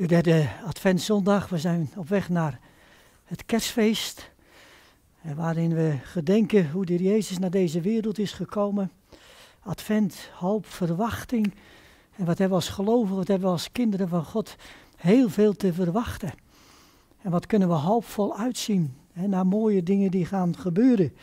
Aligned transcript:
de 0.00 0.06
derde 0.06 0.48
Adventszondag. 0.66 1.48
We 1.48 1.58
zijn 1.58 1.90
op 1.96 2.08
weg 2.08 2.28
naar 2.28 2.60
het 3.24 3.46
kerstfeest. 3.46 4.30
Waarin 5.34 5.74
we 5.74 5.98
gedenken 6.02 6.70
hoe 6.70 6.86
de 6.86 7.02
Jezus 7.02 7.38
naar 7.38 7.50
deze 7.50 7.80
wereld 7.80 8.18
is 8.18 8.32
gekomen. 8.32 8.90
Advent, 9.62 10.30
hoop, 10.34 10.66
verwachting. 10.66 11.54
En 12.16 12.24
wat 12.24 12.38
hebben 12.38 12.48
we 12.48 12.64
als 12.64 12.68
gelovigen, 12.68 13.16
wat 13.16 13.28
hebben 13.28 13.46
we 13.46 13.52
als 13.52 13.72
kinderen 13.72 14.08
van 14.08 14.24
God 14.24 14.56
heel 14.96 15.28
veel 15.28 15.52
te 15.52 15.72
verwachten. 15.72 16.32
En 17.22 17.30
wat 17.30 17.46
kunnen 17.46 17.68
we 17.68 17.74
hoopvol 17.74 18.36
uitzien 18.38 18.94
hè, 19.12 19.26
naar 19.26 19.46
mooie 19.46 19.82
dingen 19.82 20.10
die 20.10 20.26
gaan 20.26 20.56
gebeuren. 20.56 21.16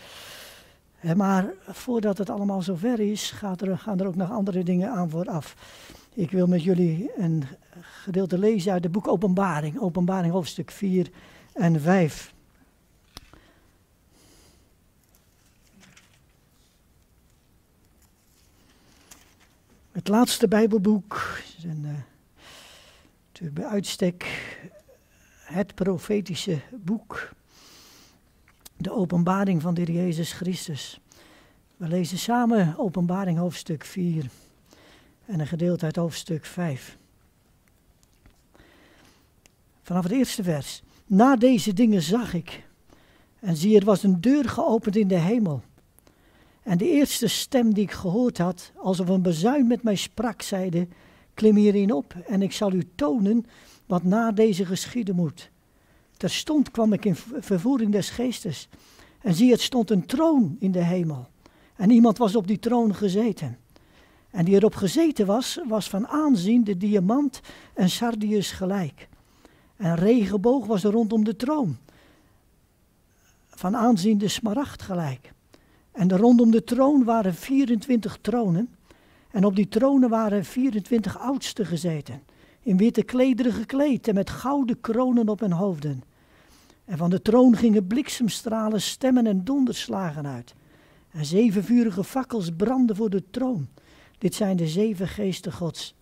Maar 1.16 1.54
voordat 1.68 2.18
het 2.18 2.30
allemaal 2.30 2.62
zover 2.62 3.00
is, 3.00 3.32
gaat 3.32 3.62
er, 3.62 3.78
gaan 3.78 4.00
er 4.00 4.08
ook 4.08 4.16
nog 4.16 4.32
andere 4.32 4.64
dingen 4.64 4.92
aan 4.92 5.10
vooraf. 5.10 5.56
Ik 6.18 6.32
wil 6.32 6.48
met 6.48 6.64
jullie 6.64 7.12
een 7.18 7.44
gedeelte 7.82 8.38
lezen 8.38 8.72
uit 8.72 8.84
het 8.84 8.92
boek 8.92 9.08
Openbaring. 9.08 9.80
Openbaring 9.80 10.34
hoofdstuk 10.34 10.72
4 10.72 11.10
en 11.54 11.82
5. 11.82 12.34
Het 19.92 20.08
laatste 20.08 20.48
Bijbelboek 20.48 21.42
een, 21.64 22.06
uh, 23.42 23.52
bij 23.52 23.66
uitstek 23.66 24.26
het 25.40 25.76
profetische 25.76 26.60
boek. 26.72 27.30
De 28.78 28.92
openbaring 28.92 29.62
van 29.62 29.74
de 29.74 29.82
Heer 29.82 29.96
Jezus 29.96 30.32
Christus. 30.32 31.00
We 31.76 31.88
lezen 31.88 32.18
samen 32.18 32.78
Openbaring 32.78 33.38
hoofdstuk 33.38 33.86
4 33.86 34.30
en 35.28 35.40
een 35.40 35.48
gedeelte 35.48 35.86
uit 35.86 35.96
hoofdstuk 35.96 36.46
5. 36.46 36.98
Vanaf 39.82 40.04
het 40.04 40.12
eerste 40.12 40.44
vers. 40.44 40.82
Na 41.06 41.36
deze 41.36 41.74
dingen 41.74 42.02
zag 42.02 42.34
ik. 42.34 42.66
En 43.40 43.56
zie, 43.56 43.80
er 43.80 43.86
was 43.86 44.04
een 44.04 44.22
deur 44.22 44.50
geopend 44.50 44.96
in 44.96 45.08
de 45.08 45.20
hemel. 45.20 45.62
En 46.64 46.78
de 46.78 46.90
eerste 46.90 47.28
stem 47.28 47.74
die 47.74 47.84
ik 47.84 47.92
gehoord 47.92 48.38
had, 48.38 48.72
alsof 48.76 49.08
een 49.08 49.22
bezuin 49.22 49.68
met 49.68 49.84
mij 49.84 49.96
sprak, 49.96 50.42
zeide: 50.42 50.88
Klim 51.34 51.56
hierin 51.56 51.94
op 51.94 52.16
en 52.28 52.42
ik 52.42 52.52
zal 52.52 52.74
u 52.74 52.90
tonen 52.96 53.46
wat 53.86 54.04
na 54.04 54.32
deze 54.32 54.66
geschieden 54.66 55.16
moet. 55.16 55.50
Terstond 56.18 56.72
kwam 56.72 56.94
ik 56.94 57.06
in 57.06 57.16
vervoering 57.40 57.92
des 57.92 58.10
geestes. 58.10 58.70
En 59.22 59.34
zie, 59.34 59.52
het 59.52 59.62
stond 59.62 59.90
een 59.90 60.06
troon 60.06 60.56
in 60.60 60.72
de 60.72 60.84
hemel. 60.84 61.28
En 61.76 61.90
iemand 61.90 62.18
was 62.18 62.36
op 62.36 62.48
die 62.48 62.60
troon 62.60 62.96
gezeten. 62.96 63.58
En 64.38 64.46
die 64.46 64.56
erop 64.56 64.76
gezeten 64.76 65.26
was, 65.26 65.60
was 65.68 65.90
van 65.90 66.08
aanzien 66.08 66.64
de 66.64 66.78
diamant 66.78 67.40
en 67.74 67.90
sardius 67.90 68.52
gelijk. 68.52 69.08
En 69.76 69.96
regenboog 69.96 70.66
was 70.66 70.84
er 70.84 70.92
rondom 70.92 71.24
de 71.24 71.36
troon. 71.36 71.78
Van 73.48 73.76
aanzien 73.76 74.18
de 74.18 74.28
smaragd 74.28 74.82
gelijk. 74.82 75.34
En 75.92 76.18
rondom 76.18 76.52
de 76.52 76.64
troon 76.64 77.04
waren 77.04 77.34
24 77.36 78.18
tronen. 78.22 78.76
En 79.32 79.46
op 79.46 79.56
die 79.56 79.68
tronen 79.68 80.10
waren 80.10 80.46
24 80.46 81.20
oudsten 81.20 81.66
gezeten. 81.66 82.22
In 82.62 82.78
witte 82.78 83.04
klederen 83.04 83.54
gekleed 83.54 84.08
en 84.08 84.16
met 84.16 84.30
gouden 84.30 84.82
kronen 84.82 85.30
op 85.30 85.40
hun 85.40 85.52
hoofden. 85.52 86.04
En 86.86 86.98
van 86.98 87.10
de 87.10 87.22
troon 87.22 87.56
gingen 87.56 87.88
bliksemstralen, 87.88 88.82
stemmen 88.82 89.28
en 89.28 89.44
donderslagen 89.44 90.28
uit. 90.28 90.56
En 91.12 91.26
zeven 91.26 91.64
vurige 91.64 92.04
fakkels 92.04 92.50
brandden 92.58 92.96
voor 92.96 93.10
de 93.10 93.24
troon. 93.30 93.68
Dit 94.18 94.36
zijn 94.36 94.58
de 94.58 94.68
zeven 94.68 95.08
geesten 95.08 95.54
Gods. 95.54 95.96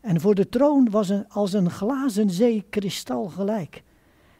En 0.00 0.20
voor 0.20 0.34
de 0.34 0.48
troon 0.48 0.90
was 0.90 1.08
een, 1.08 1.28
als 1.28 1.52
een 1.52 1.70
glazen 1.70 2.30
zee 2.30 2.64
kristal 2.70 3.28
gelijk. 3.28 3.82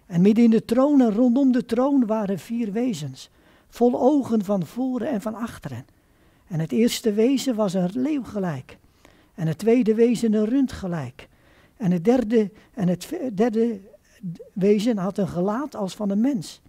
En 0.06 0.20
midden 0.20 0.44
in 0.44 0.50
de 0.50 0.64
troon 0.64 1.00
en 1.00 1.14
rondom 1.14 1.52
de 1.52 1.64
troon 1.64 2.06
waren 2.06 2.38
vier 2.38 2.72
wezens, 2.72 3.30
vol 3.68 4.00
ogen 4.00 4.44
van 4.44 4.66
voren 4.66 5.08
en 5.08 5.20
van 5.20 5.34
achteren. 5.34 5.86
En 6.46 6.60
het 6.60 6.72
eerste 6.72 7.12
wezen 7.12 7.54
was 7.54 7.74
een 7.74 7.90
leeuw 7.92 8.24
gelijk. 8.24 8.78
En 9.34 9.46
het 9.46 9.58
tweede 9.58 9.94
wezen 9.94 10.34
een 10.34 10.44
rund 10.44 10.72
gelijk. 10.72 11.28
En 11.76 11.90
het 11.90 12.04
derde, 12.04 12.50
en 12.74 12.88
het 12.88 13.12
derde 13.32 13.80
wezen 14.52 14.98
had 14.98 15.18
een 15.18 15.28
gelaat 15.28 15.76
als 15.76 15.94
van 15.94 16.10
een 16.10 16.20
mens. 16.20 16.60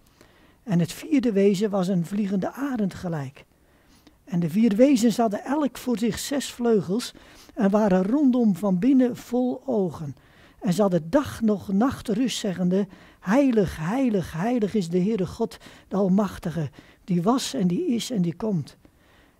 En 0.62 0.80
het 0.80 0.92
vierde 0.92 1.32
wezen 1.32 1.70
was 1.70 1.88
een 1.88 2.06
vliegende 2.06 2.52
arend 2.52 2.94
gelijk. 2.94 3.44
En 4.34 4.40
de 4.40 4.50
vier 4.50 4.76
wezens 4.76 5.16
hadden 5.16 5.44
elk 5.44 5.78
voor 5.78 5.98
zich 5.98 6.18
zes 6.18 6.50
vleugels 6.52 7.12
en 7.54 7.70
waren 7.70 8.02
rondom 8.02 8.56
van 8.56 8.78
binnen 8.78 9.16
vol 9.16 9.62
ogen. 9.66 10.16
En 10.60 10.72
ze 10.72 10.80
hadden 10.80 11.10
dag 11.10 11.40
nog 11.40 11.72
nacht 11.72 12.08
rust 12.08 12.38
zeggende, 12.38 12.86
heilig, 13.20 13.76
heilig, 13.76 14.32
heilig 14.32 14.74
is 14.74 14.88
de 14.88 14.98
Heere 14.98 15.26
God, 15.26 15.58
de 15.88 15.96
Almachtige, 15.96 16.70
die 17.04 17.22
was 17.22 17.54
en 17.54 17.66
die 17.66 17.86
is 17.86 18.10
en 18.10 18.22
die 18.22 18.34
komt. 18.34 18.76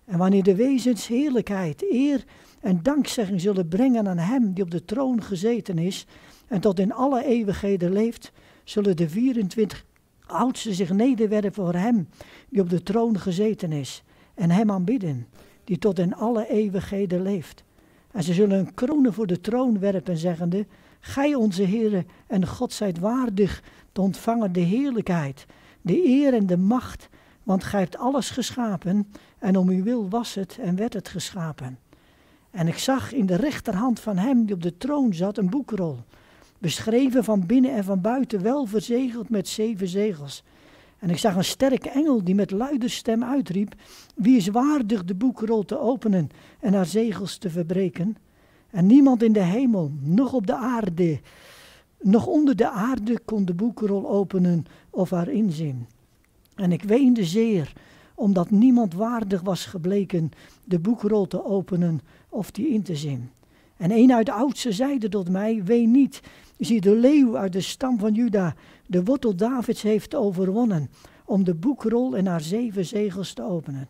En 0.05 0.17
wanneer 0.17 0.43
de 0.43 0.55
wezens 0.55 1.07
heerlijkheid, 1.07 1.85
eer 1.91 2.23
en 2.59 2.83
dankzegging 2.83 3.41
zullen 3.41 3.67
brengen 3.67 4.07
aan 4.07 4.17
Hem 4.17 4.53
die 4.53 4.63
op 4.63 4.71
de 4.71 4.85
troon 4.85 5.23
gezeten 5.23 5.77
is 5.77 6.05
en 6.47 6.59
tot 6.61 6.79
in 6.79 6.93
alle 6.93 7.25
eeuwigheden 7.25 7.91
leeft, 7.91 8.31
zullen 8.63 8.95
de 8.95 9.09
24 9.09 9.85
oudsten 10.25 10.73
zich 10.73 10.89
nederwerpen 10.89 11.53
voor 11.53 11.73
Hem 11.73 12.07
die 12.49 12.61
op 12.61 12.69
de 12.69 12.83
troon 12.83 13.19
gezeten 13.19 13.71
is 13.71 14.03
en 14.35 14.51
Hem 14.51 14.71
aanbidden, 14.71 15.27
die 15.63 15.77
tot 15.77 15.99
in 15.99 16.15
alle 16.15 16.49
eeuwigheden 16.49 17.21
leeft. 17.21 17.63
En 18.11 18.23
ze 18.23 18.33
zullen 18.33 18.59
een 18.59 18.73
kronen 18.73 19.13
voor 19.13 19.27
de 19.27 19.41
troon 19.41 19.79
werpen, 19.79 20.17
zeggende, 20.17 20.65
Gij 20.99 21.33
onze 21.35 21.63
Heere 21.63 22.05
en 22.27 22.47
God 22.47 22.73
zijt 22.73 22.99
waardig 22.99 23.63
te 23.91 24.01
ontvangen 24.01 24.51
de 24.51 24.59
heerlijkheid, 24.59 25.45
de 25.81 26.05
eer 26.07 26.33
en 26.33 26.45
de 26.45 26.57
macht, 26.57 27.09
want 27.43 27.63
gij 27.63 27.79
hebt 27.79 27.97
alles 27.97 28.29
geschapen 28.29 29.11
en 29.39 29.57
om 29.57 29.69
uw 29.69 29.83
wil 29.83 30.09
was 30.09 30.33
het 30.33 30.57
en 30.61 30.75
werd 30.75 30.93
het 30.93 31.09
geschapen. 31.09 31.79
En 32.51 32.67
ik 32.67 32.77
zag 32.77 33.13
in 33.13 33.25
de 33.25 33.35
rechterhand 33.35 33.99
van 33.99 34.17
hem 34.17 34.45
die 34.45 34.55
op 34.55 34.61
de 34.61 34.77
troon 34.77 35.13
zat 35.13 35.37
een 35.37 35.49
boekrol, 35.49 35.97
beschreven 36.57 37.23
van 37.23 37.45
binnen 37.45 37.71
en 37.71 37.83
van 37.83 38.01
buiten, 38.01 38.41
wel 38.41 38.65
verzegeld 38.65 39.29
met 39.29 39.47
zeven 39.47 39.87
zegels. 39.87 40.43
En 40.99 41.09
ik 41.09 41.17
zag 41.17 41.35
een 41.35 41.43
sterke 41.43 41.89
engel 41.89 42.23
die 42.23 42.35
met 42.35 42.51
luide 42.51 42.87
stem 42.87 43.23
uitriep: 43.23 43.75
Wie 44.15 44.37
is 44.37 44.47
waardig 44.47 45.05
de 45.05 45.15
boekrol 45.15 45.63
te 45.63 45.79
openen 45.79 46.29
en 46.59 46.73
haar 46.73 46.85
zegels 46.85 47.37
te 47.37 47.49
verbreken? 47.49 48.17
En 48.69 48.85
niemand 48.85 49.23
in 49.23 49.33
de 49.33 49.43
hemel, 49.43 49.91
nog 49.99 50.33
op 50.33 50.47
de 50.47 50.55
aarde, 50.55 51.19
nog 52.01 52.25
onder 52.25 52.55
de 52.55 52.69
aarde 52.69 53.19
kon 53.25 53.45
de 53.45 53.53
boekrol 53.53 54.09
openen 54.09 54.65
of 54.89 55.09
haar 55.09 55.29
inzien. 55.29 55.87
En 56.55 56.71
ik 56.71 56.83
weende 56.83 57.25
zeer, 57.25 57.73
omdat 58.15 58.49
niemand 58.49 58.93
waardig 58.93 59.41
was 59.41 59.65
gebleken 59.65 60.31
de 60.63 60.79
boekrol 60.79 61.27
te 61.27 61.45
openen 61.45 62.01
of 62.29 62.51
die 62.51 62.67
in 62.67 62.83
te 62.83 62.95
zien. 62.95 63.29
En 63.77 63.91
een 63.91 64.13
uit 64.13 64.25
de 64.25 64.31
oudste 64.31 64.71
zeide 64.71 65.09
tot 65.09 65.29
mij: 65.29 65.63
Ween 65.63 65.91
niet, 65.91 66.21
zie 66.57 66.81
de 66.81 66.95
leeuw 66.95 67.37
uit 67.37 67.53
de 67.53 67.61
stam 67.61 67.99
van 67.99 68.13
Juda, 68.13 68.55
de 68.87 69.03
wortel 69.03 69.35
Davids 69.35 69.81
heeft 69.81 70.15
overwonnen, 70.15 70.89
om 71.25 71.43
de 71.43 71.53
boekrol 71.53 72.17
en 72.17 72.25
haar 72.25 72.41
zeven 72.41 72.85
zegels 72.85 73.33
te 73.33 73.43
openen. 73.43 73.89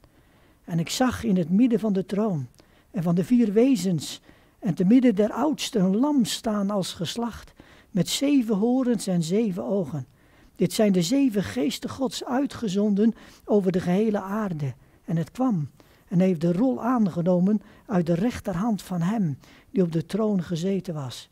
En 0.63 0.79
ik 0.79 0.89
zag 0.89 1.23
in 1.23 1.37
het 1.37 1.49
midden 1.49 1.79
van 1.79 1.93
de 1.93 2.05
troon 2.05 2.47
en 2.91 3.03
van 3.03 3.15
de 3.15 3.23
vier 3.23 3.53
wezens 3.53 4.21
en 4.59 4.73
te 4.73 4.85
midden 4.85 5.15
der 5.15 5.31
oudsten 5.31 5.81
een 5.81 5.97
lam 5.97 6.25
staan 6.25 6.69
als 6.69 6.93
geslacht, 6.93 7.53
met 7.91 8.09
zeven 8.09 8.55
horens 8.55 9.07
en 9.07 9.23
zeven 9.23 9.63
ogen. 9.63 10.07
Dit 10.55 10.73
zijn 10.73 10.91
de 10.91 11.01
zeven 11.01 11.43
geesten 11.43 11.89
Gods 11.89 12.25
uitgezonden 12.25 13.13
over 13.45 13.71
de 13.71 13.79
gehele 13.79 14.21
aarde. 14.21 14.73
En 15.05 15.17
het 15.17 15.31
kwam 15.31 15.69
en 16.07 16.19
heeft 16.19 16.41
de 16.41 16.53
rol 16.53 16.83
aangenomen 16.83 17.61
uit 17.85 18.05
de 18.05 18.13
rechterhand 18.13 18.81
van 18.81 19.01
hem 19.01 19.37
die 19.71 19.83
op 19.83 19.91
de 19.91 20.05
troon 20.05 20.43
gezeten 20.43 20.93
was. 20.93 21.29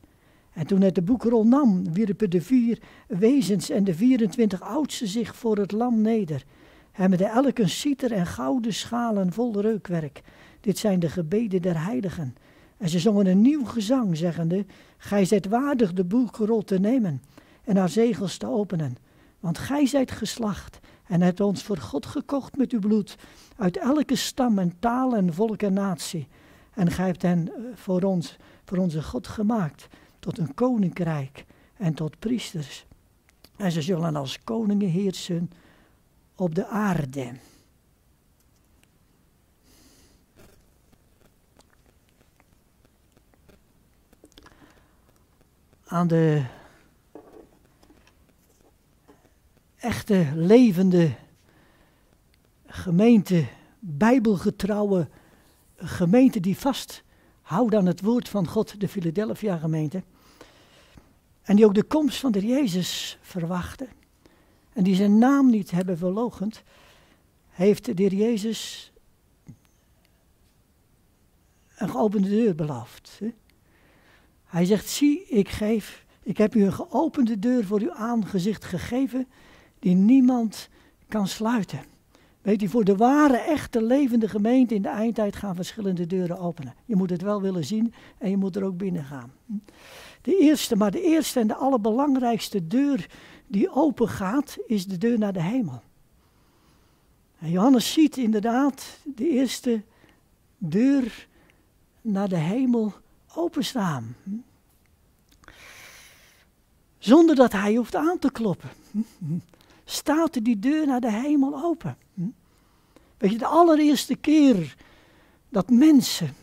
En 0.54 0.68
toen 0.68 0.82
het 0.82 0.96
de 0.96 1.02
boekrol 1.02 1.48
nam, 1.48 1.94
wierpen 1.94 2.30
de 2.30 2.42
vier 2.42 2.80
wezens 3.08 3.70
en 3.70 3.84
de 3.84 3.94
24 3.94 4.62
oudsten 4.62 5.08
zich 5.08 5.36
voor 5.36 5.58
het 5.58 5.72
lam 5.72 6.02
neder. 6.02 6.44
Hebben 6.92 7.18
de 7.18 7.26
elk 7.26 7.58
een 7.58 7.70
citer 7.70 8.12
en 8.12 8.26
gouden 8.26 8.74
schalen 8.74 9.34
vol 9.34 9.62
reukwerk. 9.62 10.22
Dit 10.62 10.78
zijn 10.78 11.00
de 11.00 11.10
gebeden 11.10 11.62
der 11.62 11.84
heiligen. 11.84 12.36
En 12.78 12.90
ze 12.90 13.00
zongen 13.00 13.28
een 13.28 13.42
nieuw 13.42 13.66
gezang, 13.66 14.18
zeggende: 14.18 14.66
Gij 14.98 15.26
zijt 15.26 15.48
waardig 15.48 15.94
de 15.94 16.04
boekrol 16.04 16.62
te 16.62 16.80
nemen 16.80 17.22
en 17.64 17.78
haar 17.78 17.90
zegels 17.90 18.38
te 18.38 18.48
openen. 18.48 18.96
Want 19.40 19.58
gij 19.58 19.86
zijt 19.86 20.12
geslacht 20.12 20.80
en 21.08 21.22
hebt 21.22 21.40
ons 21.40 21.64
voor 21.64 21.78
God 21.78 22.06
gekocht 22.06 22.58
met 22.58 22.72
uw 22.72 22.80
bloed, 22.80 23.16
uit 23.58 23.78
elke 23.78 24.16
stam 24.16 24.60
en 24.60 24.74
taal 24.80 25.16
en 25.16 25.34
volk 25.34 25.62
en 25.62 25.74
natie. 25.74 26.28
En 26.74 26.92
gij 26.92 27.06
hebt 27.06 27.22
hen 27.22 27.48
eh, 27.48 27.64
voor 27.74 28.02
ons, 28.02 28.36
voor 28.66 28.78
onze 28.78 29.04
God 29.04 29.28
gemaakt, 29.28 29.88
tot 30.24 30.38
een 30.38 30.54
koninkrijk 30.54 31.46
en 31.78 31.94
tot 31.94 32.20
priesters. 32.20 32.86
En 33.56 33.72
ze 33.72 33.82
zullen 33.82 34.16
als 34.16 34.44
koningen 34.44 34.90
heersen 34.90 35.52
op 36.36 36.56
de 36.56 36.68
aarde. 36.68 37.34
aan 45.86 46.08
de 46.08 46.44
echte 49.76 50.28
levende 50.36 51.16
gemeente, 52.66 53.46
bijbelgetrouwe 53.80 55.08
gemeente 55.76 56.40
die 56.40 56.58
vasthoudt 56.58 57.76
aan 57.76 57.86
het 57.86 58.02
woord 58.02 58.30
van 58.30 58.48
God, 58.48 58.80
de 58.80 58.88
Philadelphia 58.88 59.58
gemeente. 59.58 60.04
En 61.44 61.56
die 61.56 61.66
ook 61.66 61.74
de 61.74 61.84
komst 61.84 62.20
van 62.20 62.32
de 62.32 62.46
Jezus 62.46 63.18
verwachten. 63.22 63.88
En 64.74 64.84
die 64.84 64.96
zijn 64.96 65.18
naam 65.18 65.50
niet 65.50 65.72
hebben 65.72 65.98
verlogend, 65.98 66.64
heeft 67.50 67.86
de 67.86 68.04
Heer 68.04 68.14
Jezus 68.14 68.92
een 71.76 71.90
geopende 71.90 72.30
deur 72.30 72.56
beloofd. 72.56 73.20
Hij 74.44 74.66
zegt, 74.66 74.90
zie, 74.90 75.26
ik 75.26 75.50
geef, 75.50 76.06
ik 76.24 76.38
heb 76.38 76.56
u 76.56 76.64
een 76.64 76.74
geopende 76.74 77.40
deur 77.40 77.66
voor 77.66 77.82
uw 77.82 77.94
aangezicht 77.94 78.66
gegeven, 78.66 79.28
die 79.80 79.96
niemand 79.96 80.70
kan 81.08 81.28
sluiten. 81.28 81.80
Weet 82.42 82.62
u, 82.62 82.68
voor 82.68 82.84
de 82.84 82.96
ware, 82.96 83.38
echte, 83.38 83.84
levende 83.84 84.28
gemeente 84.28 84.76
in 84.76 84.82
de 84.82 84.88
eindtijd 84.90 85.36
gaan 85.36 85.56
verschillende 85.56 86.08
deuren 86.08 86.38
openen. 86.38 86.74
Je 86.86 86.96
moet 86.96 87.10
het 87.10 87.22
wel 87.22 87.42
willen 87.42 87.66
zien 87.66 87.94
en 88.18 88.30
je 88.30 88.38
moet 88.38 88.56
er 88.56 88.64
ook 88.64 88.78
binnen 88.78 89.04
gaan. 89.04 89.32
De 90.24 90.38
eerste, 90.38 90.76
maar 90.76 90.92
de 90.92 91.02
eerste 91.02 91.40
en 91.40 91.48
de 91.48 91.56
allerbelangrijkste 91.56 92.68
deur 92.68 93.10
die 93.48 93.72
open 93.72 94.10
gaat, 94.10 94.58
is 94.68 94.86
de 94.86 94.98
deur 94.98 95.18
naar 95.18 95.34
de 95.34 95.42
hemel. 95.42 95.82
En 97.40 97.50
Johannes 97.50 97.94
ziet 97.94 98.18
inderdaad 98.18 99.00
de 99.04 99.30
eerste 99.30 99.82
deur 100.58 101.28
naar 102.02 102.30
de 102.30 102.38
hemel 102.38 102.94
openstaan. 103.36 104.16
Zonder 106.98 107.36
dat 107.36 107.52
hij 107.52 107.76
hoeft 107.76 107.96
aan 107.96 108.20
te 108.20 108.32
kloppen. 108.32 108.70
Staat 109.86 110.44
die 110.44 110.60
deur 110.60 110.88
naar 110.88 111.02
de 111.02 111.12
hemel 111.12 111.64
open. 111.64 111.98
Weet 113.18 113.32
je, 113.32 113.38
de 113.38 113.46
allereerste 113.46 114.16
keer 114.16 114.76
dat 115.50 115.70
mensen 115.70 116.36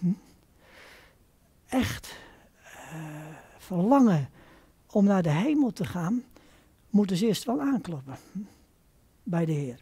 echt 1.66 2.18
verlangen 3.70 4.28
om 4.90 5.04
naar 5.04 5.22
de 5.22 5.30
hemel 5.30 5.72
te 5.72 5.84
gaan, 5.84 6.22
moeten 6.90 7.16
ze 7.16 7.26
eerst 7.26 7.44
wel 7.44 7.60
aankloppen 7.60 8.16
bij 9.22 9.44
de 9.44 9.52
Heer. 9.52 9.78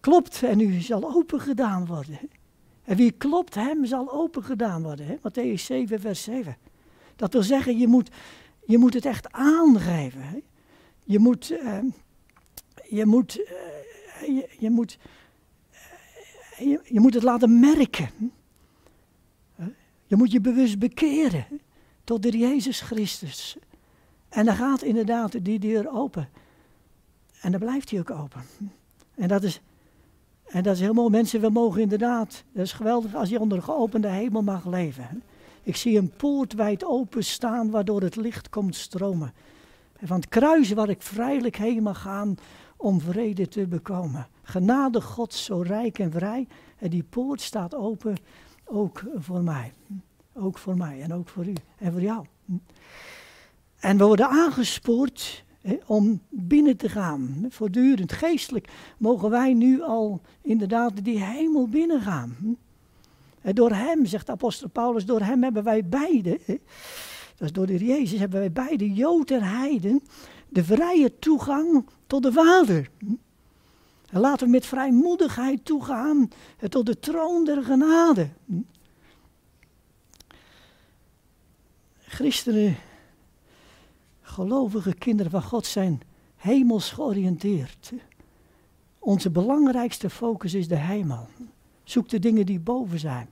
Klopt 0.00 0.42
en 0.42 0.60
u 0.60 0.80
zal 0.80 1.14
open 1.14 1.40
gedaan 1.40 1.86
worden. 1.86 2.18
En 2.84 2.96
wie 2.96 3.10
klopt, 3.10 3.54
hem 3.54 3.84
zal 3.84 4.12
open 4.12 4.44
gedaan 4.44 4.82
worden. 4.82 5.06
Hè? 5.06 5.16
Matthäus 5.16 5.62
7, 5.62 6.00
vers 6.00 6.22
7. 6.22 6.56
Dat 7.16 7.32
wil 7.32 7.42
zeggen, 7.42 7.78
je 7.78 7.86
moet, 7.86 8.10
je 8.66 8.78
moet 8.78 8.94
het 8.94 9.04
echt 9.04 9.32
aangeven. 9.32 10.22
Hè? 10.22 10.38
Je 11.04 11.18
moet, 11.18 11.50
uh, 11.50 11.78
je 12.88 13.06
moet, 13.06 13.38
uh, 13.38 14.42
je, 14.58 14.70
moet, 14.70 14.98
je, 16.58 16.80
je, 16.84 17.00
moet 17.00 17.14
het 17.14 17.22
laten 17.22 17.60
merken. 17.60 18.10
Je 20.06 20.16
moet 20.16 20.32
je 20.32 20.40
bewust 20.40 20.78
bekeren 20.78 21.46
tot 22.06 22.22
de 22.22 22.38
Jezus 22.38 22.80
Christus. 22.80 23.56
En 24.28 24.44
dan 24.44 24.54
gaat 24.54 24.82
inderdaad 24.82 25.44
die 25.44 25.58
deur 25.58 25.90
open. 25.92 26.28
En 27.40 27.50
dan 27.50 27.60
blijft 27.60 27.90
hij 27.90 28.00
ook 28.00 28.10
open. 28.10 28.42
En 29.14 29.28
dat 29.28 29.42
is 29.42 29.60
en 30.46 30.62
dat 30.62 30.74
is 30.74 30.80
heel 30.80 30.92
mooi. 30.92 31.10
Mensen, 31.10 31.40
we 31.40 31.48
mogen 31.48 31.80
inderdaad, 31.80 32.44
dat 32.52 32.64
is 32.64 32.72
geweldig 32.72 33.14
als 33.14 33.28
je 33.28 33.40
onder 33.40 33.58
een 33.58 33.64
geopende 33.64 34.08
hemel 34.08 34.42
mag 34.42 34.66
leven. 34.66 35.22
Ik 35.62 35.76
zie 35.76 35.98
een 35.98 36.10
poort 36.10 36.52
wijd 36.52 36.84
open 36.84 37.24
staan 37.24 37.70
waardoor 37.70 38.02
het 38.02 38.16
licht 38.16 38.48
komt 38.48 38.76
stromen. 38.76 39.32
En 39.96 40.06
van 40.06 40.16
het 40.16 40.28
kruis 40.28 40.72
waar 40.72 40.88
ik 40.88 41.02
vrijelijk 41.02 41.56
heen 41.56 41.82
mag 41.82 42.00
gaan 42.00 42.36
om 42.76 43.00
vrede 43.00 43.48
te 43.48 43.66
bekomen. 43.66 44.26
Genade 44.42 45.00
God 45.00 45.34
zo 45.34 45.60
rijk 45.60 45.98
en 45.98 46.10
vrij. 46.10 46.46
En 46.78 46.90
die 46.90 47.02
poort 47.02 47.40
staat 47.40 47.74
open 47.74 48.16
ook 48.64 49.02
voor 49.14 49.42
mij. 49.42 49.72
Ook 50.38 50.58
voor 50.58 50.76
mij 50.76 51.02
en 51.02 51.12
ook 51.12 51.28
voor 51.28 51.46
u 51.46 51.54
en 51.78 51.92
voor 51.92 52.00
jou. 52.00 52.26
En 53.76 53.98
we 53.98 54.04
worden 54.04 54.28
aangespoord 54.28 55.44
om 55.86 56.20
binnen 56.28 56.76
te 56.76 56.88
gaan. 56.88 57.46
Voortdurend, 57.48 58.12
geestelijk, 58.12 58.68
mogen 58.98 59.30
wij 59.30 59.54
nu 59.54 59.82
al 59.82 60.20
inderdaad 60.42 61.04
die 61.04 61.24
hemel 61.24 61.68
binnengaan. 61.68 62.56
En 63.40 63.54
door 63.54 63.70
hem, 63.70 64.06
zegt 64.06 64.30
apostel 64.30 64.68
Paulus, 64.68 65.04
door 65.04 65.20
hem 65.20 65.42
hebben 65.42 65.64
wij 65.64 65.88
beide, 65.88 66.40
dat 67.36 67.46
is 67.46 67.52
door 67.52 67.66
de 67.66 67.84
Jezus, 67.84 68.18
hebben 68.18 68.38
wij 68.38 68.52
beide, 68.52 68.92
Jood 68.92 69.30
en 69.30 69.42
Heiden, 69.42 70.02
de 70.48 70.64
vrije 70.64 71.18
toegang 71.18 71.88
tot 72.06 72.22
de 72.22 72.32
Vader. 72.32 72.90
En 74.10 74.20
laten 74.20 74.46
we 74.46 74.52
met 74.52 74.66
vrijmoedigheid 74.66 75.64
toegaan 75.64 76.28
tot 76.68 76.86
de 76.86 76.98
troon 76.98 77.44
der 77.44 77.62
genade. 77.62 78.28
Christenen 82.16 82.76
gelovige 84.20 84.94
kinderen 84.94 85.30
van 85.30 85.42
God 85.42 85.66
zijn 85.66 86.00
hemels 86.36 86.90
georiënteerd. 86.90 87.92
Onze 88.98 89.30
belangrijkste 89.30 90.10
focus 90.10 90.54
is 90.54 90.68
de 90.68 90.76
hemel. 90.76 91.28
Zoek 91.84 92.08
de 92.08 92.18
dingen 92.18 92.46
die 92.46 92.60
boven 92.60 92.98
zijn. 92.98 93.28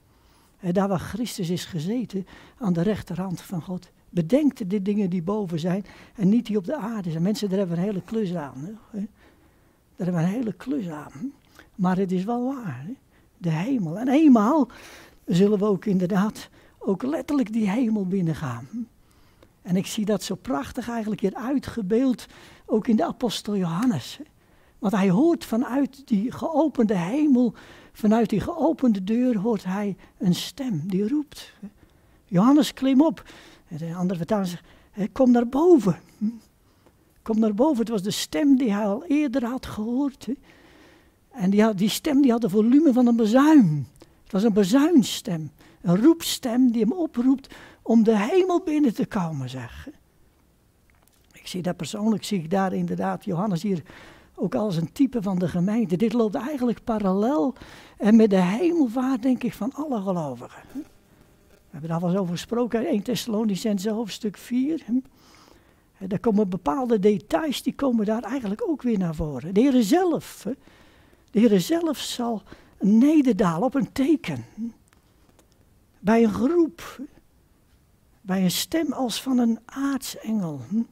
En 0.61 0.73
daar 0.73 0.89
waar 0.89 0.99
Christus 0.99 1.51
is 1.51 1.65
gezeten, 1.65 2.27
aan 2.59 2.73
de 2.73 2.83
rechterhand 2.83 3.41
van 3.41 3.63
God. 3.63 3.91
Bedenk 4.09 4.71
de 4.71 4.83
dingen 4.83 5.11
die 5.11 5.23
boven 5.23 5.59
zijn 5.59 5.85
en 6.15 6.29
niet 6.29 6.47
die 6.47 6.57
op 6.57 6.65
de 6.65 6.77
aarde 6.77 7.11
zijn. 7.11 7.23
Mensen, 7.23 7.49
daar 7.49 7.59
hebben 7.59 7.77
een 7.77 7.85
hele 7.85 8.03
klus 8.03 8.35
aan. 8.35 8.79
Hè? 8.91 9.07
Daar 9.97 10.07
hebben 10.07 10.15
we 10.15 10.21
een 10.21 10.35
hele 10.35 10.53
klus 10.53 10.89
aan. 10.89 11.33
Maar 11.75 11.97
het 11.97 12.13
is 12.13 12.25
wel 12.25 12.45
waar. 12.45 12.83
Hè? 12.87 12.93
De 13.39 13.51
hemel. 13.51 13.99
En 13.99 14.09
eenmaal 14.09 14.69
zullen 15.27 15.59
we 15.59 15.65
ook 15.65 15.85
inderdaad 15.85 16.49
ook 16.85 17.03
letterlijk 17.03 17.53
die 17.53 17.71
hemel 17.71 18.07
binnengaan. 18.07 18.89
En 19.63 19.77
ik 19.77 19.87
zie 19.87 20.05
dat 20.05 20.23
zo 20.23 20.35
prachtig 20.35 20.89
eigenlijk 20.89 21.21
hier 21.21 21.35
uitgebeeld, 21.35 22.27
ook 22.67 22.89
in 22.89 22.97
de 22.97 23.05
apostel 23.05 23.57
Johannes. 23.57 24.21
Want 24.79 24.95
hij 24.95 25.11
hoort 25.11 25.45
vanuit 25.45 26.07
die 26.07 26.33
geopende 26.33 26.97
hemel, 26.97 27.55
vanuit 27.93 28.31
die 28.31 28.41
geopende 28.41 29.05
deur, 29.05 29.39
hoort 29.39 29.65
hij 29.65 29.97
een 30.19 30.35
stem 30.35 30.83
die 30.87 31.09
roept. 31.09 31.53
Johannes, 32.25 32.75
klim 32.75 33.01
op. 33.01 33.25
De 33.69 33.95
andere 33.95 34.19
vertaling 34.19 34.49
zegt, 34.49 35.13
kom 35.13 35.31
naar 35.31 35.49
boven. 35.49 35.99
Kom 37.23 37.39
naar 37.39 37.55
boven. 37.55 37.79
Het 37.79 37.89
was 37.89 38.03
de 38.03 38.11
stem 38.11 38.57
die 38.57 38.73
hij 38.73 38.85
al 38.85 39.05
eerder 39.05 39.45
had 39.45 39.67
gehoord. 39.67 40.29
En 41.31 41.51
die, 41.51 41.63
had, 41.63 41.79
die 41.79 41.89
stem 41.89 42.23
die 42.23 42.31
had 42.31 42.41
de 42.41 42.49
volume 42.49 42.93
van 42.93 43.07
een 43.07 43.17
bezuin. 43.17 43.89
Het 44.23 44.33
was 44.33 44.43
een 44.43 44.53
bezuinstem. 44.53 45.51
Een 45.85 46.03
roepstem 46.03 46.71
die 46.71 46.83
hem 46.83 46.93
oproept 46.93 47.55
om 47.83 48.03
de 48.03 48.19
hemel 48.19 48.63
binnen 48.63 48.95
te 48.95 49.07
komen, 49.07 49.51
zeg. 49.51 49.89
Ik 51.33 51.47
zie 51.47 51.63
dat 51.63 51.77
persoonlijk, 51.77 52.25
zie 52.25 52.39
ik 52.39 52.51
daar 52.51 52.73
inderdaad 52.73 53.25
Johannes 53.25 53.63
hier 53.63 53.83
ook 54.35 54.55
als 54.55 54.77
een 54.77 54.93
type 54.93 55.23
van 55.23 55.39
de 55.39 55.49
gemeente. 55.49 55.97
Dit 55.97 56.13
loopt 56.13 56.35
eigenlijk 56.35 56.85
parallel 56.85 57.55
en 57.99 58.17
met 58.17 58.31
de 58.31 58.43
hemelvaart, 58.43 59.23
denk 59.23 59.43
ik, 59.43 59.53
van 59.53 59.73
alle 59.73 60.03
gelovigen. 60.03 60.63
We 60.73 61.71
hebben 61.71 61.91
daar 61.91 62.01
wel 62.01 62.11
eens 62.11 62.19
over 62.19 62.33
gesproken, 62.33 62.87
1 62.87 63.03
Thessalonicense 63.03 63.91
hoofdstuk 63.91 64.37
4. 64.37 64.83
En 64.87 65.05
daar 66.09 66.19
komen 66.19 66.49
bepaalde 66.49 66.99
details, 66.99 67.63
die 67.63 67.75
komen 67.75 68.07
daar 68.07 68.23
eigenlijk 68.23 68.69
ook 68.69 68.83
weer 68.83 68.99
naar 68.99 69.15
voren. 69.15 69.55
De 69.55 69.61
Heer 69.61 69.83
zelf, 69.83 70.47
de 71.31 71.41
Heer 71.41 71.61
zelf 71.61 71.99
zal 71.99 72.43
nederdalen 72.81 73.67
op 73.67 73.75
een 73.75 73.93
teken. 73.93 74.45
Bij 76.05 76.25
een 76.25 76.33
groep 76.33 77.01
bij 78.21 78.43
een 78.43 78.51
stem 78.51 78.93
als 78.93 79.23
van 79.23 79.39
een 79.39 79.59
aartsengel, 79.65 80.61
hm? 80.69 80.83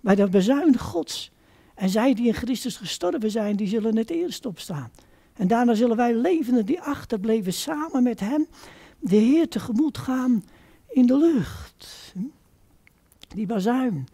bij 0.00 0.14
de 0.14 0.28
bezuin 0.28 0.78
Gods. 0.78 1.30
En 1.74 1.88
zij 1.88 2.14
die 2.14 2.26
in 2.26 2.34
Christus 2.34 2.76
gestorven 2.76 3.30
zijn, 3.30 3.56
die 3.56 3.66
zullen 3.66 3.96
het 3.96 4.10
eerst 4.10 4.46
opstaan. 4.46 4.90
En 5.32 5.48
daarna 5.48 5.74
zullen 5.74 5.96
wij 5.96 6.14
levenden 6.14 6.66
die 6.66 6.80
achterbleven 6.80 7.52
samen 7.52 8.02
met 8.02 8.20
hem 8.20 8.46
de 8.98 9.16
Heer 9.16 9.48
tegemoet 9.48 9.98
gaan 9.98 10.44
in 10.88 11.06
de 11.06 11.18
lucht. 11.18 12.12
Hm? 12.12 12.20
Die 13.28 13.46
bazuin. 13.46 14.08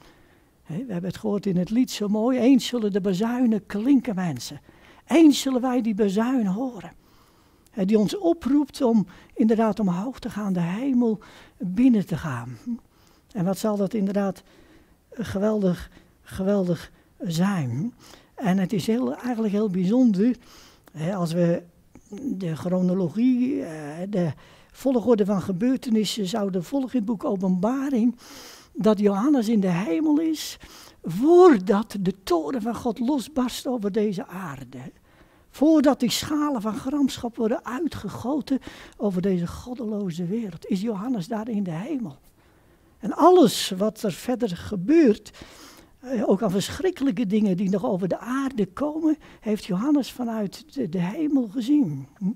we 0.66 0.74
hebben 0.74 1.10
het 1.10 1.18
gehoord 1.18 1.46
in 1.46 1.56
het 1.56 1.70
lied 1.70 1.90
zo 1.90 2.08
mooi. 2.08 2.38
Eens 2.38 2.66
zullen 2.66 2.92
de 2.92 3.00
bazuinen 3.00 3.66
klinken 3.66 4.14
mensen. 4.14 4.60
Eens 5.06 5.40
zullen 5.40 5.60
wij 5.60 5.82
die 5.82 5.94
bazuin 5.94 6.46
horen 6.46 6.92
die 7.86 7.98
ons 7.98 8.18
oproept 8.18 8.82
om 8.82 9.06
inderdaad 9.34 9.80
omhoog 9.80 10.18
te 10.18 10.30
gaan, 10.30 10.52
de 10.52 10.60
hemel 10.60 11.18
binnen 11.58 12.06
te 12.06 12.16
gaan. 12.16 12.58
En 13.32 13.44
wat 13.44 13.58
zal 13.58 13.76
dat 13.76 13.94
inderdaad 13.94 14.42
geweldig, 15.10 15.90
geweldig 16.22 16.90
zijn. 17.18 17.94
En 18.34 18.58
het 18.58 18.72
is 18.72 18.86
heel, 18.86 19.16
eigenlijk 19.16 19.52
heel 19.52 19.70
bijzonder 19.70 20.36
hè, 20.92 21.14
als 21.14 21.32
we 21.32 21.62
de 22.22 22.56
chronologie, 22.56 23.62
eh, 23.62 24.06
de 24.08 24.32
volgorde 24.72 25.24
van 25.24 25.42
gebeurtenissen 25.42 26.26
zouden 26.26 26.64
volgen 26.64 26.92
in 26.92 26.96
het 26.96 27.04
boek 27.04 27.24
Openbaring. 27.24 28.16
dat 28.72 28.98
Johannes 28.98 29.48
in 29.48 29.60
de 29.60 29.70
hemel 29.70 30.20
is 30.20 30.58
voordat 31.02 31.96
de 32.00 32.14
toren 32.22 32.62
van 32.62 32.74
God 32.74 32.98
losbarst 32.98 33.66
over 33.66 33.92
deze 33.92 34.26
aarde. 34.26 34.78
Voordat 35.54 36.00
die 36.00 36.10
schalen 36.10 36.60
van 36.60 36.76
gramschap 36.76 37.36
worden 37.36 37.64
uitgegoten 37.64 38.58
over 38.96 39.22
deze 39.22 39.46
goddeloze 39.46 40.24
wereld, 40.26 40.66
is 40.66 40.80
Johannes 40.80 41.28
daar 41.28 41.48
in 41.48 41.62
de 41.62 41.70
hemel. 41.70 42.16
En 42.98 43.12
alles 43.12 43.72
wat 43.76 44.02
er 44.02 44.12
verder 44.12 44.56
gebeurt, 44.56 45.30
eh, 46.00 46.28
ook 46.28 46.42
aan 46.42 46.50
verschrikkelijke 46.50 47.26
dingen 47.26 47.56
die 47.56 47.70
nog 47.70 47.84
over 47.84 48.08
de 48.08 48.18
aarde 48.18 48.66
komen, 48.66 49.16
heeft 49.40 49.64
Johannes 49.64 50.12
vanuit 50.12 50.64
de, 50.92 51.00
hemel 51.00 51.48
gezien. 51.48 52.06
Hm? 52.18 52.30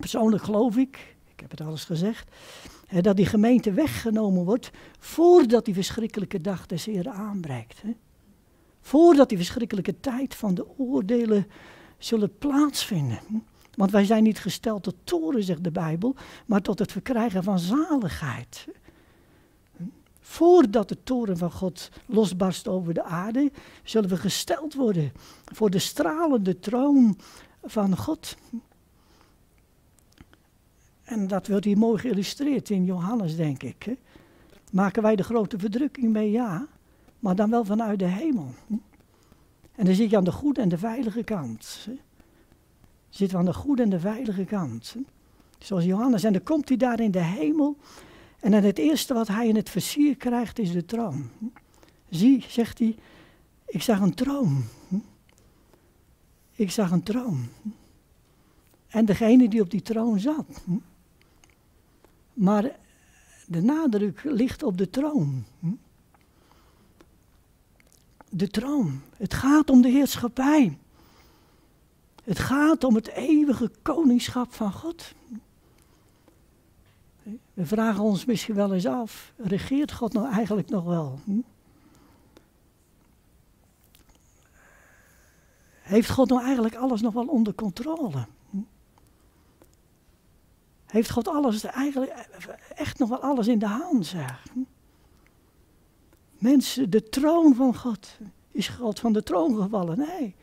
Persoonlijk 0.00 0.42
geloof 0.42 0.76
ik, 0.76 1.16
ik 1.32 1.40
heb 1.40 1.50
het 1.50 1.60
alles 1.60 1.84
gezegd, 1.84 2.30
dat 3.00 3.16
die 3.16 3.26
gemeente 3.26 3.72
weggenomen 3.72 4.44
wordt 4.44 4.70
voordat 4.98 5.64
die 5.64 5.74
verschrikkelijke 5.74 6.40
dag 6.40 6.66
des 6.66 6.84
Heren 6.84 7.12
aanbreekt. 7.12 7.82
Voordat 8.86 9.28
die 9.28 9.38
verschrikkelijke 9.38 10.00
tijd 10.00 10.34
van 10.34 10.54
de 10.54 10.78
oordelen 10.78 11.46
zullen 11.98 12.38
plaatsvinden. 12.38 13.18
Want 13.74 13.90
wij 13.90 14.04
zijn 14.04 14.22
niet 14.22 14.38
gesteld 14.38 14.82
tot 14.82 14.94
toren, 15.04 15.42
zegt 15.42 15.64
de 15.64 15.70
Bijbel, 15.70 16.14
maar 16.46 16.62
tot 16.62 16.78
het 16.78 16.92
verkrijgen 16.92 17.42
van 17.42 17.58
zaligheid. 17.58 18.66
Voordat 20.20 20.88
de 20.88 21.02
toren 21.02 21.36
van 21.36 21.52
God 21.52 21.90
losbarst 22.06 22.68
over 22.68 22.94
de 22.94 23.02
aarde, 23.02 23.52
zullen 23.84 24.08
we 24.08 24.16
gesteld 24.16 24.74
worden 24.74 25.12
voor 25.44 25.70
de 25.70 25.78
stralende 25.78 26.58
troon 26.58 27.18
van 27.62 27.96
God. 27.96 28.36
En 31.04 31.26
dat 31.26 31.46
wordt 31.46 31.64
hier 31.64 31.78
mooi 31.78 31.98
geïllustreerd 31.98 32.70
in 32.70 32.84
Johannes, 32.84 33.36
denk 33.36 33.62
ik. 33.62 33.96
Maken 34.72 35.02
wij 35.02 35.16
de 35.16 35.24
grote 35.24 35.58
verdrukking 35.58 36.12
mee? 36.12 36.30
Ja, 36.30 36.66
maar 37.26 37.36
dan 37.36 37.50
wel 37.50 37.64
vanuit 37.64 37.98
de 37.98 38.06
hemel. 38.06 38.54
En 39.74 39.84
dan 39.84 39.94
zit 39.94 40.10
je 40.10 40.16
aan 40.16 40.24
de 40.24 40.32
goede 40.32 40.60
en 40.60 40.68
de 40.68 40.78
veilige 40.78 41.24
kant. 41.24 41.88
Zitten 43.08 43.38
we 43.38 43.44
aan 43.44 43.50
de 43.52 43.58
goede 43.58 43.82
en 43.82 43.90
de 43.90 44.00
veilige 44.00 44.44
kant. 44.44 44.96
Zoals 45.58 45.84
Johannes. 45.84 46.24
En 46.24 46.32
dan 46.32 46.42
komt 46.42 46.68
hij 46.68 46.76
daar 46.76 47.00
in 47.00 47.10
de 47.10 47.22
hemel. 47.22 47.76
En 48.40 48.50
dan 48.50 48.62
het 48.62 48.78
eerste 48.78 49.14
wat 49.14 49.28
hij 49.28 49.48
in 49.48 49.56
het 49.56 49.70
versier 49.70 50.16
krijgt 50.16 50.58
is 50.58 50.72
de 50.72 50.84
troon. 50.84 51.30
Zie, 52.08 52.44
zegt 52.48 52.78
hij, 52.78 52.96
ik 53.66 53.82
zag 53.82 54.00
een 54.00 54.14
troon. 54.14 54.64
Ik 56.54 56.70
zag 56.70 56.90
een 56.90 57.02
troon. 57.02 57.48
En 58.86 59.04
degene 59.04 59.48
die 59.48 59.60
op 59.60 59.70
die 59.70 59.82
troon 59.82 60.18
zat. 60.18 60.64
Maar 62.32 62.76
de 63.46 63.62
nadruk 63.62 64.20
ligt 64.24 64.62
op 64.62 64.78
de 64.78 64.90
troon. 64.90 65.44
De 68.36 68.48
troon. 68.48 69.00
Het 69.16 69.34
gaat 69.34 69.70
om 69.70 69.82
de 69.82 69.88
heerschappij. 69.88 70.78
Het 72.24 72.38
gaat 72.38 72.84
om 72.84 72.94
het 72.94 73.08
eeuwige 73.08 73.70
koningschap 73.82 74.54
van 74.54 74.72
God. 74.72 75.14
We 77.54 77.66
vragen 77.66 78.02
ons 78.02 78.24
misschien 78.24 78.54
wel 78.54 78.74
eens 78.74 78.86
af, 78.86 79.32
regeert 79.36 79.92
God 79.92 80.12
nou 80.12 80.32
eigenlijk 80.32 80.68
nog 80.68 80.84
wel? 80.84 81.20
Heeft 85.80 86.10
God 86.10 86.28
nou 86.28 86.42
eigenlijk 86.42 86.74
alles 86.74 87.00
nog 87.00 87.14
wel 87.14 87.26
onder 87.26 87.54
controle? 87.54 88.26
Heeft 90.86 91.10
God 91.10 91.28
alles, 91.28 91.64
eigenlijk 91.64 92.10
echt 92.74 92.98
nog 92.98 93.08
wel 93.08 93.22
alles 93.22 93.46
in 93.46 93.58
de 93.58 93.66
hand, 93.66 94.06
zeg. 94.06 94.46
Mensen, 96.38 96.90
de 96.90 97.08
troon 97.08 97.54
van 97.54 97.76
God, 97.76 98.18
is 98.50 98.68
God 98.68 99.00
van 99.00 99.12
de 99.12 99.22
troon 99.22 99.62
gevallen? 99.62 99.98
Nee, 99.98 100.34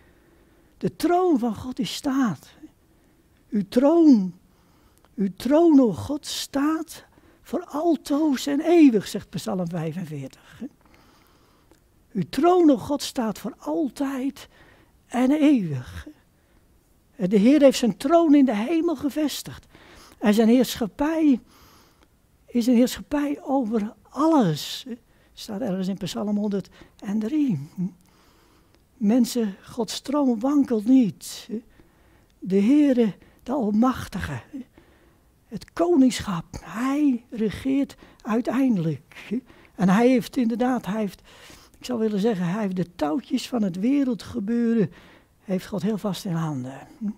de 0.78 0.96
troon 0.96 1.40
van 1.40 1.56
God 1.56 1.80
is 1.80 1.94
staat. 1.94 2.50
Uw 3.50 3.64
troon, 3.70 4.34
uw 5.16 5.30
troon, 5.38 5.80
o 5.80 5.94
God, 5.94 6.26
staat 6.26 7.06
voor 7.42 7.66
altoos 7.66 8.48
en 8.48 8.62
eeuwig, 8.62 9.08
zegt 9.08 9.30
Psalm 9.30 9.70
45. 9.70 10.62
Uw 12.12 12.24
troon, 12.30 12.70
o 12.70 12.78
God, 12.78 13.02
staat 13.02 13.40
voor 13.40 13.56
altijd 13.58 14.48
en 15.08 15.32
eeuwig. 15.32 16.08
De 17.16 17.38
Heer 17.38 17.62
heeft 17.62 17.78
zijn 17.78 17.98
troon 17.98 18.36
in 18.36 18.46
de 18.46 18.56
hemel 18.56 18.96
gevestigd. 18.96 19.66
En 20.18 20.34
zijn 20.34 20.48
heerschappij 20.48 21.40
is 22.46 22.68
een 22.68 22.76
heerschappij 22.76 23.40
over 23.42 23.94
alles. 24.10 24.86
Staat 25.34 25.62
ergens 25.62 25.88
in 25.88 25.98
Psalm 25.98 26.38
103. 26.38 27.70
Mensen, 28.98 29.56
Gods 29.64 30.02
troon 30.02 30.40
wankelt 30.40 30.86
niet. 30.86 31.50
De 32.40 32.62
Heere, 32.62 33.14
de 33.44 33.52
Almachtige. 33.52 34.42
Het 35.48 35.74
koningschap, 35.74 36.46
hij 36.64 37.26
regeert 37.30 37.96
uiteindelijk. 38.22 39.42
En 39.76 39.90
hij 39.90 40.08
heeft 40.08 40.38
inderdaad, 40.38 40.86
hij 40.86 41.00
heeft, 41.00 41.22
ik 41.80 41.86
zou 41.86 42.00
willen 42.00 42.20
zeggen, 42.20 42.46
hij 42.46 42.62
heeft 42.62 42.76
de 42.76 42.96
touwtjes 42.96 43.48
van 43.48 43.62
het 43.62 43.80
wereldgebeuren, 43.80 44.92
heeft 45.40 45.68
God 45.68 45.82
heel 45.82 45.98
vast 45.98 46.26
in 46.26 46.34
handen. 46.34 46.88
Daar 47.00 47.12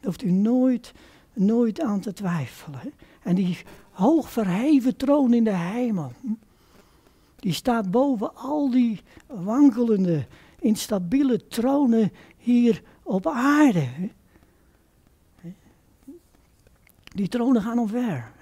hoeft 0.00 0.22
u 0.22 0.30
nooit 0.30 0.92
nooit 1.36 1.80
aan 1.80 2.00
te 2.00 2.12
twijfelen. 2.12 2.92
En 3.22 3.34
die 3.34 3.58
hoog 3.90 4.30
verheven 4.30 4.96
troon 4.96 5.34
in 5.34 5.44
de 5.44 5.56
hemel, 5.56 6.12
die 7.36 7.52
staat 7.52 7.90
boven 7.90 8.34
al 8.34 8.70
die 8.70 9.00
wankelende, 9.26 10.26
instabiele 10.58 11.46
tronen 11.46 12.12
hier 12.36 12.82
op 13.02 13.26
aarde. 13.26 13.88
Die 17.02 17.28
tronen 17.28 17.62
gaan 17.62 17.78
omver. 17.78 18.32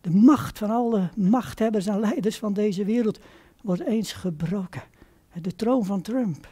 De 0.00 0.10
macht 0.10 0.58
van 0.58 0.70
alle 0.70 1.10
machthebbers 1.16 1.86
en 1.86 2.00
leiders 2.00 2.38
van 2.38 2.52
deze 2.52 2.84
wereld 2.84 3.18
wordt 3.62 3.82
eens 3.82 4.12
gebroken. 4.12 4.82
De 5.40 5.54
troon 5.54 5.84
van 5.84 6.00
Trump, 6.00 6.48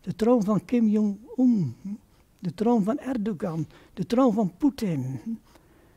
de 0.00 0.14
troon 0.14 0.44
van 0.44 0.64
Kim 0.64 0.88
Jong-un, 0.88 1.76
de 2.38 2.54
troon 2.54 2.82
van 2.82 2.98
Erdogan, 2.98 3.66
de 3.94 4.06
troon 4.06 4.32
van 4.32 4.56
Poetin, 4.56 5.20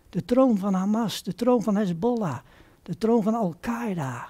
de 0.10 0.26
troon 0.26 0.58
van 0.58 0.74
Hamas, 0.74 1.24
de 1.24 1.36
troon 1.36 1.64
van 1.64 1.76
Hezbollah, 1.76 2.40
de 2.84 2.98
troon 2.98 3.24
van 3.24 3.34
Al-Qaeda. 3.34 4.28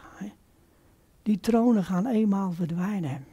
Die 1.24 1.40
tronen 1.40 1.84
gaan 1.84 2.06
eenmaal 2.06 2.52
verdwijnen. 2.52 3.26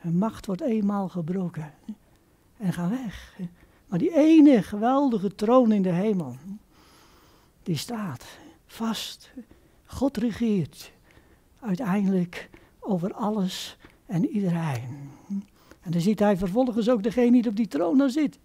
Hun 0.00 0.18
macht 0.18 0.46
wordt 0.46 0.62
eenmaal 0.62 1.08
gebroken 1.08 1.72
en 2.56 2.72
gaan 2.72 2.90
weg. 2.90 3.36
Maar 3.86 3.98
die 3.98 4.14
ene 4.14 4.62
geweldige 4.62 5.34
troon 5.34 5.72
in 5.72 5.82
de 5.82 5.92
hemel, 5.92 6.36
die 7.62 7.76
staat 7.76 8.24
vast. 8.66 9.30
God 9.84 10.16
regeert 10.16 10.92
uiteindelijk 11.60 12.50
over 12.80 13.14
alles 13.14 13.76
en 14.06 14.26
iedereen. 14.28 15.10
En 15.80 15.90
dan 15.90 16.00
ziet 16.00 16.18
hij 16.18 16.36
vervolgens 16.36 16.88
ook 16.88 17.02
degene 17.02 17.30
die 17.30 17.50
op 17.50 17.56
die 17.56 17.68
troon 17.68 17.98
dan 17.98 18.10
zit. 18.10 18.38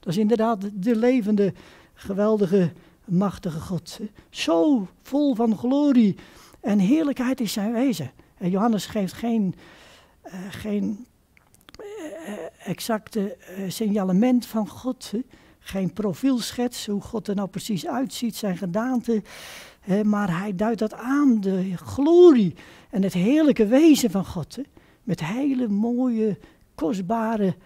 Dat 0.00 0.08
is 0.08 0.16
inderdaad 0.16 0.70
de 0.74 0.96
levende, 0.96 1.52
geweldige, 1.94 2.72
machtige 3.04 3.60
God. 3.60 4.00
Zo 4.30 4.88
vol 5.02 5.34
van 5.34 5.58
glorie 5.58 6.16
en 6.60 6.78
heerlijkheid 6.78 7.40
is 7.40 7.52
zijn 7.52 7.72
wezen. 7.72 8.10
En 8.38 8.50
Johannes 8.50 8.86
geeft 8.86 9.12
geen, 9.12 9.54
uh, 10.26 10.32
geen 10.50 11.06
uh, 11.80 12.32
exacte 12.64 13.36
uh, 13.58 13.70
signalement 13.70 14.46
van 14.46 14.68
God. 14.68 15.12
Geen 15.58 15.92
profielschets, 15.92 16.86
hoe 16.86 17.00
God 17.00 17.28
er 17.28 17.34
nou 17.34 17.48
precies 17.48 17.86
uitziet, 17.86 18.36
zijn 18.36 18.56
gedaante. 18.56 19.22
maar 20.02 20.38
hij 20.38 20.54
duidt 20.54 20.78
dat 20.78 20.94
aan, 20.94 21.40
de 21.40 21.76
glorie 21.76 22.54
en 22.90 23.02
het 23.02 23.12
heerlijke 23.12 23.66
wezen 23.66 24.10
van 24.10 24.24
God. 24.24 24.58
Met 25.02 25.24
hele 25.24 25.68
mooie 25.68 26.38
kostbare, 26.74 27.56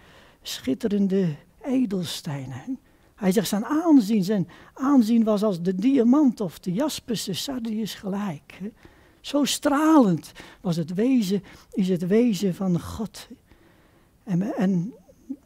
schitterende 0.41 1.35
edelstenen. 1.61 2.79
Hij 3.19 3.31
zegt 3.31 3.47
zijn 3.47 3.65
aanzien, 3.65 4.23
zijn 4.23 4.47
aanzien 4.73 5.23
was 5.23 5.43
als 5.43 5.61
de 5.61 5.75
diamant 5.75 6.41
of 6.41 6.59
de 6.59 6.73
jaspis, 6.73 7.23
de 7.23 7.33
sardius 7.33 7.93
gelijk. 7.93 8.59
Zo 9.21 9.43
stralend 9.43 10.31
was 10.61 10.75
het 10.75 10.93
wezen, 10.93 11.43
is 11.71 11.89
het 11.89 12.07
wezen 12.07 12.55
van 12.55 12.81
God. 12.81 13.27
En, 14.23 14.55
en 14.55 14.93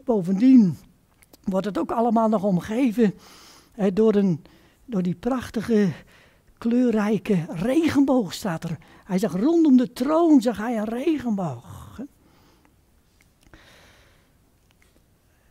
bovendien 0.03 0.77
wordt 1.43 1.65
het 1.65 1.77
ook 1.77 1.91
allemaal 1.91 2.29
nog 2.29 2.43
omgeven 2.43 3.13
door, 3.93 4.15
een, 4.15 4.43
door 4.85 5.01
die 5.01 5.15
prachtige, 5.15 5.91
kleurrijke 6.57 7.45
regenboog 7.49 8.33
staat 8.33 8.63
er. 8.63 8.77
Hij 9.03 9.17
zegt 9.17 9.35
rondom 9.35 9.77
de 9.77 9.93
troon 9.93 10.41
zag 10.41 10.57
hij 10.57 10.77
een 10.77 10.85
regenboog. 10.85 11.99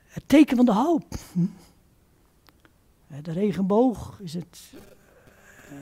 Het 0.07 0.23
teken 0.27 0.57
van 0.57 0.65
de 0.65 0.73
hoop. 0.73 1.05
Hm? 3.13 3.23
De 3.23 3.33
regenboog 3.33 4.21
is 4.23 4.35
het. 4.35 4.73
Uh, 5.73 5.79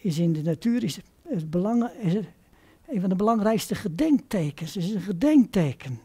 is 0.00 0.18
in 0.18 0.32
de 0.32 0.42
natuur 0.42 0.84
is 0.84 0.98
het 1.22 1.50
belang, 1.50 1.90
is 1.90 2.14
een 2.86 3.00
van 3.00 3.08
de 3.08 3.16
belangrijkste 3.16 3.74
gedenktekens. 3.74 4.74
Het 4.74 4.84
is 4.84 4.94
een 4.94 5.00
gedenkteken. 5.00 6.00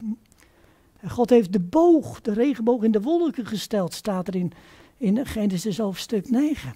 En 0.99 1.09
God 1.09 1.29
heeft 1.29 1.53
de 1.53 1.59
boog, 1.59 2.21
de 2.21 2.33
regenboog 2.33 2.83
in 2.83 2.91
de 2.91 3.01
wolken 3.01 3.45
gesteld, 3.45 3.93
staat 3.93 4.27
er 4.27 4.35
in, 4.35 4.51
in 4.97 5.25
Genesis 5.25 5.77
hoofdstuk 5.77 6.29
9. 6.29 6.73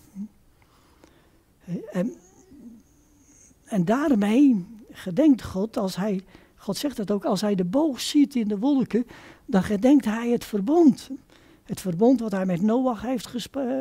En, 1.91 2.13
en 3.65 3.85
daarmee 3.85 4.65
gedenkt 4.91 5.43
God, 5.43 5.77
als 5.77 5.95
hij, 5.95 6.23
God 6.55 6.77
zegt 6.77 6.97
dat 6.97 7.11
ook, 7.11 7.25
als 7.25 7.41
hij 7.41 7.55
de 7.55 7.65
boog 7.65 8.01
ziet 8.01 8.35
in 8.35 8.47
de 8.47 8.59
wolken, 8.59 9.07
dan 9.45 9.63
gedenkt 9.63 10.05
hij 10.05 10.29
het 10.29 10.45
verbond. 10.45 11.09
Het 11.67 11.81
verbond 11.81 12.19
wat 12.19 12.31
hij 12.31 12.45
met 12.45 12.61
Noach 12.61 13.01
heeft 13.01 13.27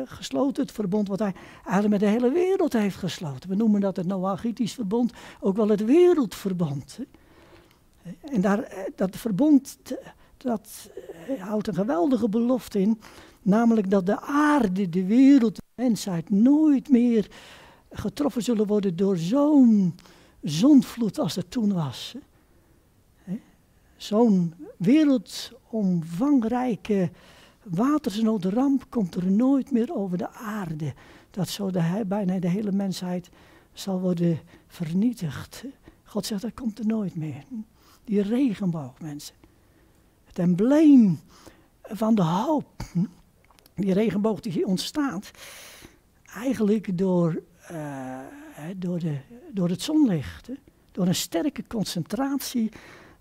gesloten, 0.05 0.63
het 0.63 0.71
verbond 0.71 1.07
wat 1.07 1.19
hij 1.19 1.33
eigenlijk 1.63 1.89
met 1.89 1.99
de 1.99 2.05
hele 2.05 2.31
wereld 2.31 2.73
heeft 2.73 2.95
gesloten. 2.95 3.49
We 3.49 3.55
noemen 3.55 3.81
dat 3.81 3.95
het 3.95 4.07
Noachitisch 4.07 4.73
verbond, 4.73 5.11
ook 5.39 5.55
wel 5.55 5.69
het 5.69 5.85
wereldverbond. 5.85 6.99
En 8.31 8.41
daar, 8.41 8.63
eh, 8.63 8.79
dat 8.95 9.15
verbond, 9.15 9.77
dat 10.37 10.89
eh, 11.27 11.43
houdt 11.43 11.67
een 11.67 11.73
geweldige 11.73 12.29
belofte 12.29 12.79
in, 12.79 12.99
namelijk 13.41 13.89
dat 13.89 14.05
de 14.05 14.21
aarde, 14.21 14.89
de 14.89 15.05
wereld, 15.05 15.55
de 15.55 15.61
mensheid 15.75 16.29
nooit 16.29 16.89
meer 16.89 17.27
getroffen 17.91 18.43
zullen 18.43 18.67
worden 18.67 18.95
door 18.95 19.17
zo'n 19.17 19.95
zondvloed 20.41 21.19
als 21.19 21.35
er 21.35 21.49
toen 21.49 21.73
was. 21.73 22.15
Zo'n 23.97 24.53
wereldomvangrijke 24.77 27.09
watersnoodramp 27.69 28.85
komt 28.89 29.15
er 29.15 29.31
nooit 29.31 29.71
meer 29.71 29.95
over 29.95 30.17
de 30.17 30.29
aarde. 30.29 30.93
Dat 31.31 31.49
zo 31.49 31.71
de, 31.71 32.03
bijna 32.07 32.39
de 32.39 32.49
hele 32.49 32.71
mensheid 32.71 33.29
zal 33.73 33.99
worden 33.99 34.39
vernietigd. 34.67 35.63
God 36.03 36.25
zegt, 36.25 36.41
dat 36.41 36.53
komt 36.53 36.79
er 36.79 36.85
nooit 36.85 37.15
meer. 37.15 37.43
Die 38.03 38.21
regenboog, 38.21 38.99
mensen. 39.01 39.35
Het 40.23 40.39
embleem 40.39 41.19
van 41.81 42.15
de 42.15 42.23
hoop. 42.23 42.83
Die 43.75 43.93
regenboog 43.93 44.39
die 44.39 44.65
ontstaat 44.65 45.31
eigenlijk 46.25 46.97
door, 46.97 47.41
uh, 47.71 48.19
door, 48.77 48.99
de, 48.99 49.17
door 49.51 49.69
het 49.69 49.81
zonlicht. 49.81 50.49
Door 50.91 51.07
een 51.07 51.15
sterke 51.15 51.63
concentratie 51.67 52.71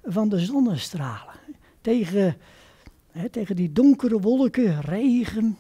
van 0.04 0.28
de 0.28 0.38
zonnestralen. 0.38 1.34
Tegen 1.80 2.36
tegen 3.30 3.56
die 3.56 3.72
donkere 3.72 4.20
wolken, 4.20 4.80
regen. 4.80 5.58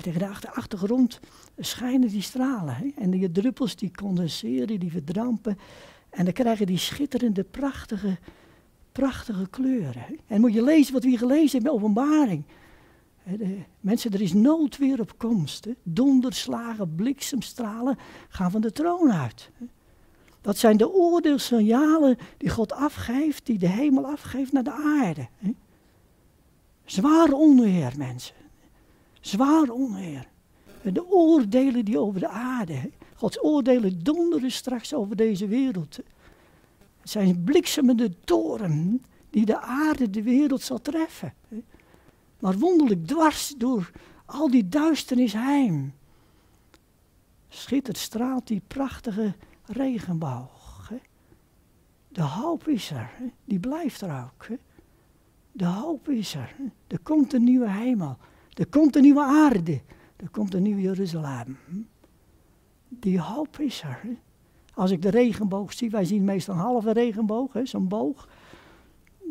Tegen 0.00 0.20
de 0.20 0.50
achtergrond 0.50 1.20
schijnen 1.58 2.08
die 2.08 2.22
stralen. 2.22 2.92
En 2.96 3.10
die 3.10 3.30
druppels 3.30 3.76
die 3.76 3.90
condenseren, 3.90 4.80
die 4.80 4.90
verdampen. 4.90 5.58
En 6.10 6.24
dan 6.24 6.32
krijgen 6.32 6.66
die 6.66 6.78
schitterende, 6.78 7.44
prachtige, 7.44 8.18
prachtige 8.92 9.48
kleuren. 9.48 10.04
En 10.26 10.40
moet 10.40 10.52
je 10.52 10.62
lezen 10.62 10.92
wat 10.92 11.02
we 11.02 11.08
hier 11.08 11.18
gelezen 11.18 11.52
hebben 11.52 11.72
in 11.72 11.78
openbaring. 11.78 12.44
De, 13.24 13.58
mensen, 13.80 14.12
er 14.12 14.20
is 14.20 14.32
noodweer 14.32 15.00
op 15.00 15.18
komst. 15.18 15.66
Donderslagen, 15.82 16.94
bliksemstralen 16.94 17.98
gaan 18.28 18.50
van 18.50 18.60
de 18.60 18.72
troon 18.72 19.12
uit. 19.12 19.50
Dat 20.40 20.56
zijn 20.56 20.76
de 20.76 20.92
oordeelsignalen 20.92 22.18
die 22.36 22.50
God 22.50 22.72
afgeeft, 22.72 23.46
die 23.46 23.58
de 23.58 23.68
hemel 23.68 24.06
afgeeft 24.06 24.52
naar 24.52 24.64
de 24.64 24.72
aarde. 24.72 25.28
Zwaar 26.92 27.32
onheer, 27.32 27.92
mensen. 27.96 28.34
Zwaar 29.20 29.68
onheer. 29.68 30.28
De 30.82 31.10
oordelen 31.10 31.84
die 31.84 31.98
over 31.98 32.20
de 32.20 32.28
aarde. 32.28 32.90
Gods 33.14 33.44
oordelen 33.44 34.02
donderen 34.02 34.50
straks 34.50 34.94
over 34.94 35.16
deze 35.16 35.46
wereld. 35.46 35.96
Het 37.00 37.10
zijn 37.10 37.44
bliksemende 37.44 38.20
toren 38.24 39.04
die 39.30 39.44
de 39.44 39.60
aarde, 39.60 40.10
de 40.10 40.22
wereld 40.22 40.62
zal 40.62 40.80
treffen. 40.80 41.34
Maar 42.38 42.58
wonderlijk 42.58 43.06
dwars 43.06 43.54
door 43.58 43.90
al 44.26 44.50
die 44.50 44.68
duisternis 44.68 45.32
heim. 45.32 45.94
Schittert, 47.48 47.98
straalt 47.98 48.46
die 48.46 48.62
prachtige 48.66 49.34
regenboog. 49.64 50.92
De 52.08 52.22
hoop 52.22 52.68
is 52.68 52.90
er, 52.90 53.10
die 53.44 53.60
blijft 53.60 54.00
er 54.00 54.24
ook. 54.24 54.46
De 55.52 55.64
hoop 55.64 56.08
is 56.08 56.34
er. 56.34 56.54
Er 56.86 56.98
komt 56.98 57.32
een 57.32 57.44
nieuwe 57.44 57.70
hemel. 57.70 58.16
Er 58.52 58.66
komt 58.66 58.96
een 58.96 59.02
nieuwe 59.02 59.22
aarde. 59.22 59.80
Er 60.16 60.30
komt 60.30 60.54
een 60.54 60.62
nieuw 60.62 60.78
Jeruzalem. 60.78 61.56
Die 62.88 63.20
hoop 63.20 63.58
is 63.58 63.82
er. 63.82 64.00
Als 64.74 64.90
ik 64.90 65.02
de 65.02 65.10
regenboog 65.10 65.72
zie, 65.72 65.90
wij 65.90 66.04
zien 66.04 66.24
meestal 66.24 66.54
een 66.54 66.60
halve 66.60 66.92
regenboog, 66.92 67.52
zo'n 67.62 67.88
boog. 67.88 68.28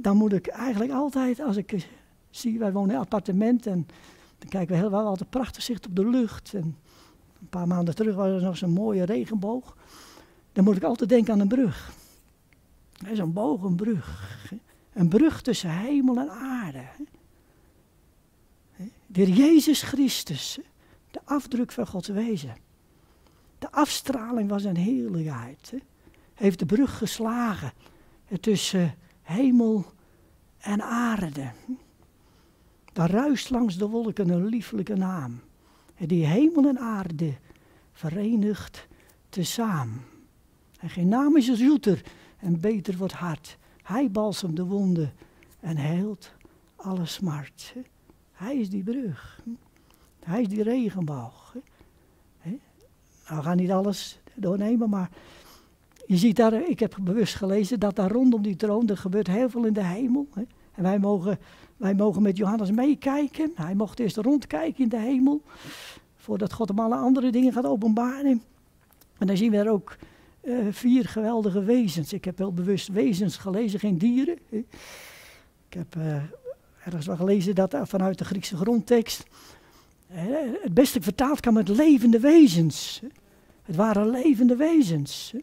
Dan 0.01 0.17
moet 0.17 0.34
ik 0.34 0.47
eigenlijk 0.47 0.91
altijd, 0.91 1.39
als 1.39 1.57
ik 1.57 1.88
zie, 2.29 2.60
wij 2.60 2.71
wonen 2.71 2.89
in 2.89 2.95
een 2.95 3.01
appartement 3.01 3.65
en 3.67 3.88
dan 4.38 4.49
kijken 4.49 4.75
we 4.75 4.81
heel 4.81 4.91
wel 4.91 5.05
altijd 5.05 5.29
prachtig 5.29 5.63
zicht 5.63 5.88
op 5.88 5.95
de 5.95 6.10
lucht. 6.10 6.53
En 6.53 6.75
een 7.39 7.49
paar 7.49 7.67
maanden 7.67 7.95
terug 7.95 8.15
was 8.15 8.27
er 8.27 8.41
nog 8.41 8.57
zo'n 8.57 8.71
mooie 8.71 9.03
regenboog. 9.03 9.77
Dan 10.51 10.63
moet 10.63 10.75
ik 10.75 10.84
altijd 10.84 11.10
denken 11.10 11.34
aan 11.34 11.39
een 11.39 11.47
brug. 11.47 11.93
Zo'n 13.13 13.34
boog, 13.34 13.63
een 13.63 13.75
brug. 13.75 14.29
Een 14.93 15.08
brug 15.08 15.41
tussen 15.41 15.69
hemel 15.69 16.17
en 16.17 16.30
aarde. 16.32 16.86
De 19.08 19.32
Jezus 19.34 19.82
Christus, 19.82 20.60
de 21.12 21.19
afdruk 21.23 21.71
van 21.71 21.88
Gods 21.88 22.08
wezen. 22.08 22.56
De 23.60 23.71
afstraling 23.71 24.49
was 24.49 24.63
een 24.63 24.77
heerlijkheid. 24.77 25.73
Heeft 26.34 26.60
de 26.60 26.65
brug 26.65 26.97
geslagen 26.97 27.73
tussen 28.39 28.95
hemel 29.21 29.86
en 30.58 30.82
aarde. 30.82 31.51
Daar 32.93 33.10
ruist 33.10 33.49
langs 33.49 33.77
de 33.77 33.88
wolken 33.88 34.30
een 34.30 34.45
lieflijke 34.45 34.95
naam. 34.95 35.39
Die 35.97 36.25
hemel 36.25 36.67
en 36.67 36.80
aarde 36.80 37.34
verenigt 37.93 38.88
tezamen. 39.30 40.01
En 40.80 40.89
geen 40.89 41.08
naam 41.08 41.38
is 41.38 41.45
zoeter 41.45 42.01
en 42.38 42.60
beter 42.60 42.97
wordt 42.97 43.13
hart 43.13 43.58
hij 43.91 44.12
balsemt 44.12 44.56
de 44.56 44.65
wonden 44.65 45.13
en 45.60 45.77
heelt 45.77 46.32
alle 46.75 47.06
smart. 47.06 47.73
Hij 48.32 48.58
is 48.58 48.69
die 48.69 48.84
brug. 48.84 49.41
Hij 50.23 50.41
is 50.41 50.47
die 50.47 50.63
regenboog. 50.63 51.56
Nou, 52.43 53.43
we 53.43 53.49
gaan 53.49 53.58
niet 53.58 53.71
alles 53.71 54.19
doornemen, 54.36 54.89
maar 54.89 55.10
je 56.06 56.17
ziet 56.17 56.36
daar, 56.36 56.69
ik 56.69 56.80
heb 56.80 56.97
bewust 57.01 57.36
gelezen 57.36 57.80
dat 57.80 57.95
daar 57.95 58.12
rondom 58.12 58.41
die 58.41 58.56
troon, 58.56 58.88
er 58.88 58.97
gebeurt 58.97 59.27
heel 59.27 59.49
veel 59.49 59.65
in 59.65 59.73
de 59.73 59.84
hemel. 59.84 60.27
En 60.71 60.84
wij 60.84 60.99
mogen, 60.99 61.39
wij 61.77 61.93
mogen 61.93 62.21
met 62.21 62.38
Johannes 62.38 62.71
meekijken. 62.71 63.51
Hij 63.56 63.75
mocht 63.75 63.99
eerst 63.99 64.17
rondkijken 64.17 64.84
in 64.84 64.89
de 64.89 64.99
hemel, 64.99 65.41
voordat 66.15 66.54
God 66.54 66.67
hem 66.67 66.80
alle 66.80 66.95
andere 66.95 67.32
dingen 67.32 67.54
gaat 67.54 67.65
openbaren. 67.65 68.41
En 69.17 69.27
dan 69.27 69.38
zien 69.38 69.51
we 69.51 69.58
er 69.58 69.69
ook 69.69 69.97
uh, 70.43 70.67
vier 70.71 71.06
geweldige 71.06 71.63
wezens. 71.63 72.13
Ik 72.13 72.25
heb 72.25 72.38
wel 72.38 72.54
bewust 72.54 72.88
wezens 72.88 73.38
gelezen, 73.38 73.80
geen 73.80 73.97
dieren. 73.97 74.38
Ik 74.49 75.73
heb 75.73 75.95
uh, 75.97 76.15
ergens 76.86 77.06
wel 77.06 77.15
gelezen 77.15 77.56
dat 77.56 77.75
vanuit 77.84 78.17
de 78.17 78.25
Griekse 78.25 78.58
grondtekst 78.58 79.23
het 80.62 80.73
beste 80.73 81.01
vertaald 81.01 81.39
kan 81.39 81.54
met 81.54 81.67
levende 81.67 82.19
wezens. 82.19 83.01
Het 83.63 83.75
waren 83.75 84.10
levende 84.10 84.56
wezens. 84.56 85.34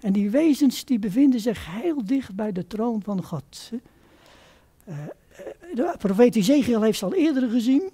En 0.00 0.12
die 0.12 0.30
wezens 0.30 0.84
die 0.84 0.98
bevinden 0.98 1.40
zich 1.40 1.66
heel 1.70 2.04
dicht 2.04 2.34
bij 2.34 2.52
de 2.52 2.66
troon 2.66 3.02
van 3.02 3.22
God. 3.22 3.70
de 5.74 5.94
profeet 5.98 6.36
Ezekiel 6.36 6.82
heeft 6.82 6.98
ze 6.98 7.04
al 7.04 7.14
eerder 7.14 7.50
gezien. 7.50 7.90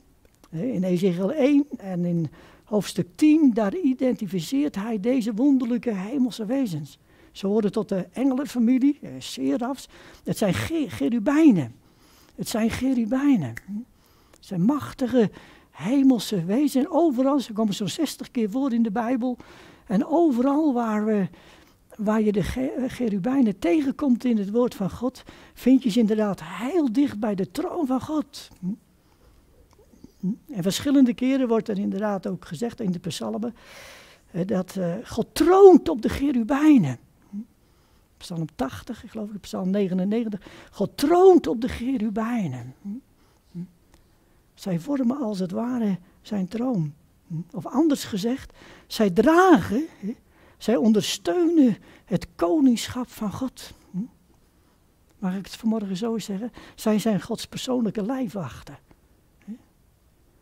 In 0.51 0.85
Ezekiel 0.85 1.33
1 1.33 1.67
en 1.77 2.05
in 2.05 2.31
hoofdstuk 2.68 3.09
10, 3.14 3.50
daar 3.54 3.76
identificeert 3.76 4.74
hij 4.74 5.00
deze 5.00 5.35
wonderlijke 5.35 5.94
hemelse 5.94 6.46
wezens. 6.46 6.98
Ze 7.33 7.46
horen 7.46 7.72
tot 7.72 7.88
de 7.88 8.09
engelenfamilie, 8.12 8.98
eh, 9.02 9.11
serafs. 9.18 9.88
Het 10.24 10.38
zijn 10.38 10.54
gerubijnen. 10.88 11.74
Het 12.35 12.48
zijn 12.48 12.70
gerubijnen. 12.70 13.54
Het 14.31 14.46
zijn 14.46 14.62
machtige 14.62 15.31
hemelse 15.70 16.44
wezens. 16.44 16.87
Overal, 16.88 17.40
ze 17.40 17.52
komen 17.52 17.74
zo'n 17.74 17.88
60 17.88 18.31
keer 18.31 18.50
voor 18.50 18.72
in 18.72 18.83
de 18.83 18.90
Bijbel. 18.90 19.37
En 19.87 20.07
overal 20.07 20.72
waar, 20.72 21.04
we, 21.04 21.28
waar 21.96 22.22
je 22.22 22.33
de 22.33 22.42
gerubijnen 22.88 23.59
tegenkomt 23.59 24.24
in 24.24 24.38
het 24.38 24.50
woord 24.50 24.74
van 24.74 24.90
God, 24.90 25.22
vind 25.54 25.83
je 25.83 25.90
ze 25.90 25.98
inderdaad 25.98 26.40
heel 26.42 26.92
dicht 26.92 27.18
bij 27.18 27.35
de 27.35 27.50
troon 27.50 27.87
van 27.87 28.00
God. 28.00 28.48
En 30.20 30.62
verschillende 30.62 31.14
keren 31.14 31.48
wordt 31.48 31.68
er 31.68 31.78
inderdaad 31.78 32.26
ook 32.26 32.44
gezegd 32.44 32.81
in 32.81 32.92
de 32.92 32.98
psalmen 32.98 33.54
dat 34.46 34.74
uh, 34.76 34.94
God 35.04 35.26
troont 35.33 35.88
op 35.88 36.02
de 36.02 36.09
gerubijnen. 36.09 36.98
Psalm 38.16 38.46
80, 38.54 39.04
ik 39.04 39.11
geloof 39.11 39.31
ik, 39.31 39.40
psalm 39.40 39.70
99. 39.70 40.40
God 40.70 40.96
troont 40.96 41.46
op 41.46 41.61
de 41.61 41.68
gerubijnen. 41.68 42.74
Zij 44.54 44.78
vormen 44.78 45.16
als 45.16 45.38
het 45.38 45.50
ware 45.50 45.98
zijn 46.22 46.48
troon. 46.48 46.94
Of 47.52 47.66
anders 47.66 48.04
gezegd, 48.04 48.52
zij 48.87 49.11
dragen, 49.11 49.87
zij 50.59 50.76
ondersteunen 50.76 51.76
het 52.04 52.26
koningschap 52.35 53.09
van 53.09 53.33
God. 53.33 53.72
Mag 55.18 55.37
ik 55.37 55.44
het 55.44 55.57
vanmorgen 55.57 55.96
zo 55.96 56.18
zeggen? 56.18 56.52
Zij 56.74 56.98
zijn 56.98 57.22
Gods 57.22 57.46
persoonlijke 57.46 58.02
lijfwachten. 58.02 58.78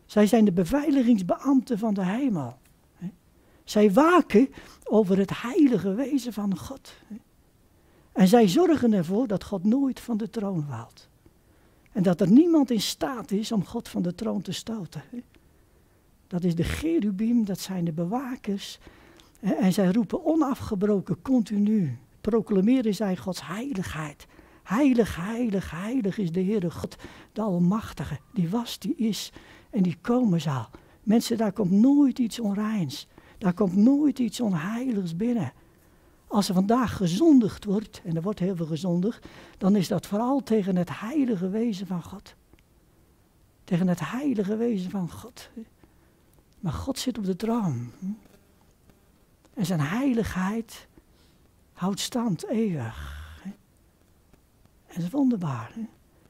Zij 0.07 0.27
zijn 0.27 0.45
de 0.45 0.51
beveiligingsbeambten 0.51 1.79
van 1.79 1.93
de 1.93 2.05
hemel. 2.05 2.57
Zij 3.63 3.91
waken 3.91 4.49
over 4.83 5.17
het 5.17 5.41
heilige 5.41 5.93
wezen 5.93 6.33
van 6.33 6.57
God. 6.57 6.93
En 8.11 8.27
zij 8.27 8.47
zorgen 8.47 8.93
ervoor 8.93 9.27
dat 9.27 9.43
God 9.43 9.63
nooit 9.63 9.99
van 9.99 10.17
de 10.17 10.29
troon 10.29 10.67
waalt. 10.67 11.09
En 11.91 12.03
dat 12.03 12.21
er 12.21 12.31
niemand 12.31 12.71
in 12.71 12.81
staat 12.81 13.31
is 13.31 13.51
om 13.51 13.65
God 13.65 13.89
van 13.89 14.01
de 14.01 14.15
troon 14.15 14.41
te 14.41 14.51
stoten. 14.51 15.01
Dat 16.27 16.43
is 16.43 16.55
de 16.55 16.63
cherubim, 16.63 17.45
dat 17.45 17.59
zijn 17.59 17.85
de 17.85 17.91
bewakers. 17.91 18.79
En 19.39 19.73
zij 19.73 19.91
roepen 19.91 20.25
onafgebroken, 20.25 21.21
continu. 21.21 21.97
Proclameren 22.21 22.95
zij 22.95 23.17
Gods 23.17 23.47
heiligheid. 23.47 24.27
Heilig, 24.63 25.15
heilig, 25.15 25.71
heilig 25.71 26.17
is 26.17 26.31
de 26.31 26.43
Heere 26.43 26.71
God, 26.71 26.95
de 27.33 27.41
Almachtige. 27.41 28.17
Die 28.33 28.49
was, 28.49 28.79
die 28.79 28.95
is 28.95 29.31
en 29.69 29.83
die 29.83 29.97
komen 30.01 30.41
zal. 30.41 30.69
Mensen, 31.03 31.37
daar 31.37 31.51
komt 31.51 31.71
nooit 31.71 32.19
iets 32.19 32.39
onreins. 32.39 33.07
Daar 33.37 33.53
komt 33.53 33.75
nooit 33.75 34.19
iets 34.19 34.41
onheiligs 34.41 35.15
binnen. 35.15 35.53
Als 36.27 36.47
er 36.47 36.53
vandaag 36.53 36.95
gezondigd 36.95 37.65
wordt, 37.65 38.01
en 38.03 38.15
er 38.15 38.21
wordt 38.21 38.39
heel 38.39 38.55
veel 38.55 38.65
gezondigd, 38.65 39.27
dan 39.57 39.75
is 39.75 39.87
dat 39.87 40.07
vooral 40.07 40.43
tegen 40.43 40.75
het 40.75 40.99
heilige 40.99 41.49
wezen 41.49 41.87
van 41.87 42.03
God. 42.03 42.35
Tegen 43.63 43.87
het 43.87 43.99
heilige 43.99 44.55
wezen 44.55 44.89
van 44.89 45.11
God. 45.11 45.49
Maar 46.59 46.73
God 46.73 46.99
zit 46.99 47.17
op 47.17 47.25
de 47.25 47.35
troon. 47.35 47.91
En 49.53 49.65
zijn 49.65 49.79
heiligheid 49.79 50.87
houdt 51.73 51.99
stand 51.99 52.47
eeuwig. 52.47 53.15
En 54.87 54.93
dat 54.95 55.03
is 55.03 55.09
wonderbaar. 55.09 55.73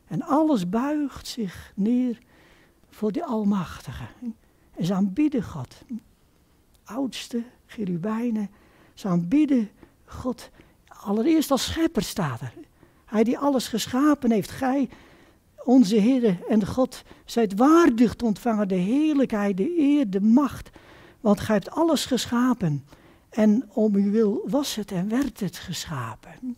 En 0.08 0.22
alles 0.22 0.70
buigt 0.70 1.28
zich 1.28 1.72
neer 1.76 2.20
voor 2.98 3.12
die 3.12 3.24
Almachtige. 3.24 4.04
En 4.76 4.86
ze 4.86 4.94
aanbidden 4.94 5.44
God. 5.44 5.76
Oudste, 6.84 7.44
cherubijnen, 7.66 8.50
ze 8.94 9.08
aanbidden 9.08 9.70
God. 10.06 10.50
Allereerst 10.88 11.52
als 11.52 11.66
schepper 11.66 12.04
staat 12.04 12.42
er. 12.42 12.54
Hij 13.06 13.24
die 13.24 13.38
alles 13.38 13.68
geschapen 13.68 14.32
heeft. 14.32 14.50
Gij, 14.50 14.90
onze 15.64 15.96
Heer 15.96 16.38
en 16.50 16.68
God, 16.68 17.04
zijt 17.26 17.56
waardig 17.56 18.16
te 18.16 18.26
ontvangen 18.26 18.68
de 18.68 18.76
heerlijkheid, 18.76 19.58
de 19.58 19.80
eer, 19.80 20.10
de 20.10 20.22
macht. 20.22 20.70
Want 21.22 21.40
gij 21.40 21.56
hebt 21.56 21.72
alles 21.72 22.06
geschapen. 22.06 22.86
En 23.30 23.70
om 23.74 23.96
uw 23.96 24.12
wil 24.12 24.44
was 24.46 24.76
het 24.76 24.92
en 24.92 25.10
werd 25.10 25.40
het 25.40 25.58
geschapen. 25.58 26.58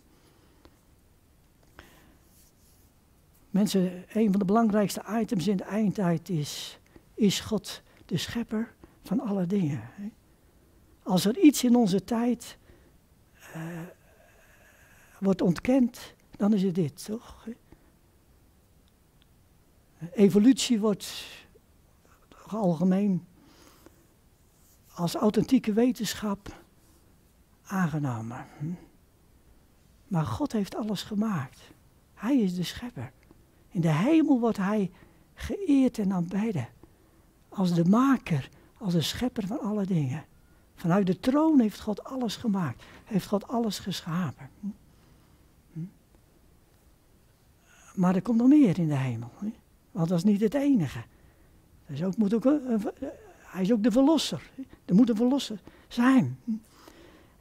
Mensen, 3.50 4.06
een 4.14 4.30
van 4.30 4.40
de 4.40 4.46
belangrijkste 4.46 5.04
items 5.22 5.48
in 5.48 5.58
de 5.58 5.64
eindtijd 5.64 6.30
is, 6.30 6.80
is 7.14 7.40
God 7.40 7.82
de 8.06 8.18
schepper 8.18 8.74
van 9.04 9.20
alle 9.20 9.46
dingen. 9.46 9.90
Als 11.04 11.26
er 11.26 11.38
iets 11.38 11.64
in 11.64 11.76
onze 11.76 12.04
tijd 12.04 12.58
uh, 13.56 13.80
wordt 15.20 15.42
ontkend, 15.42 16.14
dan 16.38 16.54
is 16.54 16.64
het 16.64 16.76
dit, 16.76 17.06
toch? 17.06 17.48
Evolutie 20.12 20.80
wordt 20.80 21.26
algemeen 22.48 23.26
als 24.94 25.16
authentieke 25.16 25.74
wetenschap 25.74 26.64
aangenomen. 27.64 28.48
Maar 30.08 30.26
God 30.26 30.52
heeft 30.52 30.76
alles 30.76 31.04
gemaakt. 31.04 31.60
Hij 32.14 32.38
is 32.38 32.56
de 32.56 32.64
schepper. 32.64 33.12
In 33.72 33.82
de 33.82 33.94
hemel 33.94 34.40
wordt 34.40 34.58
hij 34.58 34.92
geëerd 35.34 35.98
en 35.98 36.14
aanbeden. 36.14 36.68
Als 37.50 37.74
de 37.74 37.86
maker, 37.86 38.50
als 38.78 38.94
de 38.94 39.02
schepper 39.02 39.48
van 39.48 39.60
alle 39.60 39.86
dingen. 39.86 40.26
Vanuit 40.76 41.08
de 41.08 41.20
troon 41.20 41.60
heeft 41.60 41.80
God 41.80 42.04
alles 42.04 42.36
gemaakt. 42.36 42.84
Heeft 43.06 43.28
God 43.28 43.48
alles 43.48 43.80
geschapen. 43.80 44.50
Hm? 45.74 45.80
Maar 47.96 48.16
er 48.16 48.22
komt 48.22 48.38
nog 48.38 48.48
meer 48.48 48.80
in 48.80 48.88
de 48.88 48.98
hemel. 48.98 49.32
Want 49.92 50.10
dat 50.10 50.18
is 50.18 50.24
niet 50.24 50.42
het 50.42 50.54
enige. 50.54 51.04
ook, 52.04 52.18
moet 52.18 52.34
ook, 52.34 52.44
hij 53.42 53.62
is 53.62 53.72
ook 53.72 53.84
de 53.84 53.92
verlosser. 53.92 54.52
Er 54.86 54.96
moet 54.96 55.10
een 55.10 55.16
verlosser 55.16 55.60
zijn. 55.88 56.38
Hm? 56.44 56.52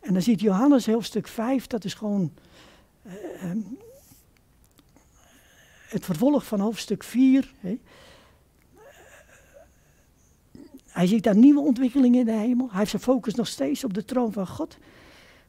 En 0.00 0.12
dan 0.12 0.22
ziet 0.22 0.40
Johannes 0.40 0.86
hoofdstuk 0.86 1.28
5, 1.28 1.66
dat 1.66 1.84
is 1.84 1.94
gewoon 1.94 2.32
uh, 3.06 3.12
het 5.88 6.04
vervolg 6.04 6.46
van 6.46 6.60
hoofdstuk 6.60 7.04
4. 7.04 7.54
Hè. 7.60 7.78
Hij 10.86 11.06
ziet 11.06 11.22
daar 11.22 11.36
nieuwe 11.36 11.60
ontwikkelingen 11.60 12.18
in 12.18 12.24
de 12.24 12.32
hemel. 12.32 12.68
Hij 12.68 12.78
heeft 12.78 12.90
zijn 12.90 13.02
focus 13.02 13.34
nog 13.34 13.46
steeds 13.46 13.84
op 13.84 13.94
de 13.94 14.04
troon 14.04 14.32
van 14.32 14.46
God. 14.46 14.76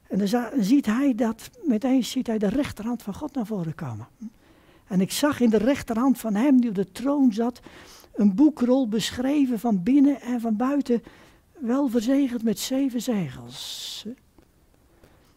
En 0.08 0.18
dan 0.18 0.50
ziet 0.60 0.86
hij 0.86 1.16
dat, 1.16 1.50
meteen 1.64 2.04
ziet 2.04 2.28
hij 2.28 2.38
de 2.38 2.50
rechterhand 2.50 3.04
van 3.04 3.14
God 3.14 3.36
naar 3.36 3.46
voren 3.46 3.76
komen. 3.76 4.08
En 4.88 5.02
ik 5.02 5.12
zag 5.12 5.40
in 5.40 5.50
de 5.50 5.58
rechterhand 5.58 6.20
van 6.20 6.36
hem 6.36 6.62
die 6.62 6.70
op 6.70 6.76
de 6.76 6.92
troon 6.92 7.34
zat, 7.34 7.60
een 8.14 8.36
boekrol 8.36 8.88
beschreven 8.88 9.60
van 9.60 9.84
binnen 9.84 10.22
en 10.22 10.42
van 10.42 10.56
buiten, 10.56 11.04
wel 11.60 11.88
verzegeld 11.90 12.44
met 12.44 12.60
zeven 12.60 13.02
zegels. 13.02 14.06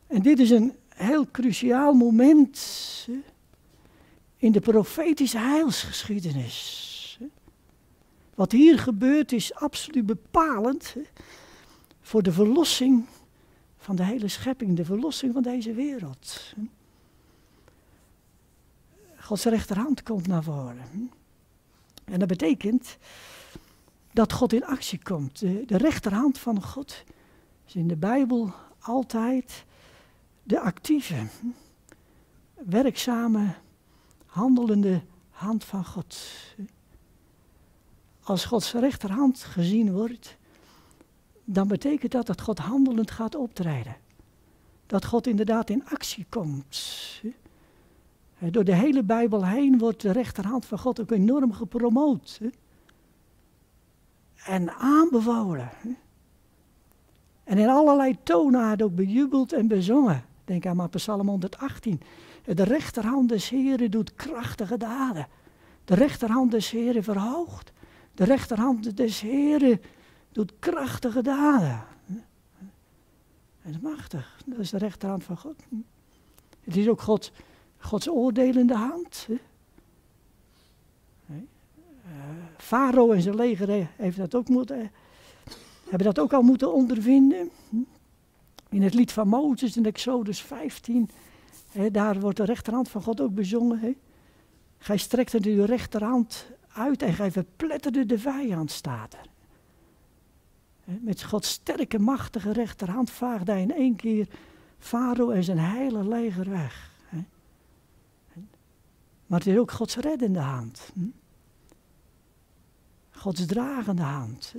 En 0.07 0.23
dit 0.23 0.39
is 0.39 0.51
een 0.51 0.73
heel 0.89 1.27
cruciaal 1.31 1.93
moment 1.93 2.59
in 4.43 4.53
de 4.53 4.61
profetische 4.61 5.39
heilsgeschiedenis. 5.39 7.19
Wat 8.35 8.53
hier 8.53 8.79
gebeurt 8.79 9.33
is 9.33 9.55
absoluut 9.55 10.07
bepalend 10.07 10.97
voor 12.01 12.23
de 12.23 12.33
verlossing 12.33 13.07
van 13.77 13.97
de 13.97 14.05
hele 14.05 14.29
schepping, 14.29 14.77
de 14.77 14.85
verlossing 14.85 15.33
van 15.33 15.43
deze 15.43 15.73
wereld. 15.73 16.55
Gods 19.17 19.45
rechterhand 19.45 20.03
komt 20.03 20.27
naar 20.27 20.43
voren. 20.43 21.11
En 22.05 22.19
dat 22.19 22.29
betekent 22.29 22.97
dat 24.13 24.33
God 24.33 24.53
in 24.53 24.65
actie 24.65 25.03
komt. 25.03 25.39
De, 25.39 25.65
de 25.67 25.77
rechterhand 25.77 26.39
van 26.39 26.63
God 26.63 27.05
is 27.67 27.75
in 27.75 27.89
de 27.89 27.97
Bijbel 27.97 28.53
altijd 28.79 29.65
de 30.43 30.61
actieve, 30.61 31.27
werkzame 32.55 33.55
handelende 34.33 35.03
hand 35.31 35.65
van 35.65 35.85
God. 35.85 36.17
Als 38.23 38.45
Gods 38.45 38.73
rechterhand 38.73 39.39
gezien 39.39 39.93
wordt, 39.93 40.37
dan 41.45 41.69
betekent 41.69 42.13
dat 42.13 42.27
dat 42.27 42.41
God 42.41 42.59
handelend 42.59 43.11
gaat 43.11 43.35
optreden. 43.35 43.97
Dat 44.87 45.05
God 45.05 45.27
inderdaad 45.27 45.71
in 45.71 45.87
actie 45.87 46.27
komt. 46.29 46.81
Door 48.39 48.65
de 48.65 48.75
hele 48.75 49.03
Bijbel 49.03 49.47
heen 49.47 49.79
wordt 49.79 50.01
de 50.01 50.13
rechterhand 50.13 50.67
van 50.67 50.79
God 50.79 51.01
ook 51.01 51.11
enorm 51.11 51.53
gepromoot. 51.53 52.41
En 54.45 54.71
aanbevolen. 54.71 55.71
En 57.45 57.59
in 57.59 57.69
allerlei 57.69 58.17
toonaarden 58.23 58.87
ook 58.87 58.95
bejubeld 58.95 59.53
en 59.53 59.69
bezongen. 59.69 60.25
Denk 60.45 60.67
aan 60.67 60.77
maar 60.77 60.89
Psalm 60.89 61.29
118. 61.29 62.01
De 62.45 62.63
rechterhand 62.63 63.29
des 63.29 63.49
Heren 63.49 63.91
doet 63.91 64.15
krachtige 64.15 64.77
daden. 64.77 65.29
De 65.85 65.95
rechterhand 65.95 66.51
des 66.51 66.71
Heren 66.71 67.05
verhoogt. 67.05 67.73
De 68.15 68.25
rechterhand 68.25 68.97
des 68.97 69.21
Heren 69.21 69.81
doet 70.33 70.53
krachtige 70.59 71.23
daden. 71.23 71.85
Dat 73.63 73.73
is 73.73 73.79
machtig. 73.79 74.41
Dat 74.47 74.59
is 74.59 74.71
de 74.71 74.79
rechterhand 74.79 75.25
van 75.25 75.37
God. 75.37 75.63
Het 76.61 76.77
is 76.77 76.89
ook 76.89 77.01
God, 77.01 77.33
Gods 77.79 78.09
oordelende 78.09 78.75
hand. 78.75 79.27
Uh, 81.31 81.37
Farao 82.57 83.13
en 83.13 83.23
zijn 83.23 83.35
leger 83.35 83.89
heeft 83.97 84.17
dat 84.17 84.35
ook 84.35 84.49
moeten, 84.49 84.91
hebben 85.89 86.07
dat 86.07 86.19
ook 86.19 86.33
al 86.33 86.43
moeten 86.43 86.73
ondervinden. 86.73 87.51
In 88.69 88.83
het 88.83 88.95
lied 88.95 89.13
van 89.13 89.29
Mozes 89.29 89.77
in 89.77 89.85
Exodus 89.85 90.41
15 90.43 91.11
daar 91.93 92.21
wordt 92.21 92.37
de 92.37 92.45
rechterhand 92.45 92.89
van 92.89 93.03
God 93.03 93.21
ook 93.21 93.35
bezongen. 93.35 93.79
He. 93.79 93.97
Gij 94.79 94.97
strekte 94.97 95.41
uw 95.43 95.65
rechterhand 95.65 96.47
uit 96.73 97.03
en 97.03 97.15
gij 97.15 97.31
verpletterde 97.31 98.07
de 98.07 98.19
vijand, 98.19 98.71
staat 98.71 99.15
er. 99.15 99.31
met 101.01 101.23
Gods 101.23 101.49
sterke, 101.51 101.99
machtige 101.99 102.53
rechterhand 102.53 103.11
vaagde 103.11 103.53
hij 103.53 103.63
in 103.63 103.75
één 103.75 103.97
keer 103.97 104.29
Farao 104.79 105.31
en 105.31 105.45
zijn 105.45 105.59
hele 105.59 106.09
leger 106.09 106.51
weg. 106.51 106.91
Maar 109.27 109.39
het 109.41 109.49
is 109.49 109.59
ook 109.59 109.71
Gods 109.71 109.97
reddende 109.97 110.39
hand. 110.39 110.91
Hm? 110.95 111.01
Gods 113.11 113.47
dragende 113.47 114.03
hand. 114.03 114.55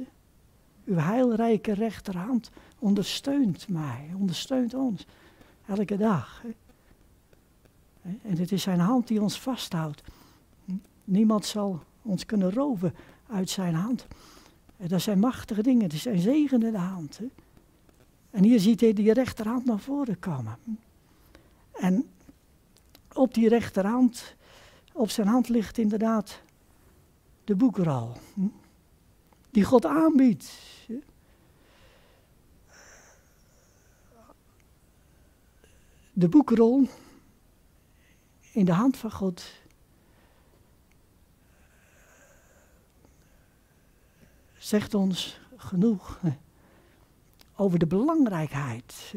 Uw 0.86 0.96
heilrijke 0.96 1.74
rechterhand 1.74 2.50
ondersteunt 2.80 3.68
mij, 3.68 4.12
ondersteunt 4.18 4.74
ons 4.74 5.06
elke 5.66 5.98
dag. 5.98 6.44
En 8.04 8.38
het 8.38 8.52
is 8.52 8.62
zijn 8.62 8.80
hand 8.80 9.08
die 9.08 9.22
ons 9.22 9.40
vasthoudt. 9.40 10.04
Niemand 11.04 11.46
zal 11.46 11.84
ons 12.02 12.26
kunnen 12.26 12.52
roven 12.52 12.96
uit 13.28 13.50
zijn 13.50 13.76
hand. 13.76 14.08
Dat 14.78 15.02
zijn 15.02 15.20
machtige 15.20 15.64
dingen, 15.64 15.84
het 15.84 15.94
is 15.94 16.02
zijn 16.02 16.20
zegenende 16.20 16.78
hand. 16.78 17.20
En 18.30 18.44
hier 18.44 18.60
ziet 18.60 18.80
hij 18.82 18.94
die 18.94 19.14
rechterhand 19.14 19.66
naar 19.66 19.80
voren 19.80 20.20
komen. 20.20 20.58
En 21.72 22.10
op 23.14 23.34
die 23.34 23.50
rechterhand, 23.50 24.36
op 24.94 25.10
zijn 25.10 25.28
hand 25.28 25.50
ligt 25.50 25.78
inderdaad 25.78 26.42
de 27.44 27.56
boekrol. 27.56 28.12
Die 29.50 29.64
God 29.64 29.86
aanbiedt. 29.86 30.52
De 36.14 36.30
boekrol 36.30 36.88
in 38.54 38.66
de 38.66 38.72
hand 38.72 38.98
van 38.98 39.12
God. 39.12 39.44
Zegt 44.58 44.94
ons 44.94 45.40
genoeg 45.56 46.20
over 47.56 47.80
de 47.80 47.88
belangrijkheid 47.88 49.16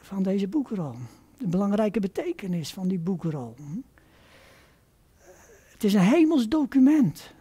van 0.00 0.22
deze 0.22 0.48
boekrol. 0.48 0.94
De 1.38 1.46
belangrijke 1.46 2.00
betekenis 2.00 2.72
van 2.72 2.88
die 2.88 2.98
boekrol. 2.98 3.54
Het 5.64 5.84
is 5.84 5.94
een 5.94 6.00
hemels 6.00 6.48
document. 6.48 7.32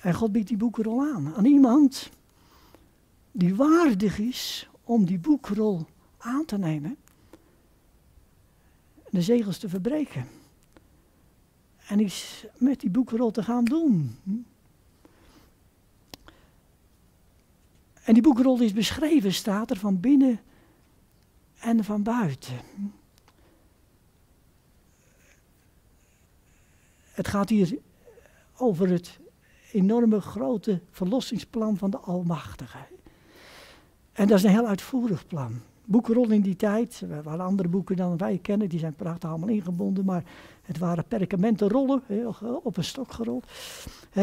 En 0.00 0.14
God 0.14 0.32
biedt 0.32 0.48
die 0.48 0.56
boekrol 0.56 1.02
aan. 1.02 1.34
Aan 1.34 1.44
iemand 1.44 2.10
die 3.32 3.54
waardig 3.54 4.18
is 4.18 4.70
om 4.84 5.04
die 5.04 5.18
boekrol 5.18 5.86
aan 6.18 6.44
te 6.44 6.58
nemen. 6.58 6.96
De 9.10 9.22
zegels 9.22 9.58
te 9.58 9.68
verbreken. 9.68 10.28
En 11.86 12.00
iets 12.00 12.44
met 12.56 12.80
die 12.80 12.90
boekrol 12.90 13.30
te 13.30 13.42
gaan 13.42 13.64
doen. 13.64 14.16
En 18.02 18.14
die 18.14 18.22
boekrol 18.22 18.60
is 18.60 18.72
beschreven, 18.72 19.32
staat 19.32 19.70
er 19.70 19.76
van 19.76 20.00
binnen 20.00 20.40
en 21.58 21.84
van 21.84 22.02
buiten. 22.02 22.60
Het 27.12 27.28
gaat 27.28 27.48
hier 27.48 27.78
over 28.56 28.88
het 28.88 29.18
enorme 29.72 30.20
grote 30.20 30.80
verlossingsplan 30.90 31.76
van 31.76 31.90
de 31.90 31.98
Almachtige. 31.98 32.78
En 34.12 34.26
dat 34.26 34.38
is 34.38 34.44
een 34.44 34.50
heel 34.50 34.66
uitvoerig 34.66 35.26
plan. 35.26 35.52
Boekenrol 35.84 36.30
in 36.30 36.40
die 36.40 36.56
tijd, 36.56 37.04
er 37.10 37.22
waren 37.22 37.44
andere 37.44 37.68
boeken 37.68 37.96
dan 37.96 38.16
wij 38.16 38.38
kennen, 38.42 38.68
die 38.68 38.78
zijn 38.78 38.94
prachtig 38.94 39.30
allemaal 39.30 39.48
ingebonden, 39.48 40.04
maar 40.04 40.24
het 40.62 40.78
waren 40.78 41.04
perkamenten 41.04 41.68
rollen, 41.68 42.02
op 42.62 42.76
een 42.76 42.84
stok 42.84 43.12
gerold. 43.12 43.46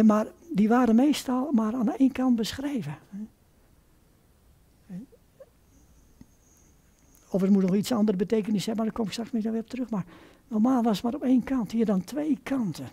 Maar 0.05 0.27
die 0.53 0.67
waren 0.67 0.95
meestal 0.95 1.51
maar 1.51 1.73
aan 1.73 1.95
één 1.95 2.11
kant 2.11 2.35
beschreven. 2.35 2.97
Of 7.29 7.41
het 7.41 7.49
moet 7.49 7.61
nog 7.61 7.75
iets 7.75 7.91
andere 7.91 8.17
betekenis 8.17 8.65
hebben, 8.65 8.75
maar 8.75 8.93
daar 8.93 9.03
kom 9.03 9.05
ik 9.05 9.11
straks 9.11 9.31
weer 9.31 9.61
op 9.61 9.69
terug. 9.69 9.89
Maar 9.89 10.05
normaal 10.47 10.83
was 10.83 10.95
het 10.95 11.03
maar 11.03 11.15
op 11.15 11.23
één 11.23 11.43
kant, 11.43 11.71
hier 11.71 11.85
dan 11.85 12.03
twee 12.03 12.39
kanten. 12.43 12.87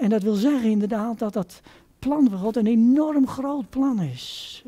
En 0.00 0.08
dat 0.08 0.22
wil 0.22 0.34
zeggen 0.34 0.70
inderdaad 0.70 1.18
dat 1.18 1.32
dat 1.32 1.60
plan 1.98 2.30
van 2.30 2.38
God 2.38 2.56
een 2.56 2.66
enorm 2.66 3.26
groot 3.26 3.70
plan 3.70 4.00
is. 4.00 4.64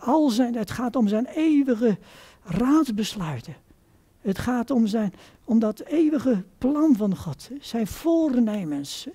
Al 0.00 0.28
zijn, 0.28 0.54
het 0.54 0.70
gaat 0.70 0.96
om 0.96 1.08
zijn 1.08 1.26
eeuwige 1.26 1.98
raadsbesluiten. 2.42 3.56
Het 4.20 4.38
gaat 4.38 4.70
om, 4.70 4.86
zijn, 4.86 5.14
om 5.44 5.58
dat 5.58 5.80
eeuwige 5.80 6.44
plan 6.58 6.96
van 6.96 7.16
God, 7.16 7.50
zijn 7.60 7.86
voornemens. 7.86 9.06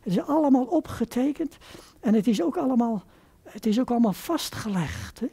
Het 0.00 0.12
is 0.12 0.20
allemaal 0.20 0.64
opgetekend 0.64 1.56
en 2.00 2.14
het 2.14 2.26
is 2.26 2.42
ook 2.42 2.56
allemaal, 2.56 3.04
het 3.42 3.66
is 3.66 3.80
ook 3.80 3.90
allemaal 3.90 4.12
vastgelegd. 4.12 5.20
Hè? 5.20 5.26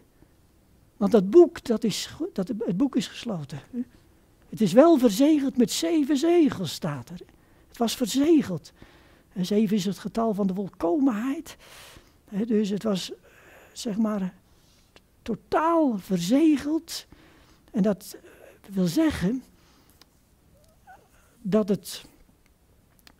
Want 0.98 1.12
dat 1.12 1.30
boek, 1.30 1.64
dat 1.64 1.84
is, 1.84 2.16
dat, 2.34 2.48
het 2.48 2.78
boek 2.78 2.96
is 2.96 3.08
gesloten. 3.08 3.60
Hè? 3.72 3.80
Het 4.50 4.62
is 4.62 4.74
wel 4.74 4.98
verzegeld 4.98 5.58
met 5.58 5.72
zeven 5.72 6.18
zegels, 6.18 6.72
staat 6.72 7.10
er. 7.10 7.20
Het 7.68 7.78
was 7.78 7.96
verzegeld. 7.96 8.72
En 9.34 9.46
zeven 9.46 9.76
is 9.76 9.86
het 9.86 10.00
getal 10.00 10.34
van 10.34 10.48
de 10.48 10.54
volkomenheid. 10.54 11.58
Dus 12.30 12.70
het 12.70 12.84
was, 12.84 13.12
zeg 13.74 13.98
maar, 13.98 14.34
totaal 15.30 15.98
verzegeld. 15.98 17.06
En 17.72 17.84
dat 17.84 18.18
wil 18.70 18.86
zeggen 18.86 19.44
dat, 21.42 21.70
het, 21.70 22.06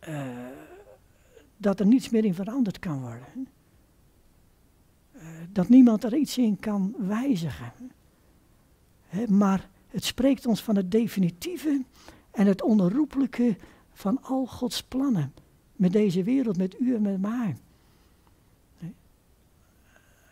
uh, 0.08 0.26
dat 1.56 1.80
er 1.80 1.86
niets 1.86 2.08
meer 2.08 2.24
in 2.24 2.34
veranderd 2.34 2.78
kan 2.78 3.00
worden. 3.00 3.48
Uh, 5.16 5.22
dat 5.52 5.68
niemand 5.68 6.04
er 6.04 6.16
iets 6.16 6.38
in 6.38 6.58
kan 6.60 6.94
wijzigen. 6.98 7.72
maar 9.28 9.68
het 9.88 10.04
spreekt 10.04 10.46
ons 10.46 10.62
van 10.62 10.76
het 10.76 10.90
definitieve 10.90 11.82
en 12.30 12.46
het 12.46 12.62
onherroepelijke 12.62 13.56
van 13.92 14.22
al 14.22 14.46
Gods 14.46 14.82
plannen. 14.82 15.34
Met 15.76 15.92
deze 15.92 16.22
wereld, 16.22 16.56
met 16.56 16.80
u 16.80 16.94
en 16.94 17.02
met 17.02 17.20
mij. 17.20 17.56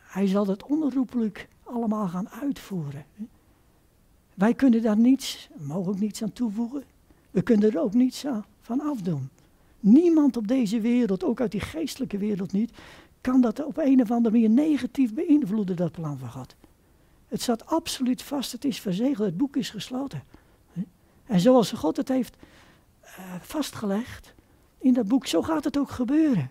Hij 0.08 0.26
zal 0.26 0.46
het 0.46 0.62
onherroepelijk 0.62 1.48
allemaal 1.68 2.08
gaan 2.08 2.28
uitvoeren. 2.28 3.04
Wij 4.34 4.54
kunnen 4.54 4.82
daar 4.82 4.98
niets, 4.98 5.48
mogen 5.56 5.92
ook 5.92 5.98
niets 5.98 6.22
aan 6.22 6.32
toevoegen. 6.32 6.84
We 7.30 7.42
kunnen 7.42 7.70
er 7.70 7.80
ook 7.80 7.94
niets 7.94 8.26
aan, 8.26 8.44
van 8.60 8.80
afdoen. 8.80 9.28
Niemand 9.80 10.36
op 10.36 10.48
deze 10.48 10.80
wereld, 10.80 11.24
ook 11.24 11.40
uit 11.40 11.50
die 11.50 11.60
geestelijke 11.60 12.18
wereld 12.18 12.52
niet, 12.52 12.70
kan 13.20 13.40
dat 13.40 13.64
op 13.64 13.78
een 13.78 14.02
of 14.02 14.10
andere 14.10 14.34
manier 14.34 14.50
negatief 14.50 15.14
beïnvloeden, 15.14 15.76
dat 15.76 15.92
plan 15.92 16.18
van 16.18 16.30
God. 16.30 16.54
Het 17.28 17.42
staat 17.42 17.66
absoluut 17.66 18.22
vast, 18.22 18.52
het 18.52 18.64
is 18.64 18.80
verzegeld, 18.80 19.26
het 19.26 19.36
boek 19.36 19.56
is 19.56 19.70
gesloten. 19.70 20.22
En 21.26 21.40
zoals 21.40 21.72
God 21.72 21.96
het 21.96 22.08
heeft 22.08 22.36
uh, 23.02 23.34
vastgelegd 23.40 24.34
in 24.78 24.92
dat 24.92 25.08
boek, 25.08 25.26
zo 25.26 25.42
gaat 25.42 25.64
het 25.64 25.78
ook 25.78 25.90
gebeuren. 25.90 26.50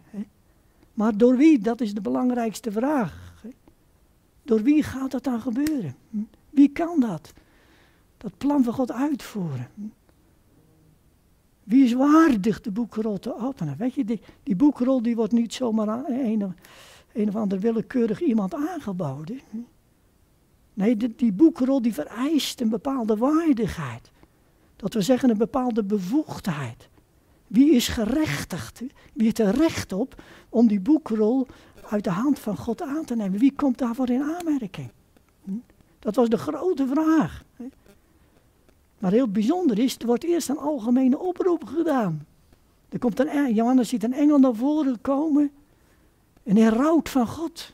Maar 0.93 1.17
door 1.17 1.37
wie, 1.37 1.59
dat 1.59 1.81
is 1.81 1.93
de 1.93 2.01
belangrijkste 2.01 2.71
vraag. 2.71 3.26
Door 4.47 4.61
wie 4.61 4.83
gaat 4.83 5.11
dat 5.11 5.23
dan 5.23 5.41
gebeuren? 5.41 5.95
Wie 6.49 6.69
kan 6.69 6.99
dat? 6.99 7.33
Dat 8.17 8.37
plan 8.37 8.63
van 8.63 8.73
God 8.73 8.91
uitvoeren. 8.91 9.67
Wie 11.63 11.83
is 11.83 11.93
waardig 11.93 12.61
de 12.61 12.71
boekrol 12.71 13.19
te 13.19 13.37
openen? 13.37 13.77
Weet 13.77 13.93
je, 13.93 14.05
die, 14.05 14.21
die 14.43 14.55
boekrol 14.55 15.01
die 15.01 15.15
wordt 15.15 15.31
niet 15.31 15.53
zomaar 15.53 15.89
aan 15.89 16.05
een, 16.07 16.55
een 17.13 17.27
of 17.27 17.35
ander 17.35 17.59
willekeurig 17.59 18.21
iemand 18.21 18.53
aangeboden. 18.53 19.39
Nee, 20.73 20.97
die, 20.97 21.15
die 21.15 21.33
boekrol 21.33 21.81
die 21.81 21.93
vereist 21.93 22.61
een 22.61 22.69
bepaalde 22.69 23.17
waardigheid. 23.17 24.11
Dat 24.75 24.93
we 24.93 25.01
zeggen 25.01 25.29
een 25.29 25.37
bepaalde 25.37 25.83
bevoegdheid. 25.83 26.89
Wie 27.47 27.71
is 27.71 27.87
gerechtigd? 27.87 28.79
Wie 29.13 29.23
heeft 29.23 29.39
er 29.39 29.55
recht 29.55 29.93
op 29.93 30.21
om 30.49 30.67
die 30.67 30.79
boekrol 30.79 31.47
uit 31.89 32.03
de 32.03 32.09
hand 32.09 32.39
van 32.39 32.57
God 32.57 32.81
aan 32.81 33.05
te 33.05 33.15
nemen. 33.15 33.39
Wie 33.39 33.53
komt 33.55 33.77
daarvoor 33.77 34.09
in 34.09 34.23
aanmerking? 34.23 34.89
Hm? 35.43 35.51
Dat 35.99 36.15
was 36.15 36.29
de 36.29 36.37
grote 36.37 36.87
vraag. 36.87 37.43
Maar 38.99 39.11
heel 39.11 39.27
bijzonder 39.27 39.79
is, 39.79 39.97
er 39.97 40.05
wordt 40.05 40.23
eerst 40.23 40.49
een 40.49 40.57
algemene 40.57 41.19
oproep 41.19 41.63
gedaan. 41.63 42.25
Er 42.89 42.99
komt 42.99 43.19
een, 43.19 43.53
Johannes 43.53 43.89
ziet 43.89 44.03
een 44.03 44.13
engel 44.13 44.37
naar 44.37 44.55
voren 44.55 45.01
komen. 45.01 45.51
Een 46.43 46.57
heraut 46.57 47.09
van 47.09 47.27
God. 47.27 47.73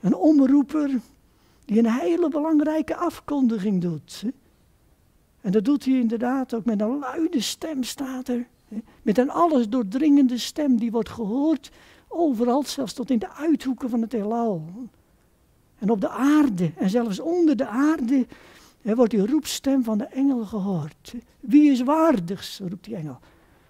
Een 0.00 0.14
omroeper 0.14 1.00
die 1.64 1.78
een 1.78 1.90
hele 1.90 2.28
belangrijke 2.28 2.96
afkondiging 2.96 3.80
doet. 3.80 4.24
En 5.40 5.52
dat 5.52 5.64
doet 5.64 5.84
hij 5.84 5.94
inderdaad 5.94 6.54
ook 6.54 6.64
met 6.64 6.80
een 6.80 6.98
luide 6.98 7.40
stem, 7.40 7.82
staat 7.82 8.28
er. 8.28 8.46
Met 9.02 9.18
een 9.18 9.30
alles 9.30 9.68
doordringende 9.68 10.38
stem 10.38 10.76
die 10.76 10.90
wordt 10.90 11.08
gehoord 11.08 11.70
Overal, 12.08 12.62
zelfs 12.62 12.92
tot 12.92 13.10
in 13.10 13.18
de 13.18 13.32
uithoeken 13.32 13.90
van 13.90 14.00
het 14.00 14.12
heelal. 14.12 14.62
En 15.78 15.90
op 15.90 16.00
de 16.00 16.08
aarde 16.08 16.72
en 16.76 16.90
zelfs 16.90 17.20
onder 17.20 17.56
de 17.56 17.66
aarde 17.66 18.26
hè, 18.82 18.94
wordt 18.94 19.10
die 19.10 19.26
roepstem 19.26 19.84
van 19.84 19.98
de 19.98 20.04
engel 20.06 20.44
gehoord. 20.44 21.14
Wie 21.40 21.70
is 21.70 21.80
waardig, 21.80 22.58
roept 22.58 22.84
die 22.84 22.96
engel, 22.96 23.18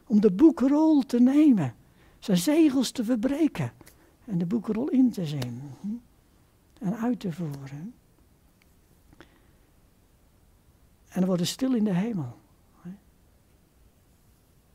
om 0.06 0.20
de 0.20 0.30
boekrol 0.30 1.02
te 1.02 1.20
nemen, 1.20 1.74
zijn 2.18 2.38
zegels 2.38 2.90
te 2.90 3.04
verbreken 3.04 3.72
en 4.24 4.38
de 4.38 4.46
boekrol 4.46 4.88
in 4.88 5.10
te 5.10 5.26
zien 5.26 5.62
en 6.78 6.96
uit 6.96 7.20
te 7.20 7.32
voeren. 7.32 7.94
En 11.08 11.14
dan 11.14 11.24
wordt 11.24 11.40
het 11.40 11.50
stil 11.50 11.74
in 11.74 11.84
de 11.84 11.94
hemel. 11.94 12.36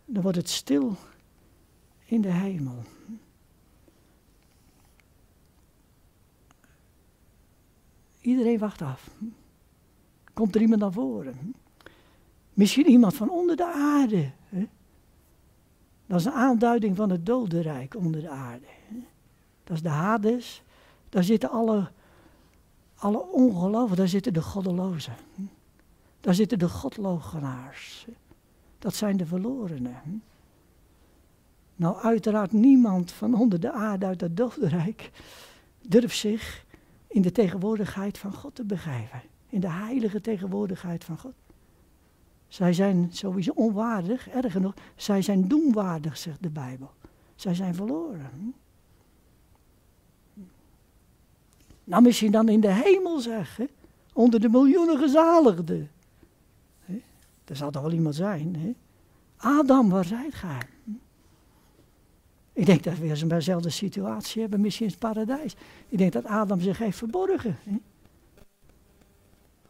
Dan 0.05 0.21
wordt 0.21 0.37
het 0.37 0.49
stil 0.49 0.95
in 2.05 2.21
de 2.21 2.31
hemel. 2.31 2.83
Iedereen 8.23 8.57
wacht 8.57 8.81
af. 8.81 9.09
Komt 10.33 10.55
er 10.55 10.61
iemand 10.61 10.81
naar 10.81 10.91
voren? 10.91 11.55
Misschien 12.53 12.89
iemand 12.89 13.15
van 13.15 13.29
onder 13.29 13.55
de 13.55 13.73
aarde. 13.73 14.31
Hè? 14.49 14.67
Dat 16.05 16.19
is 16.19 16.25
een 16.25 16.31
aanduiding 16.31 16.95
van 16.95 17.09
het 17.09 17.25
dodenrijk 17.25 17.95
onder 17.95 18.21
de 18.21 18.29
aarde. 18.29 18.65
Dat 19.63 19.75
is 19.75 19.81
de 19.81 19.89
Hades. 19.89 20.63
Daar 21.09 21.23
zitten 21.23 21.49
alle, 21.49 21.91
alle 22.95 23.27
ongelovigen, 23.31 23.97
daar 23.97 24.07
zitten 24.07 24.33
de 24.33 24.41
goddelozen. 24.41 25.15
Daar 26.19 26.33
zitten 26.33 26.59
de 26.59 26.69
godlogenaars. 26.69 28.07
Dat 28.79 28.95
zijn 28.95 29.17
de 29.17 29.25
verlorenen. 29.25 30.23
Nou, 31.75 31.97
uiteraard 31.97 32.51
niemand 32.51 33.11
van 33.11 33.35
onder 33.35 33.59
de 33.59 33.71
aarde 33.71 34.05
uit 34.05 34.21
het 34.21 34.37
dodenrijk 34.37 35.11
durft 35.81 36.17
zich 36.17 36.62
in 37.13 37.21
de 37.21 37.31
tegenwoordigheid 37.31 38.17
van 38.17 38.33
God 38.33 38.55
te 38.55 38.63
begeven. 38.63 39.21
In 39.49 39.59
de 39.59 39.69
heilige 39.69 40.21
tegenwoordigheid 40.21 41.03
van 41.03 41.17
God. 41.17 41.33
Zij 42.47 42.73
zijn 42.73 43.09
sowieso 43.11 43.51
onwaardig, 43.55 44.29
erger 44.29 44.61
nog, 44.61 44.73
zij 44.95 45.21
zijn 45.21 45.47
doemwaardig, 45.47 46.17
zegt 46.17 46.43
de 46.43 46.49
Bijbel. 46.49 46.91
Zij 47.35 47.55
zijn 47.55 47.75
verloren. 47.75 48.55
Nou, 51.83 52.03
misschien 52.03 52.31
dan 52.31 52.49
in 52.49 52.59
de 52.59 52.73
hemel 52.73 53.19
zeggen, 53.19 53.69
onder 54.13 54.39
de 54.39 54.49
miljoenen 54.49 54.97
gezaligden. 54.97 55.91
Er 57.45 57.55
zal 57.55 57.71
toch 57.71 57.81
wel 57.81 57.91
iemand 57.91 58.15
zijn. 58.15 58.75
Adam, 59.37 59.89
waar 59.89 60.05
zijt 60.05 60.33
gij? 60.33 60.72
Ik 62.53 62.65
denk 62.65 62.83
dat 62.83 62.97
we 62.97 63.15
zo'n 63.15 63.27
dezelfde 63.27 63.69
situatie 63.69 64.41
hebben, 64.41 64.61
misschien 64.61 64.85
in 64.85 64.91
het 64.91 65.01
paradijs. 65.01 65.55
Ik 65.87 65.97
denk 65.97 66.11
dat 66.11 66.25
Adam 66.25 66.61
zich 66.61 66.77
heeft 66.77 66.97
verborgen. 66.97 67.57
Hè? 67.63 67.77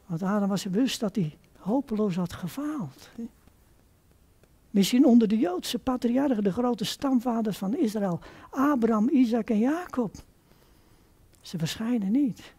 Want 0.05 0.23
Adam 0.23 0.49
was 0.49 0.63
bewust 0.63 0.99
dat 0.99 1.15
hij 1.15 1.37
hopeloos 1.57 2.15
had 2.15 2.33
gefaald. 2.33 3.09
Hè? 3.15 3.23
Misschien 4.69 5.05
onder 5.05 5.27
de 5.27 5.37
Joodse 5.37 5.79
patriarchen, 5.79 6.43
de 6.43 6.51
grote 6.51 6.85
stamvaders 6.85 7.57
van 7.57 7.77
Israël, 7.77 8.19
Abraham, 8.49 9.09
Isaac 9.09 9.49
en 9.49 9.59
Jacob. 9.59 10.15
Ze 11.41 11.57
verschijnen 11.57 12.11
niet. 12.11 12.53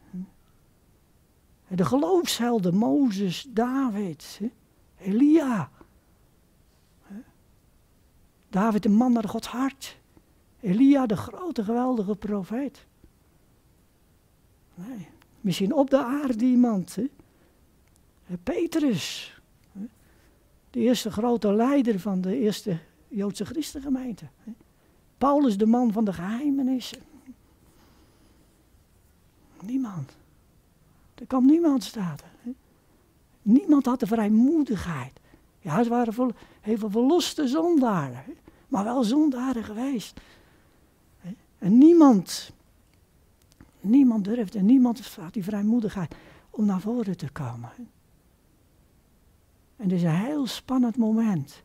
De 1.69 1.85
geloofshelden, 1.85 2.75
Mozes, 2.75 3.47
David, 3.49 4.41
Elia. 4.99 5.71
David, 8.51 8.83
de 8.83 8.89
man 8.89 9.13
naar 9.13 9.29
Gods 9.29 9.47
hart. 9.47 9.97
Elia, 10.65 11.07
de 11.07 11.17
grote, 11.17 11.65
geweldige 11.65 12.15
profeet. 12.15 12.87
Misschien 15.41 15.73
op 15.73 15.91
de 15.91 16.05
aarde 16.05 16.45
iemand. 16.45 16.95
Hè? 16.95 17.07
Petrus, 18.43 19.35
de 20.71 20.81
eerste 20.81 21.11
grote 21.11 21.53
leider 21.53 22.01
van 22.01 22.21
de 22.21 22.39
eerste 22.39 22.79
Joodse 23.09 23.45
christengemeente. 23.45 24.25
Paulus, 25.19 25.57
de 25.57 25.67
man 25.67 25.93
van 25.93 26.05
de 26.05 26.13
geheimenissen. 26.13 27.03
Niemand. 29.61 30.17
Er 31.15 31.27
kwam 31.27 31.47
niemand 31.47 31.85
staan. 31.85 32.17
Niemand 33.43 33.87
had 33.87 34.01
de 34.01 34.07
vrijmoedigheid. 34.07 35.21
Ja, 35.61 35.83
ze 35.83 35.89
waren 35.91 36.13
vol, 36.13 36.31
veel 36.63 36.91
verloste 36.91 37.49
zondaren. 37.49 38.25
Maar 38.69 38.85
wel 38.85 39.05
zondaren 39.05 39.65
geweest. 39.65 40.21
En 41.65 41.79
niemand, 41.79 42.53
niemand 43.81 44.25
durfde, 44.25 44.61
niemand 44.61 45.15
had 45.17 45.33
die 45.33 45.45
vrijmoedigheid 45.45 46.15
om 46.51 46.65
naar 46.65 46.81
voren 46.81 47.17
te 47.17 47.31
komen. 47.31 47.71
En 49.77 49.85
het 49.85 49.93
is 49.93 50.03
een 50.03 50.15
heel 50.15 50.47
spannend 50.47 50.97
moment. 50.97 51.63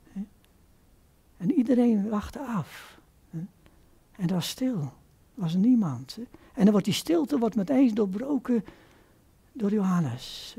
En 1.37 1.51
iedereen 1.51 2.09
wachtte 2.09 2.39
af. 2.39 2.99
En 3.31 4.27
dat 4.27 4.29
was 4.29 4.49
stil. 4.49 4.79
Er 5.35 5.41
was 5.41 5.55
niemand. 5.55 6.17
En 6.53 6.63
dan 6.63 6.71
wordt 6.71 6.85
die 6.85 6.93
stilte 6.93 7.37
wordt 7.37 7.55
meteen 7.55 7.93
doorbroken 7.93 8.65
door 9.51 9.71
Johannes. 9.71 10.55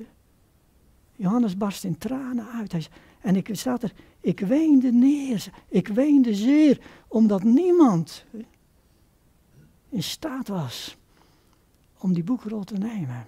Johannes 1.17 1.57
barst 1.57 1.85
in 1.85 1.99
tranen 1.99 2.47
uit. 2.49 2.73
Hij, 2.73 2.87
en 3.21 3.37
ik 3.37 3.49
staat 3.53 3.83
er, 3.83 3.93
ik 4.21 4.41
weende 4.41 4.93
neer. 4.93 5.53
Ik 5.69 5.89
weende 5.89 6.35
zeer, 6.35 6.81
omdat 7.09 7.43
niemand 7.43 8.25
in 9.91 10.03
staat 10.03 10.49
was 10.49 10.97
om 11.99 12.13
die 12.13 12.25
boekrol 12.25 12.65
te 12.65 12.77
nemen. 12.77 13.27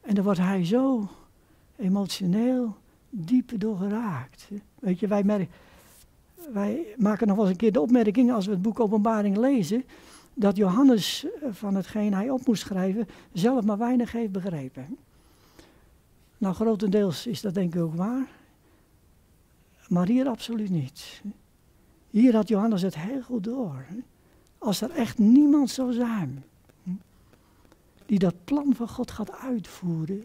En 0.00 0.14
dan 0.14 0.24
wordt 0.24 0.40
hij 0.40 0.64
zo 0.64 1.08
emotioneel 1.76 2.76
diep 3.10 3.60
door 3.60 3.76
geraakt. 3.76 4.48
Weet 4.78 4.98
je, 4.98 5.06
wij, 5.06 5.48
wij 6.52 6.94
maken 6.96 7.26
nog 7.26 7.36
wel 7.36 7.44
eens 7.44 7.54
een 7.54 7.60
keer 7.60 7.72
de 7.72 7.80
opmerking 7.80 8.32
als 8.32 8.46
we 8.46 8.52
het 8.52 8.62
boek 8.62 8.80
Openbaring 8.80 9.36
lezen, 9.36 9.84
dat 10.34 10.56
Johannes 10.56 11.24
eh, 11.24 11.48
van 11.52 11.74
hetgeen 11.74 12.14
hij 12.14 12.30
op 12.30 12.46
moest 12.46 12.62
schrijven 12.62 13.08
zelf 13.32 13.64
maar 13.64 13.78
weinig 13.78 14.12
heeft 14.12 14.32
begrepen. 14.32 14.96
Nou, 16.38 16.54
grotendeels 16.54 17.26
is 17.26 17.40
dat 17.40 17.54
denk 17.54 17.74
ik 17.74 17.80
ook 17.80 17.94
waar, 17.94 18.28
maar 19.88 20.06
hier 20.06 20.28
absoluut 20.28 20.70
niet. 20.70 21.22
Hier 22.10 22.34
had 22.34 22.48
Johannes 22.48 22.82
het 22.82 22.96
heel 22.96 23.22
goed 23.22 23.44
door. 23.44 23.86
Als 24.58 24.80
er 24.80 24.90
echt 24.90 25.18
niemand 25.18 25.70
zou 25.70 25.92
zijn 25.92 26.44
die 28.10 28.18
dat 28.18 28.44
plan 28.44 28.74
van 28.74 28.88
God 28.88 29.10
gaat 29.10 29.32
uitvoeren, 29.32 30.24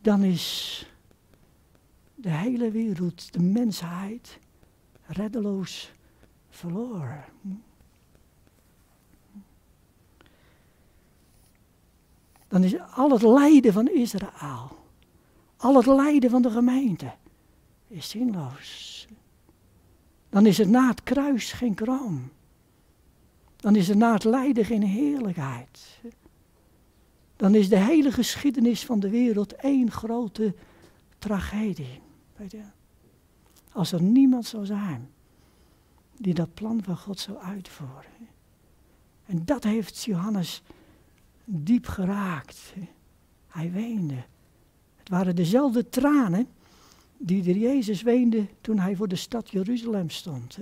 dan 0.00 0.22
is 0.22 0.86
de 2.14 2.30
hele 2.30 2.70
wereld, 2.70 3.32
de 3.32 3.42
mensheid, 3.42 4.38
reddeloos 5.06 5.92
verloren. 6.50 7.24
Dan 12.48 12.64
is 12.64 12.80
al 12.80 13.10
het 13.10 13.22
lijden 13.22 13.72
van 13.72 13.88
Israël, 13.88 14.76
al 15.56 15.74
het 15.74 15.86
lijden 15.86 16.30
van 16.30 16.42
de 16.42 16.50
gemeente, 16.50 17.14
is 17.88 18.08
zinloos. 18.08 18.95
Dan 20.36 20.46
is 20.46 20.58
het 20.58 20.68
na 20.68 20.88
het 20.88 21.02
kruis 21.02 21.52
geen 21.52 21.74
kroon. 21.74 22.28
Dan 23.56 23.76
is 23.76 23.88
er 23.88 23.96
na 23.96 24.12
het 24.12 24.24
lijden 24.24 24.64
geen 24.64 24.82
heerlijkheid. 24.82 26.00
Dan 27.36 27.54
is 27.54 27.68
de 27.68 27.78
hele 27.78 28.12
geschiedenis 28.12 28.84
van 28.84 29.00
de 29.00 29.10
wereld 29.10 29.52
één 29.52 29.90
grote 29.90 30.54
tragedie. 31.18 32.00
Weet 32.36 32.50
je? 32.50 32.62
Als 33.72 33.92
er 33.92 34.02
niemand 34.02 34.46
zou 34.46 34.66
zijn 34.66 35.10
die 36.16 36.34
dat 36.34 36.54
plan 36.54 36.82
van 36.82 36.96
God 36.96 37.20
zou 37.20 37.38
uitvoeren. 37.38 38.28
En 39.26 39.44
dat 39.44 39.64
heeft 39.64 40.04
Johannes 40.04 40.62
diep 41.44 41.86
geraakt. 41.86 42.74
Hij 43.46 43.72
weende. 43.72 44.24
Het 44.96 45.08
waren 45.08 45.36
dezelfde 45.36 45.88
tranen 45.88 46.48
die 47.18 47.42
de 47.42 47.58
Jezus 47.58 48.02
weende 48.02 48.46
toen 48.60 48.78
hij 48.78 48.96
voor 48.96 49.08
de 49.08 49.16
stad 49.16 49.50
Jeruzalem 49.50 50.10
stond. 50.10 50.58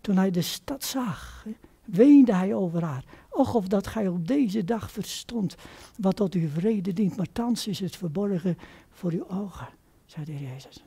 Toen 0.00 0.16
hij 0.16 0.30
de 0.30 0.42
stad 0.42 0.84
zag, 0.84 1.46
weende 1.84 2.34
hij 2.34 2.54
over 2.54 2.84
haar. 2.84 3.04
Och, 3.30 3.54
of 3.54 3.68
dat 3.68 3.86
gij 3.86 4.08
op 4.08 4.28
deze 4.28 4.64
dag 4.64 4.90
verstond 4.90 5.56
wat 5.98 6.16
tot 6.16 6.34
uw 6.34 6.48
vrede 6.48 6.92
dient, 6.92 7.16
maar 7.16 7.32
thans 7.32 7.66
is 7.66 7.78
het 7.78 7.96
verborgen 7.96 8.58
voor 8.90 9.12
uw 9.12 9.28
ogen, 9.28 9.68
zei 10.06 10.24
de 10.24 10.38
Jezus. 10.38 10.84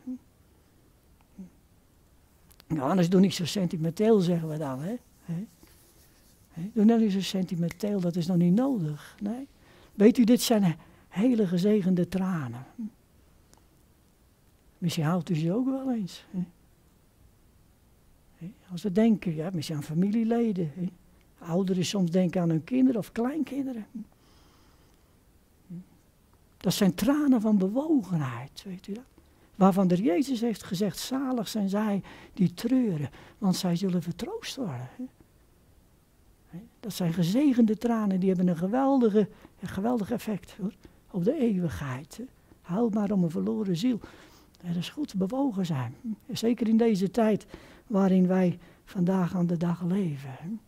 Nou, 2.68 2.90
anders 2.90 3.10
doe 3.10 3.20
niet 3.20 3.34
zo 3.34 3.46
sentimenteel, 3.46 4.20
zeggen 4.20 4.50
we 4.50 4.58
dan. 4.58 4.80
Hè? 4.82 4.96
Doe 6.74 6.86
nou 6.86 7.02
niet 7.02 7.12
zo 7.12 7.22
sentimenteel, 7.22 8.00
dat 8.00 8.16
is 8.16 8.28
nog 8.28 8.38
niet 8.38 8.54
nodig. 8.54 9.16
Nee. 9.22 9.48
Weet 9.94 10.18
u, 10.18 10.24
dit 10.24 10.42
zijn 10.42 10.76
hele 11.08 11.48
gezegende 11.48 12.08
tranen. 12.08 12.66
Misschien 14.80 15.06
houdt 15.06 15.30
u 15.30 15.36
ze 15.36 15.54
ook 15.54 15.66
wel 15.66 15.92
eens. 15.92 16.26
Hè? 16.32 16.44
Als 18.72 18.84
we 18.84 18.92
denken, 18.92 19.36
ja, 19.36 19.50
misschien 19.54 19.76
aan 19.76 19.84
familieleden. 19.84 20.72
Hè? 20.76 20.90
Ouderen 21.46 21.86
soms 21.86 22.12
denken 22.12 22.42
aan 22.42 22.50
hun 22.50 22.64
kinderen 22.64 23.00
of 23.00 23.12
kleinkinderen. 23.12 23.86
Dat 26.58 26.74
zijn 26.74 26.96
tranen 26.96 27.42
van 27.42 27.58
bewogenheid, 27.58 28.64
weet 28.66 28.88
u 28.88 28.94
dat? 28.94 29.04
Waarvan 29.56 29.88
de 29.88 30.04
Jezus 30.04 30.42
heeft 30.42 30.64
gezegd, 30.64 30.98
zalig 30.98 31.48
zijn 31.48 31.70
zij 31.70 32.04
die 32.34 32.54
treuren, 32.54 33.10
want 33.38 33.56
zij 33.56 33.76
zullen 33.76 34.02
vertroost 34.02 34.56
worden. 34.56 34.90
Dat 36.80 36.94
zijn 36.94 37.14
gezegende 37.14 37.78
tranen, 37.78 38.20
die 38.20 38.30
hebben 38.30 38.48
een 38.48 38.58
geweldige, 38.58 39.30
een 39.60 39.68
geweldig 39.68 40.12
effect 40.12 40.56
op 41.12 41.24
de 41.24 41.34
eeuwigheid. 41.34 42.22
Huil 42.62 42.90
maar 42.90 43.12
om 43.12 43.24
een 43.24 43.30
verloren 43.30 43.78
ziel. 43.78 44.00
Het 44.64 44.76
is 44.76 44.90
goed 44.90 45.16
bewogen 45.16 45.66
zijn. 45.66 45.96
Zeker 46.32 46.68
in 46.68 46.78
deze 46.78 47.12
tijd 47.12 47.46
waarin 47.88 48.28
wij 48.28 48.60
vandaag 48.86 49.36
aan 49.36 49.48
de 49.48 49.58
dag 49.58 49.84
leven. 49.84 50.60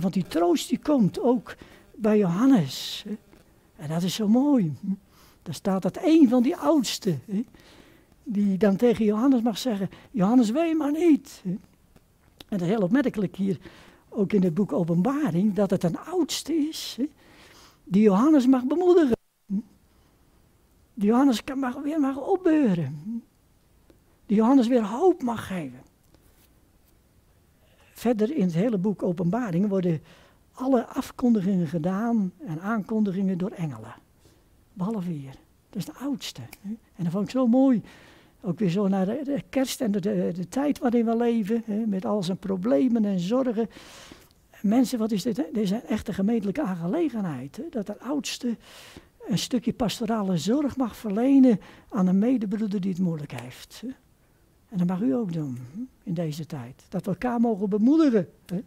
Want 0.00 0.14
die 0.14 0.26
troost 0.26 0.68
die 0.68 0.78
komt 0.78 1.20
ook 1.20 1.56
bij 1.94 2.18
Johannes. 2.18 3.04
En 3.76 3.88
dat 3.88 4.02
is 4.02 4.14
zo 4.14 4.28
mooi. 4.28 4.76
Daar 5.42 5.54
staat 5.54 5.82
dat 5.82 5.98
een 6.02 6.28
van 6.28 6.42
die 6.42 6.56
oudsten, 6.56 7.22
die 8.22 8.58
dan 8.58 8.76
tegen 8.76 9.04
Johannes 9.04 9.42
mag 9.42 9.58
zeggen, 9.58 9.90
Johannes 10.10 10.50
weet 10.50 10.78
maar 10.78 10.92
niet. 10.92 11.42
En 11.44 12.58
dat 12.58 12.60
is 12.60 12.68
heel 12.68 12.82
opmerkelijk 12.82 13.36
hier, 13.36 13.58
ook 14.08 14.32
in 14.32 14.42
het 14.42 14.54
boek 14.54 14.72
Openbaring, 14.72 15.54
dat 15.54 15.70
het 15.70 15.82
een 15.82 15.98
oudste 15.98 16.54
is, 16.54 16.98
die 17.84 18.02
Johannes 18.02 18.46
mag 18.46 18.64
bemoedigen. 18.64 19.20
Johannes 20.94 21.42
mag, 21.54 21.82
weer 21.82 22.00
mag 22.00 22.16
opbeuren. 22.16 23.22
Die 24.26 24.36
Johannes 24.36 24.68
weer 24.68 24.84
hoop 24.84 25.22
mag 25.22 25.46
geven. 25.46 25.80
Verder 27.92 28.36
in 28.36 28.44
het 28.44 28.54
hele 28.54 28.78
boek 28.78 29.02
Openbaring 29.02 29.68
worden 29.68 30.02
alle 30.52 30.86
afkondigingen 30.86 31.66
gedaan 31.66 32.32
en 32.46 32.60
aankondigingen 32.60 33.38
door 33.38 33.50
engelen. 33.50 33.94
Behalve 34.72 35.10
hier. 35.10 35.34
Dat 35.70 35.78
is 35.78 35.84
de 35.84 35.94
oudste. 35.94 36.40
En 36.96 37.04
dat 37.04 37.12
vond 37.12 37.24
ik 37.24 37.30
zo 37.30 37.46
mooi. 37.46 37.82
Ook 38.40 38.58
weer 38.58 38.70
zo 38.70 38.88
naar 38.88 39.06
de, 39.06 39.42
kerst 39.48 39.80
en 39.80 39.90
de, 39.90 40.00
de, 40.00 40.48
tijd 40.48 40.78
waarin 40.78 41.04
we 41.04 41.16
leven. 41.16 41.62
Hè, 41.66 41.86
met 41.86 42.04
al 42.04 42.22
zijn 42.22 42.38
problemen 42.38 43.04
en 43.04 43.20
zorgen. 43.20 43.68
Mensen, 44.62 44.98
wat 44.98 45.10
is 45.10 45.22
dit? 45.22 45.36
Dit 45.36 45.56
is 45.56 45.70
een 45.70 45.86
echte 45.86 46.12
gemeentelijke 46.12 46.62
aangelegenheid. 46.62 47.60
Dat 47.70 47.86
de 47.86 48.00
oudste 48.00 48.56
een 49.26 49.38
stukje 49.38 49.72
pastorale 49.72 50.38
zorg 50.38 50.76
mag 50.76 50.96
verlenen 50.96 51.60
aan 51.88 52.06
een 52.06 52.18
medebroeder 52.18 52.80
die 52.80 52.90
het 52.90 53.00
moeilijk 53.00 53.40
heeft. 53.40 53.80
Hè. 53.80 53.88
En 54.68 54.78
dat 54.78 54.86
mag 54.86 55.00
u 55.00 55.14
ook 55.14 55.32
doen 55.32 55.58
in 56.02 56.14
deze 56.14 56.46
tijd. 56.46 56.84
Dat 56.88 57.04
we 57.04 57.10
elkaar 57.10 57.40
mogen 57.40 57.68
bemoedigen. 57.68 58.28
Hè. 58.46 58.62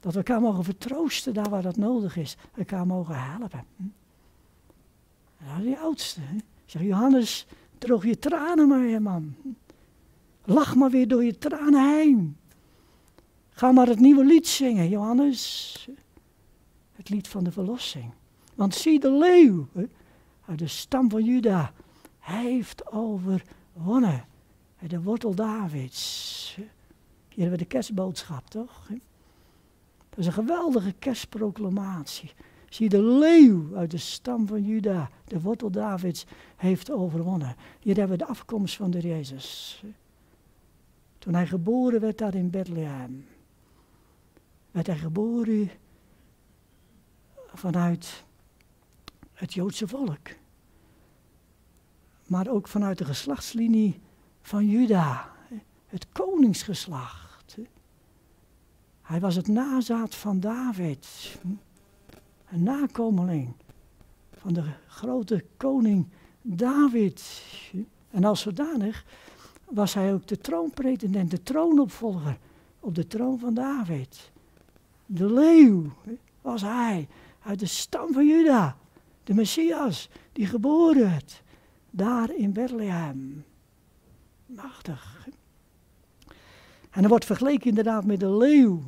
Dat 0.00 0.12
we 0.12 0.18
elkaar 0.18 0.40
mogen 0.40 0.64
vertroosten 0.64 1.34
daar 1.34 1.50
waar 1.50 1.62
dat 1.62 1.76
nodig 1.76 2.16
is. 2.16 2.36
Elkaar 2.56 2.86
mogen 2.86 3.22
helpen. 3.22 3.64
Dat 5.38 5.58
is 5.58 5.64
die 5.64 5.78
oudste. 5.78 6.20
Hè? 6.20 6.36
Zeg, 6.64 6.82
Johannes, 6.82 7.46
droog 7.78 8.04
je 8.04 8.18
tranen 8.18 8.68
maar, 8.68 9.02
man. 9.02 9.34
Lach 10.44 10.74
maar 10.74 10.90
weer 10.90 11.08
door 11.08 11.24
je 11.24 11.38
tranen 11.38 11.96
heen. 11.96 12.36
Ga 13.50 13.72
maar 13.72 13.86
het 13.86 14.00
nieuwe 14.00 14.24
lied 14.24 14.46
zingen, 14.46 14.88
Johannes. 14.88 15.88
Het 16.92 17.08
lied 17.08 17.28
van 17.28 17.44
de 17.44 17.52
verlossing. 17.52 18.12
Want 18.56 18.74
zie 18.74 19.00
de 19.00 19.12
leeuw 19.12 19.66
uit 20.46 20.58
de 20.58 20.66
stam 20.66 21.10
van 21.10 21.24
Juda. 21.24 21.72
Hij 22.18 22.44
heeft 22.44 22.92
overwonnen. 22.92 24.24
De 24.86 25.02
wortel 25.02 25.34
Davids. 25.34 26.54
Hier 27.28 27.44
hebben 27.44 27.58
we 27.58 27.64
de 27.64 27.70
kerstboodschap, 27.70 28.50
toch? 28.50 28.88
Dat 30.08 30.18
is 30.18 30.26
een 30.26 30.32
geweldige 30.32 30.92
kerstproclamatie. 30.92 32.32
Zie 32.68 32.88
de 32.88 33.02
leeuw 33.02 33.76
uit 33.76 33.90
de 33.90 33.98
stam 33.98 34.46
van 34.46 34.62
Juda, 34.64 35.10
de 35.24 35.40
wortel 35.40 35.70
Davids, 35.70 36.26
heeft 36.56 36.90
overwonnen. 36.90 37.56
Hier 37.80 37.96
hebben 37.96 38.18
we 38.18 38.24
de 38.24 38.30
afkomst 38.30 38.76
van 38.76 38.90
de 38.90 39.00
Jezus. 39.00 39.82
Toen 41.18 41.34
hij 41.34 41.46
geboren 41.46 42.00
werd 42.00 42.18
daar 42.18 42.34
in 42.34 42.50
Bethlehem, 42.50 43.26
werd 44.70 44.86
hij 44.86 44.98
geboren 44.98 45.70
vanuit 47.54 48.24
het 49.36 49.54
Joodse 49.54 49.88
volk. 49.88 50.28
Maar 52.26 52.48
ook 52.48 52.68
vanuit 52.68 52.98
de 52.98 53.04
geslachtslinie 53.04 54.00
van 54.40 54.66
Juda, 54.66 55.32
het 55.86 56.06
koningsgeslacht. 56.12 57.56
Hij 59.02 59.20
was 59.20 59.34
het 59.34 59.48
nazaat 59.48 60.14
van 60.14 60.40
David 60.40 61.06
een 62.50 62.62
nakomeling 62.62 63.52
van 64.36 64.52
de 64.52 64.64
grote 64.86 65.44
koning 65.56 66.06
David. 66.42 67.42
En 68.10 68.24
als 68.24 68.40
zodanig 68.40 69.04
was 69.64 69.94
hij 69.94 70.12
ook 70.12 70.26
de 70.26 70.38
troonpretendent, 70.38 71.30
de 71.30 71.42
troonopvolger 71.42 72.38
op 72.80 72.94
de 72.94 73.06
troon 73.06 73.38
van 73.38 73.54
David. 73.54 74.30
De 75.06 75.32
leeuw 75.32 75.92
was 76.40 76.62
hij 76.62 77.08
uit 77.42 77.58
de 77.58 77.66
stam 77.66 78.12
van 78.12 78.26
Juda, 78.26 78.76
de 79.26 79.34
Messias 79.34 80.08
die 80.32 80.46
geboren 80.46 81.10
werd 81.10 81.42
daar 81.90 82.34
in 82.34 82.52
Bethlehem. 82.52 83.44
Machtig. 84.46 85.28
En 86.90 87.02
er 87.02 87.08
wordt 87.08 87.24
vergeleken 87.24 87.68
inderdaad 87.68 88.04
met 88.04 88.20
de 88.20 88.30
leeuw. 88.30 88.82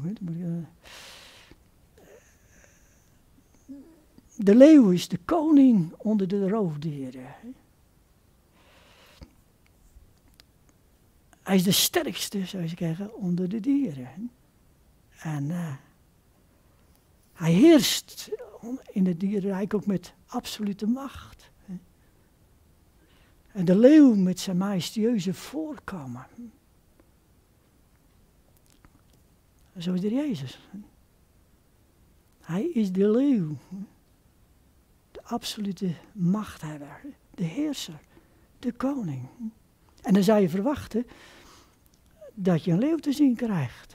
De 4.34 4.54
leeuw 4.54 4.90
is 4.90 5.08
de 5.08 5.18
koning 5.24 5.92
onder 5.96 6.28
de 6.28 6.48
roofdieren. 6.48 7.34
Hij 11.42 11.56
is 11.56 11.62
de 11.62 11.72
sterkste, 11.72 12.46
zou 12.46 12.62
je 12.62 12.68
zeggen, 12.68 13.14
onder 13.14 13.48
de 13.48 13.60
dieren. 13.60 14.30
En 15.18 15.44
uh, 15.44 15.74
hij 17.32 17.52
heerst 17.52 18.30
in 18.92 19.06
het 19.06 19.20
dierenrijk 19.20 19.74
ook 19.74 19.86
met 19.86 20.16
absolute 20.28 20.86
macht. 20.86 21.50
En 23.52 23.64
de 23.64 23.78
leeuw 23.78 24.14
met 24.14 24.40
zijn 24.40 24.56
majestueuze 24.56 25.34
voorkomen. 25.34 26.26
Zo 29.78 29.92
is 29.92 30.02
er 30.02 30.12
Jezus. 30.12 30.58
Hij 32.40 32.64
is 32.64 32.92
de 32.92 33.10
leeuw 33.10 33.56
absolute 35.28 35.94
machthebber, 36.12 37.00
de 37.34 37.44
heerser, 37.44 38.00
de 38.58 38.72
koning. 38.72 39.28
En 40.02 40.14
dan 40.14 40.22
zou 40.22 40.40
je 40.40 40.48
verwachten 40.48 41.06
dat 42.34 42.64
je 42.64 42.72
een 42.72 42.78
leeuw 42.78 42.96
te 42.96 43.12
zien 43.12 43.36
krijgt. 43.36 43.94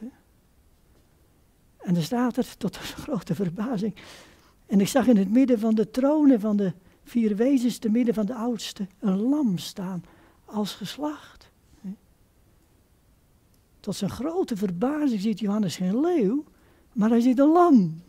En 1.77 1.93
dan 1.93 2.03
staat 2.03 2.38
er 2.38 2.57
tot 2.57 2.75
een 2.75 2.81
grote 2.81 3.36
verbazing. 3.36 3.95
En 4.66 4.80
ik 4.80 4.88
zag 4.88 5.07
in 5.07 5.18
het 5.18 5.32
midden 5.32 5.59
van 5.59 5.76
de 5.76 5.91
tronen 5.91 6.39
van 6.39 6.57
de 6.57 6.74
vier 7.03 7.36
wezens, 7.36 7.78
te 7.78 7.89
midden 7.89 8.14
van 8.14 8.26
de 8.26 8.36
oudste, 8.36 8.88
een 8.99 9.22
lam 9.22 9.57
staan 9.57 10.03
als 10.45 10.74
geslacht. 10.74 11.51
Tot 13.80 13.95
zijn 13.95 14.11
grote 14.11 14.57
verbazing 14.57 15.22
ziet 15.22 15.39
Johannes 15.39 15.76
geen 15.76 15.99
leeuw, 15.99 16.43
maar 16.93 17.09
hij 17.09 17.20
ziet 17.20 17.39
een 17.39 17.51
lam. 17.51 18.01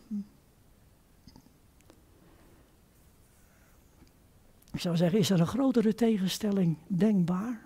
Ik 4.71 4.79
zou 4.79 4.95
zeggen, 4.95 5.19
is 5.19 5.29
er 5.29 5.39
een 5.39 5.47
grotere 5.47 5.95
tegenstelling 5.95 6.77
denkbaar? 6.87 7.61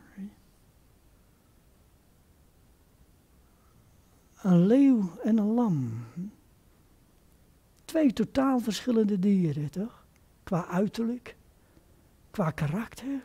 Een 4.42 4.66
leeuw 4.66 5.12
en 5.24 5.38
een 5.38 5.54
lam. 5.54 6.06
Twee 7.90 8.14
totaal 8.14 8.60
verschillende 8.60 9.20
dieren, 9.20 9.72
toch? 9.72 10.06
Qua 10.44 10.66
uiterlijk, 10.66 11.36
qua 12.32 12.52
karakter. 12.52 13.22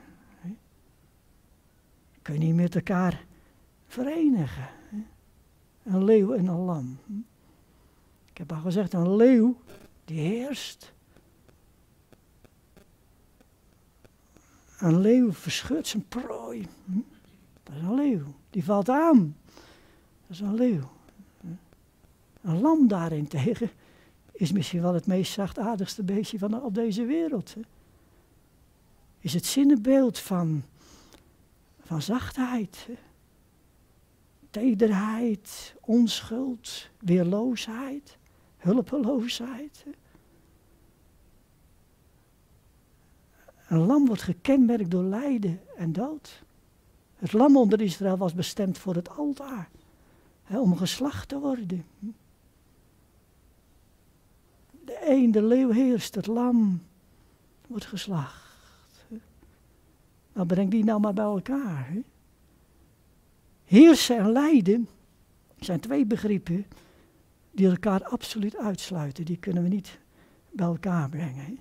Kun 2.23 2.35
je 2.35 2.41
niet 2.41 2.55
met 2.55 2.75
elkaar 2.75 3.25
verenigen. 3.87 4.69
Een 5.83 6.05
leeuw 6.05 6.33
en 6.33 6.47
een 6.47 6.59
lam. 6.59 6.99
Ik 8.31 8.39
heb 8.39 8.53
al 8.53 8.61
gezegd, 8.61 8.93
een 8.93 9.17
leeuw 9.17 9.57
die 10.05 10.21
heerst. 10.21 10.93
Een 14.79 15.01
leeuw 15.01 15.33
verscheurt 15.33 15.87
zijn 15.87 16.09
prooi. 16.09 16.69
Hm? 16.85 16.99
Dat 17.63 17.75
is 17.75 17.83
een 17.83 17.95
leeuw. 17.95 18.35
Die 18.51 18.65
valt 18.65 18.89
aan. 18.89 19.37
Dat 20.27 20.29
is 20.29 20.41
een 20.41 20.55
leeuw. 20.55 20.91
Een 22.41 22.61
lam 22.61 22.89
daarentegen 22.89 23.71
is 24.35 24.53
misschien 24.53 24.83
wel 24.83 24.95
het 24.95 25.07
meest 25.07 25.33
zachtaardigste 25.33 26.03
beestje 26.03 26.39
van 26.39 26.63
op 26.63 26.75
deze 26.75 27.05
wereld. 27.05 27.55
Is 29.19 29.35
het 29.35 29.47
zinnenbeeld 29.47 30.19
van, 30.19 30.63
van 31.81 32.03
zachtheid, 32.03 32.89
tederheid, 34.51 35.75
onschuld, 35.81 36.89
weerloosheid, 36.99 38.17
hulpeloosheid. 38.57 39.85
Een 43.69 43.79
lam 43.79 44.07
wordt 44.07 44.23
gekenmerkt 44.23 44.91
door 44.91 45.03
lijden 45.03 45.61
en 45.77 45.93
dood. 45.93 46.43
Het 47.17 47.33
lam 47.33 47.57
onder 47.57 47.81
Israël 47.81 48.17
was 48.17 48.35
bestemd 48.35 48.79
voor 48.79 48.95
het 48.95 49.09
altaar, 49.09 49.69
hè, 50.43 50.61
om 50.61 50.77
geslacht 50.77 51.29
te 51.29 51.39
worden. 51.39 51.85
Een, 55.07 55.33
de 55.33 55.43
leeuw 55.43 55.71
heerst, 55.71 56.15
het 56.15 56.27
lam 56.27 56.83
wordt 57.67 57.87
geslacht. 57.87 59.07
Nou, 60.33 60.47
breng 60.47 60.71
die 60.71 60.85
nou 60.85 61.01
maar 61.01 61.15
bij 61.15 61.25
elkaar. 61.25 61.89
Hè? 61.89 62.01
Heersen 63.65 64.19
en 64.19 64.33
lijden 64.33 64.89
zijn 65.59 65.81
twee 65.81 66.05
begrippen 66.07 66.67
die 67.51 67.69
elkaar 67.69 68.05
absoluut 68.05 68.57
uitsluiten. 68.57 69.25
Die 69.25 69.37
kunnen 69.37 69.63
we 69.63 69.69
niet 69.69 69.99
bij 70.51 70.67
elkaar 70.67 71.09
brengen. 71.09 71.59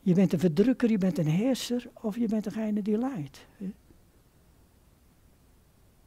Je 0.00 0.14
bent 0.14 0.32
een 0.32 0.38
verdrukker, 0.38 0.90
je 0.90 0.98
bent 0.98 1.18
een 1.18 1.26
heerser 1.26 1.88
of 1.92 2.16
je 2.16 2.28
bent 2.28 2.44
degene 2.44 2.82
die. 2.82 2.98
Hè? 3.56 3.70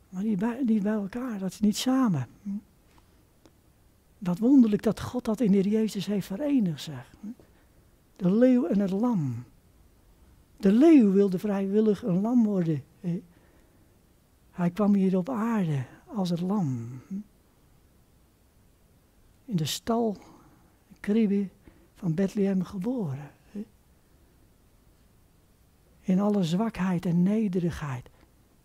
Maar 0.09 0.23
niet 0.23 0.39
bij, 0.39 0.63
niet 0.63 0.83
bij 0.83 0.93
elkaar, 0.93 1.39
dat 1.39 1.51
is 1.51 1.59
niet 1.59 1.77
samen. 1.77 2.27
Wat 4.17 4.39
wonderlijk 4.39 4.83
dat 4.83 5.01
God 5.01 5.25
dat 5.25 5.41
in 5.41 5.51
de 5.51 5.69
Jezus 5.69 6.05
heeft 6.05 6.27
verenigd, 6.27 6.81
zeg. 6.81 7.13
De 8.15 8.31
leeuw 8.31 8.65
en 8.65 8.79
het 8.79 8.91
lam. 8.91 9.43
De 10.57 10.71
leeuw 10.71 11.11
wilde 11.11 11.39
vrijwillig 11.39 12.03
een 12.03 12.21
lam 12.21 12.43
worden. 12.43 12.83
Hij 14.51 14.69
kwam 14.69 14.93
hier 14.93 15.17
op 15.17 15.29
aarde 15.29 15.85
als 16.05 16.29
het 16.29 16.41
lam. 16.41 17.01
In 19.45 19.55
de 19.55 19.65
stal, 19.65 20.17
de 20.87 20.99
kribbe 20.99 21.47
van 21.95 22.13
Bethlehem 22.13 22.63
geboren. 22.63 23.31
In 26.01 26.19
alle 26.19 26.43
zwakheid 26.43 27.05
en 27.05 27.23
nederigheid 27.23 28.09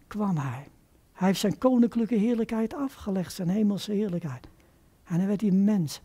kwam 0.07 0.37
hij. 0.37 0.69
Hij 1.13 1.29
heeft 1.29 1.41
zijn 1.41 1.59
koninklijke 1.59 2.15
heerlijkheid 2.15 2.75
afgelegd, 2.75 3.33
zijn 3.33 3.49
hemelse 3.49 3.93
heerlijkheid. 3.93 4.47
En 5.11 5.17
hij 5.17 5.27
werd 5.27 5.41
die 5.41 5.53
mens. 5.53 6.01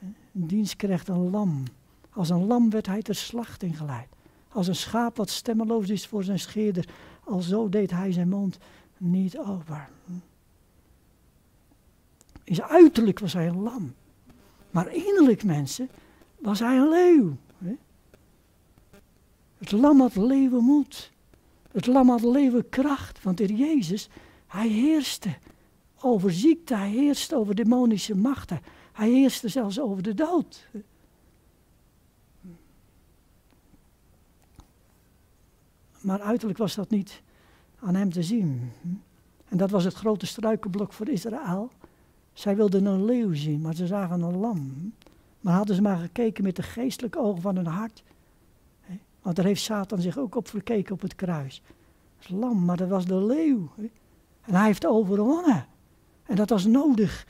Een 0.00 0.46
dienst 0.46 0.76
kreeg 0.76 1.08
een 1.08 1.30
lam. 1.30 1.62
Als 2.10 2.30
een 2.30 2.46
lam 2.46 2.70
werd 2.70 2.86
hij 2.86 3.02
ter 3.02 3.14
slachting 3.14 3.76
geleid. 3.76 4.08
Als 4.48 4.66
een 4.66 4.76
schaap 4.76 5.16
wat 5.16 5.30
stemmeloos 5.30 5.88
is 5.88 6.06
voor 6.06 6.24
zijn 6.24 6.38
scheerder. 6.38 6.88
Al 7.24 7.40
zo 7.40 7.68
deed 7.68 7.90
hij 7.90 8.12
zijn 8.12 8.28
mond 8.28 8.58
niet 8.96 9.38
open. 9.38 9.86
In 12.44 12.62
uiterlijk 12.62 13.18
was 13.18 13.32
hij 13.32 13.48
een 13.48 13.62
lam. 13.62 13.94
Maar 14.70 14.94
innerlijk, 14.94 15.44
mensen, 15.44 15.88
was 16.38 16.58
hij 16.58 16.76
een 16.76 16.88
leeuw. 16.88 17.36
Het 19.58 19.72
lam 19.72 20.00
had 20.00 20.16
leeuwenmoed. 20.16 21.12
Het 21.72 21.86
lam 21.86 22.08
had 22.08 22.22
leeuwenkracht. 22.22 23.22
Want 23.22 23.40
in 23.40 23.56
Jezus, 23.56 24.08
hij 24.46 24.68
heerste 24.68 25.36
over 26.04 26.32
ziekte, 26.32 26.74
hij 26.74 26.90
heerste 26.90 27.36
over 27.36 27.54
demonische 27.54 28.16
machten. 28.16 28.60
Hij 28.92 29.10
heerste 29.10 29.48
zelfs 29.48 29.80
over 29.80 30.02
de 30.02 30.14
dood. 30.14 30.68
Maar 36.00 36.20
uiterlijk 36.20 36.58
was 36.58 36.74
dat 36.74 36.90
niet 36.90 37.22
aan 37.78 37.94
hem 37.94 38.12
te 38.12 38.22
zien. 38.22 38.70
En 39.48 39.56
dat 39.56 39.70
was 39.70 39.84
het 39.84 39.94
grote 39.94 40.26
struikenblok 40.26 40.92
voor 40.92 41.08
Israël. 41.08 41.70
Zij 42.32 42.56
wilden 42.56 42.84
een 42.84 43.04
leeuw 43.04 43.32
zien, 43.32 43.60
maar 43.60 43.74
ze 43.74 43.86
zagen 43.86 44.22
een 44.22 44.36
lam. 44.36 44.92
Maar 45.40 45.54
hadden 45.54 45.76
ze 45.76 45.82
maar 45.82 45.96
gekeken 45.98 46.44
met 46.44 46.56
de 46.56 46.62
geestelijke 46.62 47.18
ogen 47.18 47.42
van 47.42 47.56
hun 47.56 47.66
hart. 47.66 48.02
Want 49.22 49.36
daar 49.36 49.44
heeft 49.44 49.62
Satan 49.62 50.00
zich 50.00 50.18
ook 50.18 50.34
op 50.34 50.48
verkeken 50.48 50.94
op 50.94 51.00
het 51.00 51.14
kruis. 51.14 51.62
Het 52.18 52.30
lam, 52.30 52.64
maar 52.64 52.76
dat 52.76 52.88
was 52.88 53.06
de 53.06 53.24
leeuw. 53.24 53.72
En 54.40 54.54
hij 54.54 54.66
heeft 54.66 54.86
overwonnen. 54.86 55.66
En 56.26 56.36
dat 56.36 56.50
was 56.50 56.66
nodig 56.66 57.26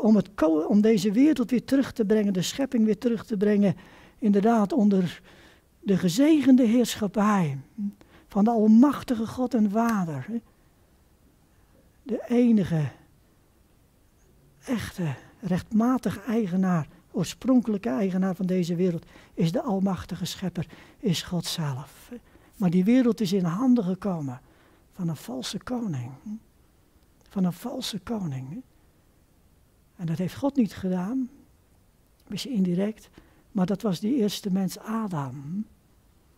om, 0.00 0.16
het, 0.16 0.30
om 0.68 0.80
deze 0.80 1.12
wereld 1.12 1.50
weer 1.50 1.64
terug 1.64 1.92
te 1.92 2.04
brengen, 2.04 2.32
de 2.32 2.42
schepping 2.42 2.84
weer 2.84 2.98
terug 2.98 3.24
te 3.24 3.36
brengen. 3.36 3.76
Inderdaad, 4.18 4.72
onder 4.72 5.20
de 5.80 5.96
gezegende 5.96 6.64
heerschappij 6.64 7.58
van 8.28 8.44
de 8.44 8.50
Almachtige 8.50 9.26
God 9.26 9.54
en 9.54 9.70
Vader. 9.70 10.26
De 12.02 12.24
enige, 12.28 12.88
echte, 14.64 15.14
rechtmatige 15.40 16.20
eigenaar, 16.20 16.88
oorspronkelijke 17.10 17.88
eigenaar 17.88 18.34
van 18.34 18.46
deze 18.46 18.74
wereld, 18.74 19.06
is 19.34 19.52
de 19.52 19.62
Almachtige 19.62 20.24
Schepper, 20.24 20.66
is 20.98 21.22
God 21.22 21.44
zelf. 21.44 22.12
Maar 22.56 22.70
die 22.70 22.84
wereld 22.84 23.20
is 23.20 23.32
in 23.32 23.44
handen 23.44 23.84
gekomen 23.84 24.40
van 24.92 25.08
een 25.08 25.16
valse 25.16 25.58
koning 25.58 26.10
van 27.28 27.44
een 27.44 27.52
valse 27.52 27.98
koning. 27.98 28.62
En 29.96 30.06
dat 30.06 30.18
heeft 30.18 30.36
God 30.36 30.56
niet 30.56 30.74
gedaan, 30.74 31.30
misschien 32.26 32.52
indirect, 32.52 33.10
maar 33.52 33.66
dat 33.66 33.82
was 33.82 34.00
die 34.00 34.14
eerste 34.14 34.50
mens 34.52 34.78
Adam. 34.78 35.66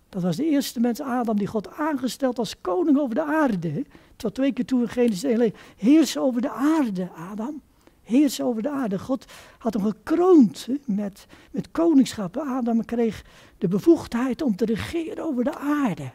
Dat 0.08 0.22
was 0.22 0.36
de 0.36 0.44
eerste 0.44 0.80
mens 0.80 1.00
Adam 1.00 1.38
die 1.38 1.46
God 1.46 1.72
aangesteld 1.72 2.38
als 2.38 2.60
koning 2.60 2.98
over 2.98 3.14
de 3.14 3.24
aarde. 3.24 3.84
Tot 4.16 4.34
twee 4.34 4.52
keer 4.52 4.64
toe 4.64 4.80
in 4.80 4.88
Genesis 4.88 5.22
1 5.22 5.52
Heers 5.76 6.18
over 6.18 6.40
de 6.40 6.50
aarde, 6.50 7.10
Adam. 7.10 7.62
Heers 8.02 8.40
over 8.40 8.62
de 8.62 8.70
aarde. 8.70 8.98
God 8.98 9.24
had 9.58 9.74
hem 9.74 9.82
gekroond 9.82 10.68
met, 10.84 11.26
met 11.50 11.70
koningschap. 11.70 12.36
Adam 12.36 12.84
kreeg 12.84 13.24
de 13.58 13.68
bevoegdheid 13.68 14.42
om 14.42 14.56
te 14.56 14.64
regeren 14.64 15.24
over 15.24 15.44
de 15.44 15.58
aarde. 15.58 16.12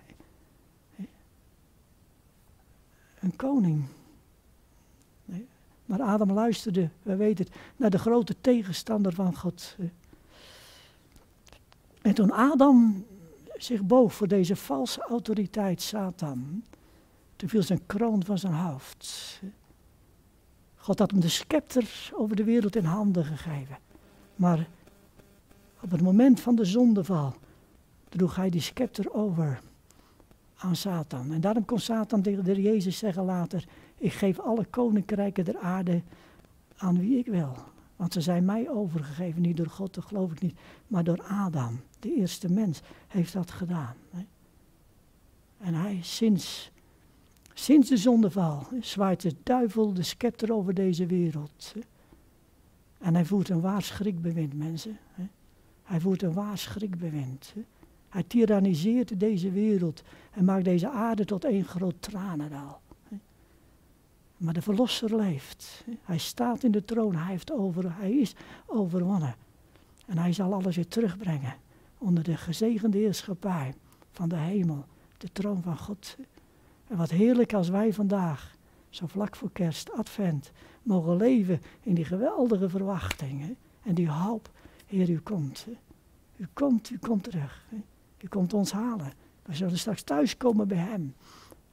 Een 3.19 3.35
koning. 3.35 3.85
Maar 5.85 6.01
Adam 6.01 6.31
luisterde, 6.31 6.89
we 7.03 7.15
weten 7.15 7.45
het, 7.45 7.55
naar 7.75 7.89
de 7.89 7.99
grote 7.99 8.35
tegenstander 8.41 9.13
van 9.13 9.35
God. 9.35 9.75
En 12.01 12.13
toen 12.13 12.31
Adam 12.31 13.05
zich 13.57 13.81
boog 13.81 14.13
voor 14.13 14.27
deze 14.27 14.55
valse 14.55 15.01
autoriteit, 15.01 15.81
Satan, 15.81 16.63
toen 17.35 17.49
viel 17.49 17.63
zijn 17.63 17.85
kroon 17.85 18.25
van 18.25 18.37
zijn 18.37 18.53
hoofd. 18.53 19.41
God 20.75 20.99
had 20.99 21.11
hem 21.11 21.19
de 21.19 21.29
scepter 21.29 22.11
over 22.13 22.35
de 22.35 22.43
wereld 22.43 22.75
in 22.75 22.85
handen 22.85 23.25
gegeven. 23.25 23.77
Maar 24.35 24.67
op 25.81 25.91
het 25.91 26.01
moment 26.01 26.39
van 26.39 26.55
de 26.55 26.65
zondeval 26.65 27.35
droeg 28.09 28.35
hij 28.35 28.49
die 28.49 28.61
scepter 28.61 29.13
over 29.13 29.61
aan 30.57 30.75
Satan. 30.75 31.31
En 31.31 31.41
daarom 31.41 31.65
kon 31.65 31.79
Satan 31.79 32.21
tegen 32.21 32.43
de 32.43 32.61
Jezus 32.61 32.97
zeggen 32.97 33.23
later, 33.23 33.65
ik 33.97 34.13
geef 34.13 34.39
alle 34.39 34.65
koninkrijken 34.65 35.45
der 35.45 35.57
aarde 35.57 36.01
aan 36.77 36.99
wie 36.99 37.17
ik 37.17 37.25
wil. 37.25 37.55
Want 37.95 38.13
ze 38.13 38.21
zijn 38.21 38.45
mij 38.45 38.69
overgegeven, 38.69 39.41
niet 39.41 39.57
door 39.57 39.69
God, 39.69 39.93
dat 39.93 40.05
geloof 40.05 40.31
ik 40.31 40.41
niet, 40.41 40.59
maar 40.87 41.03
door 41.03 41.23
Adam, 41.23 41.79
de 41.99 42.15
eerste 42.15 42.51
mens, 42.51 42.81
heeft 43.07 43.33
dat 43.33 43.51
gedaan. 43.51 43.95
En 45.57 45.73
hij 45.73 45.99
sinds, 46.01 46.71
sinds 47.53 47.89
de 47.89 47.97
zondeval 47.97 48.67
zwaait 48.81 49.21
de 49.21 49.35
duivel 49.43 49.93
de 49.93 50.03
scepter 50.03 50.53
over 50.53 50.73
deze 50.73 51.05
wereld. 51.05 51.73
En 52.97 53.13
hij 53.13 53.25
voert 53.25 53.49
een 53.49 53.61
waar 53.61 53.81
schrikbewind, 53.81 54.53
mensen. 54.53 54.97
Hij 55.83 55.99
voert 55.99 56.21
een 56.21 56.33
waar 56.33 56.57
schrikbewind. 56.57 57.53
Hij 58.09 58.23
tyranniseert 58.23 59.19
deze 59.19 59.51
wereld 59.51 60.03
en 60.31 60.45
maakt 60.45 60.63
deze 60.63 60.89
aarde 60.89 61.25
tot 61.25 61.45
één 61.45 61.65
groot 61.65 62.01
tranendal. 62.01 62.79
Maar 64.37 64.53
de 64.53 64.61
Verlosser 64.61 65.15
leeft. 65.15 65.83
Hij 66.01 66.17
staat 66.17 66.63
in 66.63 66.71
de 66.71 66.85
troon. 66.85 67.15
Hij, 67.15 67.31
heeft 67.31 67.51
over, 67.51 67.97
hij 67.97 68.11
is 68.11 68.35
overwonnen. 68.65 69.35
En 70.05 70.17
hij 70.17 70.33
zal 70.33 70.53
alles 70.53 70.75
weer 70.75 70.87
terugbrengen. 70.87 71.55
Onder 71.97 72.23
de 72.23 72.37
gezegende 72.37 72.97
heerschappij 72.97 73.73
van 74.11 74.29
de 74.29 74.35
hemel. 74.35 74.85
De 75.17 75.31
troon 75.31 75.61
van 75.61 75.77
God. 75.77 76.17
En 76.87 76.97
wat 76.97 77.09
heerlijk 77.09 77.53
als 77.53 77.69
wij 77.69 77.93
vandaag, 77.93 78.55
zo 78.89 79.07
vlak 79.07 79.35
voor 79.35 79.51
kerst, 79.51 79.91
advent, 79.91 80.51
mogen 80.83 81.17
leven 81.17 81.61
in 81.81 81.93
die 81.93 82.05
geweldige 82.05 82.69
verwachting. 82.69 83.55
En 83.83 83.95
die 83.95 84.09
hoop, 84.09 84.49
Heer, 84.85 85.09
u 85.09 85.19
komt. 85.19 85.67
U 86.35 86.47
komt, 86.53 86.89
u 86.89 86.97
komt 86.97 87.23
terug. 87.23 87.65
U 88.21 88.27
komt 88.27 88.53
ons 88.53 88.71
halen. 88.71 89.13
We 89.43 89.55
zullen 89.55 89.77
straks 89.77 90.03
thuiskomen 90.03 90.67
bij 90.67 90.77
Hem. 90.77 91.15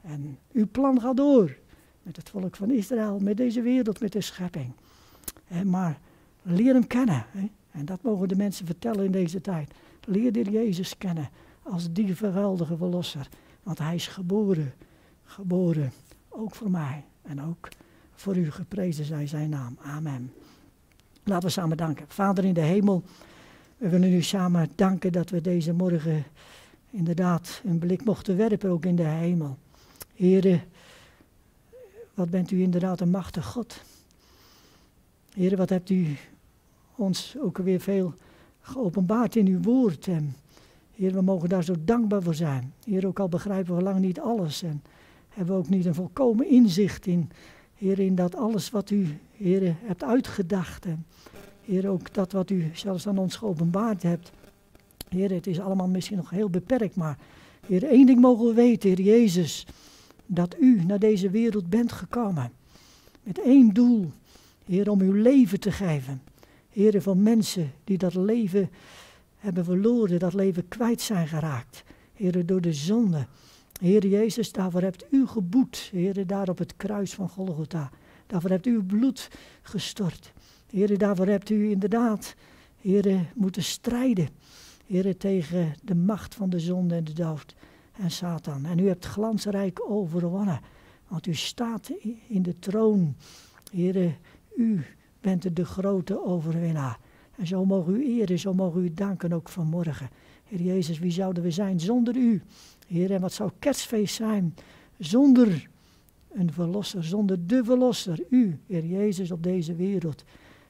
En 0.00 0.38
uw 0.52 0.68
plan 0.70 1.00
gaat 1.00 1.16
door 1.16 1.56
met 2.02 2.16
het 2.16 2.30
volk 2.30 2.56
van 2.56 2.70
Israël, 2.70 3.18
met 3.18 3.36
deze 3.36 3.62
wereld, 3.62 4.00
met 4.00 4.12
de 4.12 4.20
schepping. 4.20 4.72
maar 5.64 5.98
leer 6.42 6.74
hem 6.74 6.86
kennen. 6.86 7.26
En 7.70 7.84
dat 7.84 8.02
mogen 8.02 8.28
de 8.28 8.36
mensen 8.36 8.66
vertellen 8.66 9.04
in 9.04 9.10
deze 9.10 9.40
tijd. 9.40 9.70
Leer 10.04 10.32
de 10.32 10.50
Jezus 10.50 10.98
kennen 10.98 11.28
als 11.62 11.92
die 11.92 12.16
geweldige 12.16 12.76
verlosser. 12.76 13.28
Want 13.62 13.78
hij 13.78 13.94
is 13.94 14.06
geboren, 14.06 14.72
geboren, 15.24 15.92
ook 16.28 16.54
voor 16.54 16.70
mij 16.70 17.04
en 17.22 17.42
ook 17.42 17.68
voor 18.14 18.36
u 18.36 18.50
geprezen 18.50 19.04
zij 19.04 19.26
zijn 19.26 19.50
naam. 19.50 19.78
Amen. 19.82 20.32
Laten 21.24 21.46
we 21.46 21.52
samen 21.52 21.76
danken. 21.76 22.04
Vader 22.08 22.44
in 22.44 22.54
de 22.54 22.60
hemel, 22.60 23.02
we 23.76 23.88
willen 23.88 24.12
u 24.12 24.22
samen 24.22 24.70
danken 24.74 25.12
dat 25.12 25.30
we 25.30 25.40
deze 25.40 25.72
morgen 25.72 26.24
inderdaad 26.90 27.62
een 27.64 27.78
blik 27.78 28.04
mochten 28.04 28.36
werpen, 28.36 28.70
ook 28.70 28.84
in 28.84 28.96
de 28.96 29.02
hemel. 29.02 29.58
Heren, 30.14 30.62
wat 32.14 32.30
bent 32.30 32.50
u 32.50 32.62
inderdaad 32.62 33.00
een 33.00 33.10
machtig 33.10 33.46
God. 33.46 33.82
Heer, 35.34 35.56
wat 35.56 35.68
hebt 35.68 35.90
u 35.90 36.16
ons 36.96 37.36
ook 37.38 37.58
weer 37.58 37.80
veel 37.80 38.14
geopenbaard 38.60 39.36
in 39.36 39.46
uw 39.46 39.60
woord. 39.60 40.08
Heer, 40.94 41.12
we 41.12 41.20
mogen 41.20 41.48
daar 41.48 41.64
zo 41.64 41.74
dankbaar 41.84 42.22
voor 42.22 42.34
zijn. 42.34 42.72
Heer, 42.84 43.06
ook 43.06 43.18
al 43.18 43.28
begrijpen 43.28 43.76
we 43.76 43.82
lang 43.82 43.98
niet 43.98 44.20
alles 44.20 44.62
en 44.62 44.82
hebben 45.28 45.54
we 45.54 45.60
ook 45.60 45.68
niet 45.68 45.86
een 45.86 45.94
volkomen 45.94 46.48
inzicht 46.48 47.06
in, 47.06 47.30
Heer, 47.74 47.98
in 47.98 48.14
dat 48.14 48.36
alles 48.36 48.70
wat 48.70 48.90
u, 48.90 49.18
Heer, 49.36 49.76
hebt 49.82 50.04
uitgedacht. 50.04 50.84
En 50.84 51.06
Heer, 51.64 51.88
ook 51.88 52.14
dat 52.14 52.32
wat 52.32 52.50
u 52.50 52.70
zelfs 52.74 53.06
aan 53.06 53.18
ons 53.18 53.36
geopenbaard 53.36 54.02
hebt. 54.02 54.32
Heer, 55.08 55.30
het 55.30 55.46
is 55.46 55.60
allemaal 55.60 55.88
misschien 55.88 56.16
nog 56.16 56.30
heel 56.30 56.50
beperkt, 56.50 56.94
maar 56.94 57.18
Heer, 57.66 57.84
één 57.84 58.06
ding 58.06 58.20
mogen 58.20 58.46
we 58.46 58.54
weten, 58.54 58.88
Heer 58.88 59.00
Jezus, 59.00 59.66
dat 60.34 60.56
u 60.60 60.84
naar 60.84 60.98
deze 60.98 61.30
wereld 61.30 61.68
bent 61.70 61.92
gekomen. 61.92 62.52
Met 63.22 63.40
één 63.40 63.74
doel, 63.74 64.10
Heer, 64.64 64.90
om 64.90 65.00
uw 65.00 65.12
leven 65.12 65.60
te 65.60 65.72
geven. 65.72 66.22
Heer, 66.70 67.02
van 67.02 67.22
mensen 67.22 67.72
die 67.84 67.98
dat 67.98 68.14
leven 68.14 68.70
hebben 69.36 69.64
verloren, 69.64 70.18
dat 70.18 70.34
leven 70.34 70.68
kwijt 70.68 71.00
zijn 71.00 71.28
geraakt. 71.28 71.84
Heer, 72.12 72.46
door 72.46 72.60
de 72.60 72.72
zonde. 72.72 73.26
Heer 73.80 74.06
Jezus, 74.06 74.52
daarvoor 74.52 74.80
hebt 74.80 75.04
u 75.10 75.26
geboet. 75.26 75.76
Heer, 75.92 76.26
daar 76.26 76.48
op 76.48 76.58
het 76.58 76.76
kruis 76.76 77.14
van 77.14 77.28
Golgotha. 77.28 77.90
Daarvoor 78.26 78.50
hebt 78.50 78.66
u 78.66 78.74
uw 78.74 78.84
bloed 78.84 79.30
gestort. 79.62 80.32
Heer, 80.70 80.98
daarvoor 80.98 81.26
hebt 81.26 81.50
u 81.50 81.70
inderdaad, 81.70 82.34
Heer, 82.80 83.32
moeten 83.34 83.62
strijden. 83.62 84.28
Heer, 84.86 85.16
tegen 85.16 85.74
de 85.82 85.94
macht 85.94 86.34
van 86.34 86.50
de 86.50 86.60
zonde 86.60 86.94
en 86.94 87.04
de 87.04 87.12
dood 87.12 87.54
en 87.92 88.10
Satan. 88.10 88.64
En 88.64 88.78
u 88.78 88.88
hebt 88.88 89.04
glansrijk 89.04 89.90
overwonnen. 89.90 90.60
Want 91.08 91.26
u 91.26 91.34
staat 91.34 91.90
in 92.28 92.42
de 92.42 92.58
troon. 92.58 93.16
Heer, 93.72 94.18
u 94.56 94.84
bent 95.20 95.56
de 95.56 95.64
grote 95.64 96.24
overwinnaar. 96.24 96.98
En 97.36 97.46
zo 97.46 97.64
mogen 97.64 97.94
u 97.94 98.20
eren, 98.20 98.38
zo 98.38 98.54
mogen 98.54 98.84
u 98.84 98.94
danken 98.94 99.32
ook 99.32 99.48
vanmorgen. 99.48 100.10
Heer 100.44 100.60
Jezus, 100.60 100.98
wie 100.98 101.10
zouden 101.10 101.42
we 101.42 101.50
zijn 101.50 101.80
zonder 101.80 102.16
u? 102.16 102.42
Heer, 102.86 103.12
en 103.12 103.20
wat 103.20 103.32
zou 103.32 103.50
kerstfeest 103.58 104.14
zijn 104.14 104.54
zonder 104.98 105.68
een 106.32 106.52
verlosser, 106.52 107.04
zonder 107.04 107.46
de 107.46 107.64
verlosser, 107.64 108.24
u, 108.30 108.58
Heer 108.66 108.84
Jezus, 108.84 109.30
op 109.30 109.42
deze 109.42 109.74
wereld. 109.74 110.24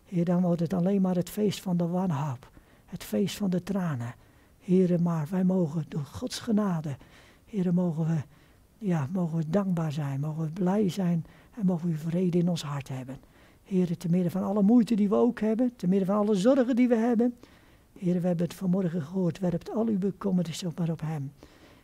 Heer, 0.04 0.24
dan 0.24 0.42
wordt 0.42 0.60
het 0.60 0.72
alleen 0.72 1.00
maar 1.00 1.14
het 1.14 1.30
feest 1.30 1.60
van 1.60 1.76
de 1.76 1.86
wanhoop, 1.86 2.50
het 2.86 3.04
feest 3.04 3.36
van 3.36 3.50
de 3.50 3.62
tranen. 3.62 4.14
Heer, 4.62 5.02
maar 5.02 5.26
wij 5.30 5.44
mogen 5.44 5.84
door 5.88 6.04
Gods 6.04 6.38
genade, 6.38 6.96
Heer, 7.44 7.74
mogen 7.74 8.06
we, 8.06 8.22
ja, 8.78 9.08
mogen 9.12 9.38
we 9.38 9.50
dankbaar 9.50 9.92
zijn, 9.92 10.20
mogen 10.20 10.44
we 10.44 10.50
blij 10.50 10.88
zijn 10.88 11.24
en 11.58 11.66
mogen 11.66 11.88
we 11.88 11.96
vrede 11.96 12.38
in 12.38 12.48
ons 12.48 12.62
hart 12.62 12.88
hebben. 12.88 13.16
Heer, 13.62 13.96
te 13.96 14.08
midden 14.08 14.30
van 14.30 14.42
alle 14.42 14.62
moeite 14.62 14.94
die 14.94 15.08
we 15.08 15.14
ook 15.14 15.40
hebben, 15.40 15.72
te 15.76 15.86
midden 15.88 16.06
van 16.06 16.16
alle 16.16 16.34
zorgen 16.34 16.76
die 16.76 16.88
we 16.88 16.96
hebben. 16.96 17.34
Heer, 17.98 18.20
we 18.20 18.26
hebben 18.26 18.46
het 18.46 18.54
vanmorgen 18.54 19.02
gehoord, 19.02 19.38
werpt 19.38 19.70
al 19.70 19.86
uw 19.86 19.98
bekommernis 19.98 20.64
op 20.64 20.78
maar 20.78 20.90
op 20.90 21.00
Hem. 21.00 21.32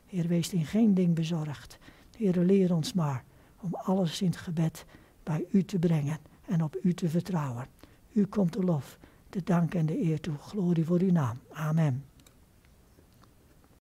Heer, 0.06 0.28
wees 0.28 0.52
in 0.52 0.64
geen 0.64 0.94
ding 0.94 1.14
bezorgd. 1.14 1.78
Heer, 2.16 2.38
leer 2.38 2.74
ons 2.74 2.92
maar 2.92 3.24
om 3.60 3.74
alles 3.74 4.22
in 4.22 4.28
het 4.28 4.36
gebed 4.36 4.84
bij 5.22 5.44
U 5.50 5.64
te 5.64 5.78
brengen 5.78 6.18
en 6.46 6.62
op 6.62 6.76
U 6.82 6.94
te 6.94 7.08
vertrouwen. 7.08 7.66
U 8.12 8.26
komt 8.26 8.52
de 8.52 8.64
lof, 8.64 8.98
de 9.30 9.42
dank 9.44 9.74
en 9.74 9.86
de 9.86 10.02
eer 10.02 10.20
toe. 10.20 10.34
Glorie 10.38 10.84
voor 10.84 11.00
uw 11.00 11.12
naam. 11.12 11.38
Amen. 11.52 12.07